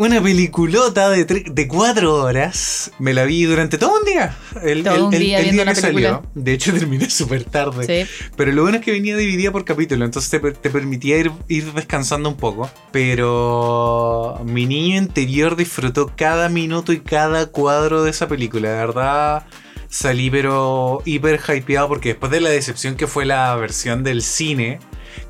[0.00, 2.90] Una peliculota de, de cuatro horas.
[2.98, 4.34] Me la vi durante todo un día.
[4.62, 5.74] El, Todo el- un día el que película.
[5.74, 6.22] salió.
[6.34, 7.84] De hecho, terminé súper tarde.
[8.06, 8.10] Sí.
[8.34, 11.70] Pero lo bueno es que venía dividida por capítulo, entonces te, te permitía ir, ir
[11.74, 12.70] descansando un poco.
[12.92, 18.70] Pero mi niño interior disfrutó cada minuto y cada cuadro de esa película.
[18.70, 19.44] De verdad,
[19.90, 24.78] salí pero hiper hypeado porque después de la decepción que fue la versión del cine,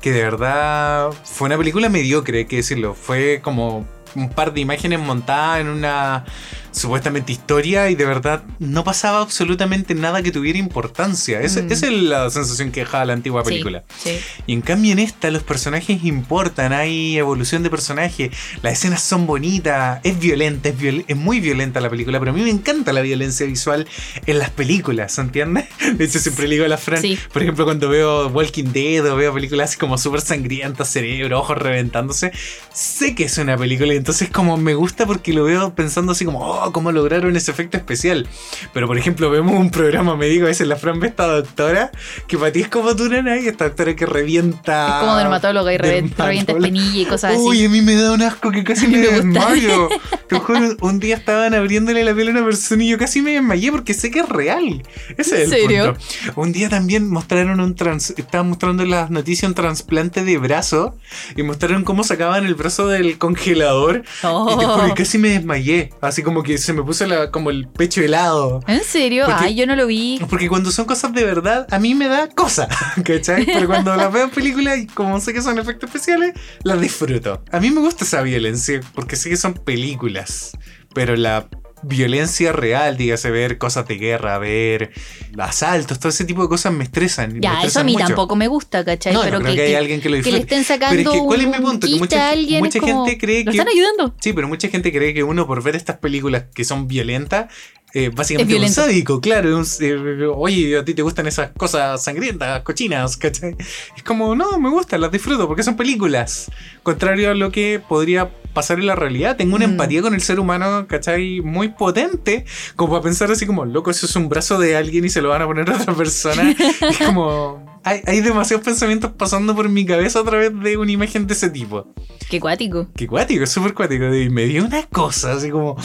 [0.01, 2.93] que de verdad fue una película mediocre, hay que decirlo.
[2.93, 3.85] Fue como
[4.15, 6.25] un par de imágenes montadas en una
[6.71, 11.41] supuestamente historia y de verdad no pasaba absolutamente nada que tuviera importancia.
[11.41, 11.71] Esa, Mm.
[11.71, 13.83] esa es la sensación que dejaba la antigua Sí, película.
[14.01, 14.17] sí.
[14.47, 19.27] Y en cambio en esta los personajes importan, hay evolución de personaje, las escenas son
[19.27, 22.93] bonitas, es violenta, es, viol- es muy violenta la película, pero a mí me encanta
[22.93, 23.87] la violencia visual
[24.25, 25.65] en las películas, ¿entiendes?
[25.97, 27.17] De hecho siempre le digo a la Fran, Sí.
[27.33, 31.57] por ejemplo cuando veo Walking Dead o veo películas así como súper sangrientas, cerebro, ojos
[31.57, 32.31] reventándose,
[32.73, 36.25] sé que es una película y entonces como me gusta porque lo veo pensando así
[36.25, 38.27] como, oh, cómo lograron ese efecto especial.
[38.73, 41.91] Pero por ejemplo vemos un programa, me digo, a veces la Fran ve esta doctora,
[42.27, 44.87] que para ti es como tu nena y esta doctora que revienta...
[44.87, 46.27] Es como dermatóloga y revienta, dermatóloga.
[46.27, 47.65] revienta espinilla y cosas Uy, así.
[47.65, 49.89] a mí me da un asco que casi me desmayo.
[50.27, 53.31] Te juro, un día estaban abriéndole la piel a una persona y yo casi me
[53.31, 54.83] desmayé porque sé que es real.
[55.17, 55.85] Ese es ¿En el serio?
[56.25, 56.41] punto.
[56.41, 60.95] Un día también mostraron un trans, estaban mostrando en las noticias un trasplante de brazo
[61.35, 64.87] y mostraron cómo sacaban el brazo del congelador y te juro, Oh.
[64.87, 65.89] y casi me desmayé.
[66.01, 68.61] Así como que se me puso la- como el pecho helado.
[68.67, 69.25] ¿En serio?
[69.25, 70.19] Porque- Ay, yo no lo vi.
[70.29, 72.67] Porque cuando son cosas de verdad, a mí me da cosa,
[73.05, 73.45] ¿cachai?
[73.45, 77.43] Pero cuando las veo en películas y como sé que son efectos especiales, las disfruto.
[77.51, 80.51] A mí me gusta esa violencia porque sé que son películas.
[80.93, 81.47] pero la
[81.83, 84.91] violencia real, dígase, ver cosas de guerra, ver
[85.37, 87.33] asaltos, todo ese tipo de cosas me estresan.
[87.33, 88.05] me Ya, eso a mí mucho.
[88.07, 89.13] tampoco me gusta, ¿cachai?
[89.13, 90.37] No, no Pero creo que, que, hay alguien que lo que disfrute.
[90.37, 91.87] le estén sacando Pero es que, ¿cuál es mi un punto?
[91.87, 92.31] Que mucha-
[92.79, 94.15] como, gente cree ¿Lo que- están ayudando?
[94.21, 97.51] Sí, pero mucha gente cree que uno por ver estas películas que son violentas,
[97.93, 99.57] eh, básicamente Es un sádico, claro.
[99.57, 103.55] un- eh, oye, a ti te gustan esas cosas sangrientas, cochinas, ¿cachai?
[103.97, 106.49] Es como, no, me gustan, las disfruto porque son películas.
[106.83, 109.37] Contrario a lo que podría pasar en la realidad.
[109.37, 109.71] Tengo una Mm.
[109.71, 111.41] empatía con el ser humano, ¿cachai?
[111.41, 112.45] Muy potente,
[112.75, 115.29] como para pensar así como, loco, eso es un brazo de alguien y se lo
[115.29, 116.43] van a poner a otra persona.
[116.89, 121.27] es como, hay, hay demasiados pensamientos pasando por mi cabeza a través de una imagen
[121.27, 121.87] de ese tipo.
[122.29, 122.87] Qué cuático.
[122.95, 124.13] Qué cuático, súper cuático.
[124.13, 125.75] Y me dio una cosa así como.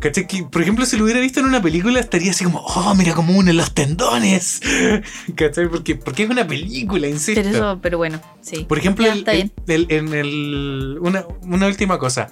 [0.00, 0.26] ¿Cachai?
[0.26, 3.14] Que, por ejemplo, si lo hubiera visto en una película, estaría así como, oh, mira
[3.14, 4.60] como uno en los tendones.
[5.34, 5.68] ¿Cachai?
[5.68, 7.40] Porque, porque es una película, insisto.
[7.42, 8.64] Pero eso, pero bueno, sí.
[8.68, 9.52] Por ejemplo, Ya, el- el- bien.
[9.66, 10.98] el- en el.
[11.00, 12.28] Una, una última cosa.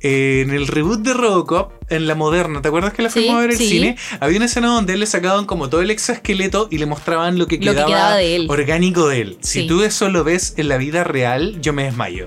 [0.00, 3.36] Eh, En el reboot de Robocop, en la moderna, ¿te acuerdas que la Sí, fuimos
[3.36, 3.68] a ver al sí.
[3.68, 3.96] cine?
[4.20, 7.46] Había una escena donde él le sacaban como todo el exoesqueleto y le mostraban lo
[7.46, 8.46] que Lo que quedaba, quedaba de él.
[8.50, 9.38] orgánico de él.
[9.40, 9.66] Si Sí.
[9.66, 12.26] tú eso lo ves en la vida real, yo me desmayo.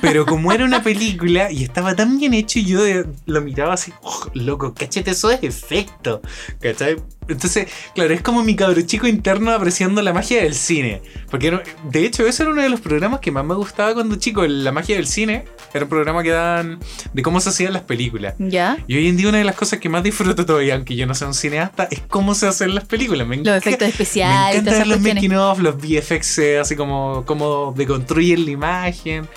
[0.00, 2.80] Pero como era una película y estaba tan bien hecho, y yo
[3.26, 6.20] lo miraba así, "Oh, loco, cachete, eso es efecto.
[6.60, 6.96] ¿Cachai?
[7.28, 11.00] Entonces, claro, es como mi cabro chico interno apreciando la magia del cine.
[11.30, 14.44] Porque de hecho, ese era uno de los programas que más me gustaba cuando chico,
[14.46, 15.44] la magia del cine.
[15.72, 16.80] Era un programa que daban
[17.12, 18.34] de cómo se hacían las películas.
[18.40, 18.78] ¿Ya?
[18.88, 21.14] Y hoy en día una de las cosas que más disfruto todavía, aunque yo no
[21.14, 23.28] sea un cineasta, es cómo se hacen las películas.
[23.28, 26.58] Me Los efectos me especiales, encanta todas ver esas los making of, los VFX, eh,
[26.58, 29.28] así como cómo deconstruyen la imagen.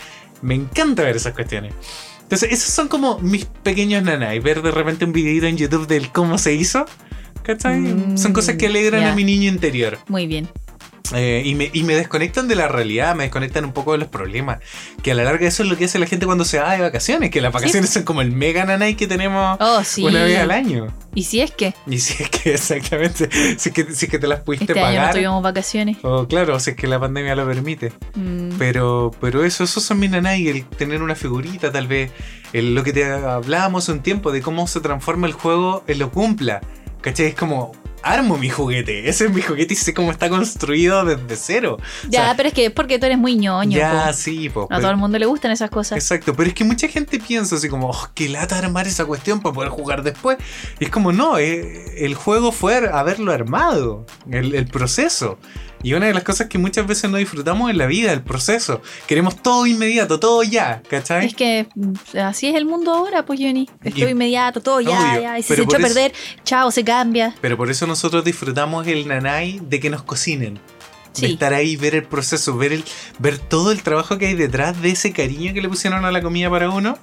[0.43, 1.73] Me encanta ver esas cuestiones.
[2.21, 4.39] Entonces, esos son como mis pequeños nanay.
[4.39, 6.85] Ver de repente un videito en YouTube del cómo se hizo.
[7.43, 7.79] ¿Cachai?
[7.79, 9.11] Mm, son cosas que alegran ya.
[9.11, 9.97] a mi niño interior.
[10.07, 10.47] Muy bien.
[11.13, 14.07] Eh, y, me, y me desconectan de la realidad, me desconectan un poco de los
[14.07, 14.59] problemas.
[15.03, 16.81] Que a la larga eso es lo que hace la gente cuando se va de
[16.81, 17.29] vacaciones.
[17.29, 20.03] Que las vacaciones son como el mega nanay que tenemos Oh, sí.
[20.05, 20.87] una vez al año.
[21.13, 24.17] Y si es que Y si es que exactamente, si es que, si es que
[24.17, 25.13] te las pudiste este año no pagar.
[25.13, 25.97] tuvimos vacaciones.
[26.03, 27.91] o claro, si es que la pandemia lo permite.
[28.15, 32.11] Mm, Pero, pero eso, esos son mis nanay, el tener una figurita, tal vez,
[32.53, 36.11] el- lo que te hablábamos un tiempo de cómo se transforma el juego en lo
[36.11, 36.61] cumpla.
[37.01, 37.25] ¿Cachai?
[37.27, 37.73] Es como,
[38.03, 41.77] armo mi juguete, ese es mi juguete y sé cómo está construido desde cero.
[42.09, 43.77] ya, o sea, pero es que es porque tú eres muy ñoño.
[43.77, 44.13] ya, po.
[44.13, 45.97] sí, po, A pero- todo el mundo le gustan esas cosas.
[45.97, 49.41] Exacto, pero es que mucha gente piensa así como, oh, qué lata armar esa cuestión
[49.41, 50.37] para poder jugar después.
[50.79, 55.37] Y es como, no, eh, el juego fue haberlo armado, el, el proceso.
[55.83, 58.81] Y una de las cosas que muchas veces no disfrutamos en la vida, el proceso.
[59.05, 61.27] Queremos todo inmediato, todo ya, ¿cachai?
[61.27, 63.69] Es que mm, así es el mundo ahora, pues Johnny.
[63.83, 65.39] Es todo inmediato, todo ya, Obvio, ya.
[65.39, 66.13] Y si se echó a perder,
[66.45, 67.35] chao, se cambia.
[67.41, 70.55] Pero por eso nosotros disfrutamos el nanay de que nos cocinen.
[70.55, 70.61] De
[71.11, 71.25] Sí.
[71.33, 72.83] estar ahí, ver el proceso, ver, el,
[73.19, 76.21] ver todo el trabajo que hay detrás de ese cariño que le pusieron a la
[76.23, 76.97] comida para uno.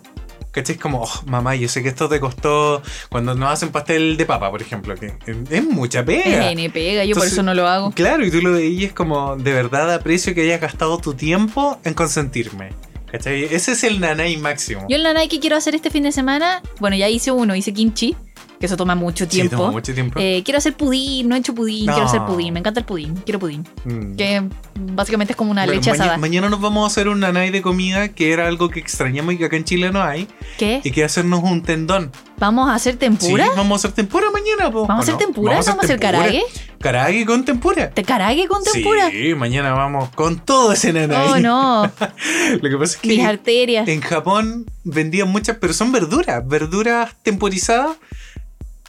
[0.50, 0.74] ¿Cachai?
[0.76, 4.26] Es como, oh, mamá, yo sé que esto te costó cuando nos hacen pastel de
[4.26, 5.14] papa, por ejemplo, que
[5.50, 6.50] es mucha pega.
[6.50, 7.92] Es pega, yo por Entonces- eso no lo hago.
[7.92, 11.94] Claro, y tú lo veías como, de verdad aprecio que hayas gastado tu tiempo en
[11.94, 12.70] consentirme.
[13.10, 13.42] ¿Cachai?
[13.44, 14.86] Ese es el nanay máximo.
[14.88, 17.72] Yo la Nike que quiero hacer este fin de semana, bueno, ya hice uno, hice
[17.72, 18.16] kimchi,
[18.60, 19.56] que eso toma mucho Sí, tiempo.
[19.56, 20.20] toma mucho tiempo.
[20.20, 21.94] Eh, quiero hacer pudín, no he hecho pudín, No.
[21.94, 23.66] quiero hacer pudín, me encanta el pudín, quiero pudín.
[23.86, 24.16] Mm.
[24.16, 24.42] Que
[24.78, 26.18] básicamente es como una Bueno, leche maña- asada.
[26.18, 29.38] mañana nos vamos a hacer un nanay de comida que era algo que extrañamos y
[29.38, 30.28] que acá en Chile no hay.
[30.58, 30.82] ¿Qué?
[30.84, 32.12] Y que hacernos un tendón.
[32.36, 33.44] ¿Vamos a hacer tempura?
[33.46, 35.52] Sí, vamos a hacer tempura mañana, po, ¿Vamos a ¿o hacer tempura?
[35.54, 36.42] ¿Vamos a hacer carague?
[36.80, 37.90] Carague con tempura.
[37.90, 39.10] ¿Te con tempura?
[39.10, 41.28] Sí, mañana vamos con todo ese nanay.
[41.28, 41.82] Oh, no,
[42.62, 43.88] Lo que pasa es mis que arterias.
[43.88, 47.96] en Japón vendían muchas, pero son verduras, verduras temporizadas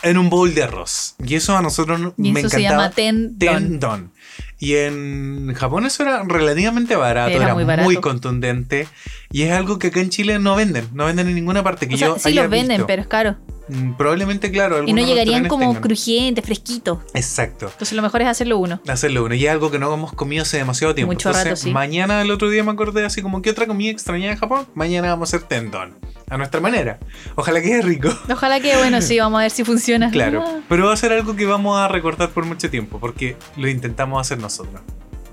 [0.03, 1.15] en un bowl de arroz.
[1.23, 2.93] Y eso a nosotros no- Y me eso se encantaba.
[2.95, 4.11] llama tendon.
[4.59, 8.87] Y en Japón eso era relativamente barato, Era era, muy contundente.
[9.31, 11.95] Y es algo que acá en Chile no venden, no venden en ninguna parte que
[11.95, 12.87] O sea, yo sí haya los venden, visto.
[12.87, 13.37] pero es caro.
[13.67, 14.83] Mm, Probablemente, claro.
[14.85, 15.81] Y no llegarían como tengan.
[15.81, 16.99] crujientes, fresquitos.
[17.13, 17.67] Exacto.
[17.67, 18.81] Entonces lo mejor es hacerlo uno.
[18.87, 19.35] Hacerlo uno.
[19.35, 21.13] Y es algo que no hemos comido hace demasiado tiempo.
[21.13, 21.71] Mucho Entonces, rato, sí.
[21.71, 24.65] mañana, el otro día me acordé así como, ¿qué otra comida extraña de Japón?
[24.73, 25.95] Mañana vamos a hacer tendón.
[26.29, 26.97] A nuestra manera.
[27.35, 28.09] Ojalá quede rico.
[28.31, 30.09] Ojalá que, bueno, sí, vamos a ver si funciona.
[30.11, 30.43] Claro.
[30.45, 32.99] Ah, Pero va a ser algo que vamos a recordar por mucho tiempo.
[32.99, 34.81] Porque lo intentamos hacer nosotros.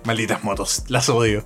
[0.09, 0.85] Malditas motos.
[0.89, 1.44] Las odio.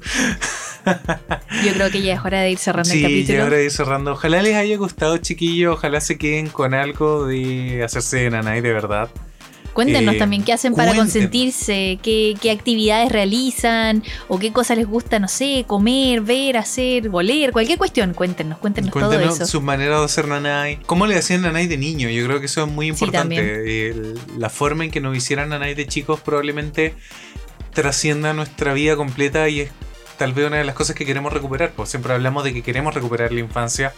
[1.64, 3.38] Yo creo que ya es hora de ir cerrando el Sí, capítulo.
[3.38, 4.12] ya ahora de ir cerrando.
[4.12, 5.74] Ojalá les haya gustado, chiquillos.
[5.76, 9.10] Ojalá se queden con algo de hacerse de nanay de verdad.
[9.72, 14.86] Cuéntenos Eh, también qué hacen para consentirse, qué, qué actividades realizan o qué cosas les
[14.86, 18.12] gusta, no sé, comer, ver, hacer, oler, cualquier cuestión.
[18.12, 19.46] Cuéntenos, cuéntenos, Cuéntenos todo eso.
[19.46, 20.76] sus maneras de hacer nanay.
[20.84, 22.10] ¿Cómo le hacían nanay de niño?
[22.10, 23.88] Yo creo que eso es muy Sí, importante.
[23.90, 26.94] El- la forma en que nos hicieran nanay de chicos probablemente
[27.72, 29.70] trascienda nuestra vida completa y es
[30.18, 31.72] tal vez una de las cosas que queremos recuperar.
[31.74, 33.92] Pues siempre hablamos de que queremos recuperar la infancia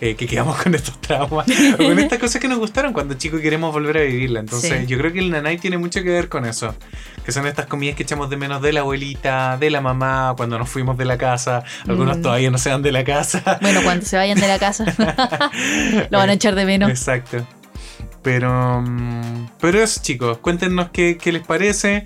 [0.00, 1.44] eh, que quedamos con estos traumas,
[1.74, 4.38] o con estas cosas que nos gustaron cuando chicos queremos volver a vivirla.
[4.38, 4.86] Entonces, Sí.
[4.86, 6.72] yo creo que el nanay tiene mucho que ver con eso.
[7.24, 10.56] Que son estas comidas que echamos de menos de la abuelita, de la mamá, cuando
[10.56, 11.64] nos fuimos de la casa.
[11.88, 12.22] Algunos Mm.
[12.22, 13.58] todavía no se van de la casa.
[13.60, 14.84] Bueno, cuando se vayan de la casa,
[16.10, 16.90] lo van a echar de menos.
[16.90, 17.44] Exacto.
[18.22, 22.04] Pero, mm, pero eso, chicos, cuéntenos qué, qué les parece.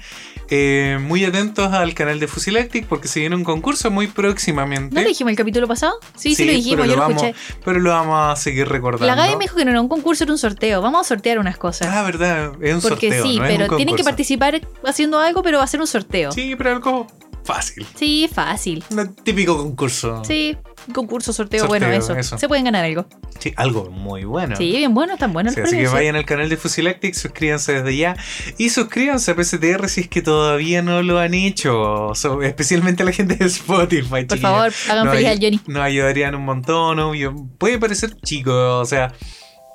[0.55, 4.95] Eh, muy atentos al canal de Fusilactic porque se viene un concurso muy próximamente.
[4.95, 5.95] ¿No lo dijimos el capítulo pasado?
[6.15, 7.59] Sí, sí, Sí, lo dijimos, yo lo vamos- escuché.
[7.65, 9.07] Pero lo vamos a seguir recordando.
[9.07, 10.83] La Gaby me dijo que no era un concurso, era un sorteo.
[10.83, 11.89] Vamos a sortear unas cosas.
[11.91, 13.23] Ah, verdad, es un Porque sorteo.
[13.25, 16.33] sí, no es pero tienen que participar haciendo algo, pero va a ser un sorteo.
[16.33, 17.07] Sí, Sí, pero algo
[17.45, 17.87] fácil.
[18.33, 18.85] fácil.
[18.91, 20.23] Un típico concurso.
[20.25, 20.57] Sí,
[20.93, 22.15] concurso, sorteo, Sorteo, bueno, eso.
[22.17, 22.39] eso.
[22.39, 23.07] Se pueden ganar algo.
[23.39, 24.55] Sí, algo muy bueno.
[24.57, 25.93] Sí, bien bueno, están buenos Sí, así que sí.
[25.93, 28.17] vayan al canal de Fusilactic, suscríbanse desde ya
[28.59, 33.13] y suscríbanse a PSTR si es que todavía no lo han hecho, So- especialmente la
[33.13, 34.25] gente de Spotify.
[34.29, 35.61] Por favor, hagan feliz al Johnny.
[35.67, 37.35] Nos ayudarían un montón, obvio.
[37.59, 39.13] Puede parecer chico, o sea,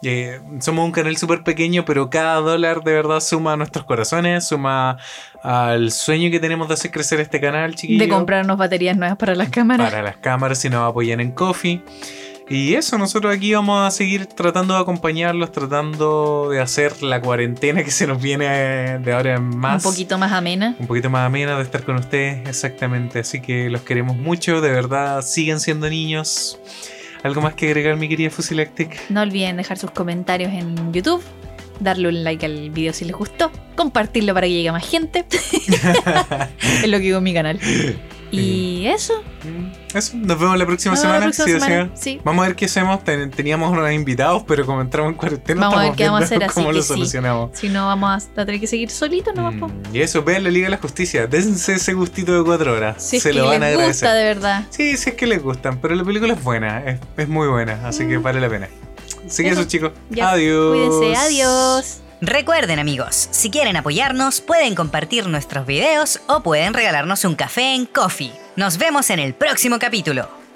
[0.04, 4.48] eh, somos un canal súper pequeño, pero cada dólar de verdad suma a nuestros corazones,
[4.48, 4.98] suma
[5.42, 8.06] al sueño que tenemos de hacer crecer este canal, chiquillos.
[8.06, 9.90] De comprarnos baterías nuevas para las cámaras.
[9.90, 11.82] Para las cámaras si nos apoyan en Coffee.
[12.50, 17.84] Y eso, nosotros aquí vamos a seguir tratando de acompañarlos, tratando de hacer la cuarentena
[17.84, 19.84] que se nos viene de ahora en más.
[19.84, 20.74] Un poquito más amena.
[20.80, 23.20] un poquito más amena de estar con ustedes, exactamente.
[23.20, 26.58] Así que los queremos mucho, de verdad, sigan siendo niños.
[27.24, 29.10] ¿Algo más que agregar, mi querida Fusilactic?
[29.10, 31.24] No olviden dejar sus comentarios en YouTube,
[31.80, 35.26] darle un like al video si les gustó, compartirlo para que llegue a más gente.
[35.32, 37.60] es lo que digo en mi canal.
[38.30, 39.14] Y eso.
[39.44, 41.20] Mm, Eso, nos vemos la próxima Nos vemos semana.
[41.20, 41.92] la próxima si semana, desean.
[41.98, 42.22] sí.
[42.26, 43.04] Vamos a ver qué hacemos.
[43.04, 46.18] Ten- teníamos unos invitados, pero como entramos en cuarentena, Vamos a ver estamos qué vamos
[46.18, 46.88] a viendo hacer, así cómo que lo sí.
[46.90, 47.50] solucionamos.
[47.58, 49.56] Si no, vamos a tener que seguir solitos nomás.
[49.56, 51.26] Mm, y eso, vean la Liga de la Justicia.
[51.28, 53.02] Dense ese gustito de cuatro horas.
[53.02, 54.08] Si es Se que lo van a les agradecer.
[54.10, 54.64] gusta de verdad.
[54.72, 57.80] Sí, sí es que les gustan, pero la película es buena, es, es muy buena,
[57.88, 58.68] así que vale la pena.
[59.26, 59.54] Así que Mm.
[59.54, 59.62] Eso.
[59.62, 59.92] eso, chicos.
[60.10, 60.76] Ya, Adiós.
[61.00, 62.02] Cuídense, adiós.
[62.22, 67.86] Recuerden amigos, si quieren apoyarnos pueden compartir nuestros videos o pueden regalarnos un café en
[67.86, 68.32] Coffee.
[68.56, 70.47] Nos vemos en el próximo capítulo.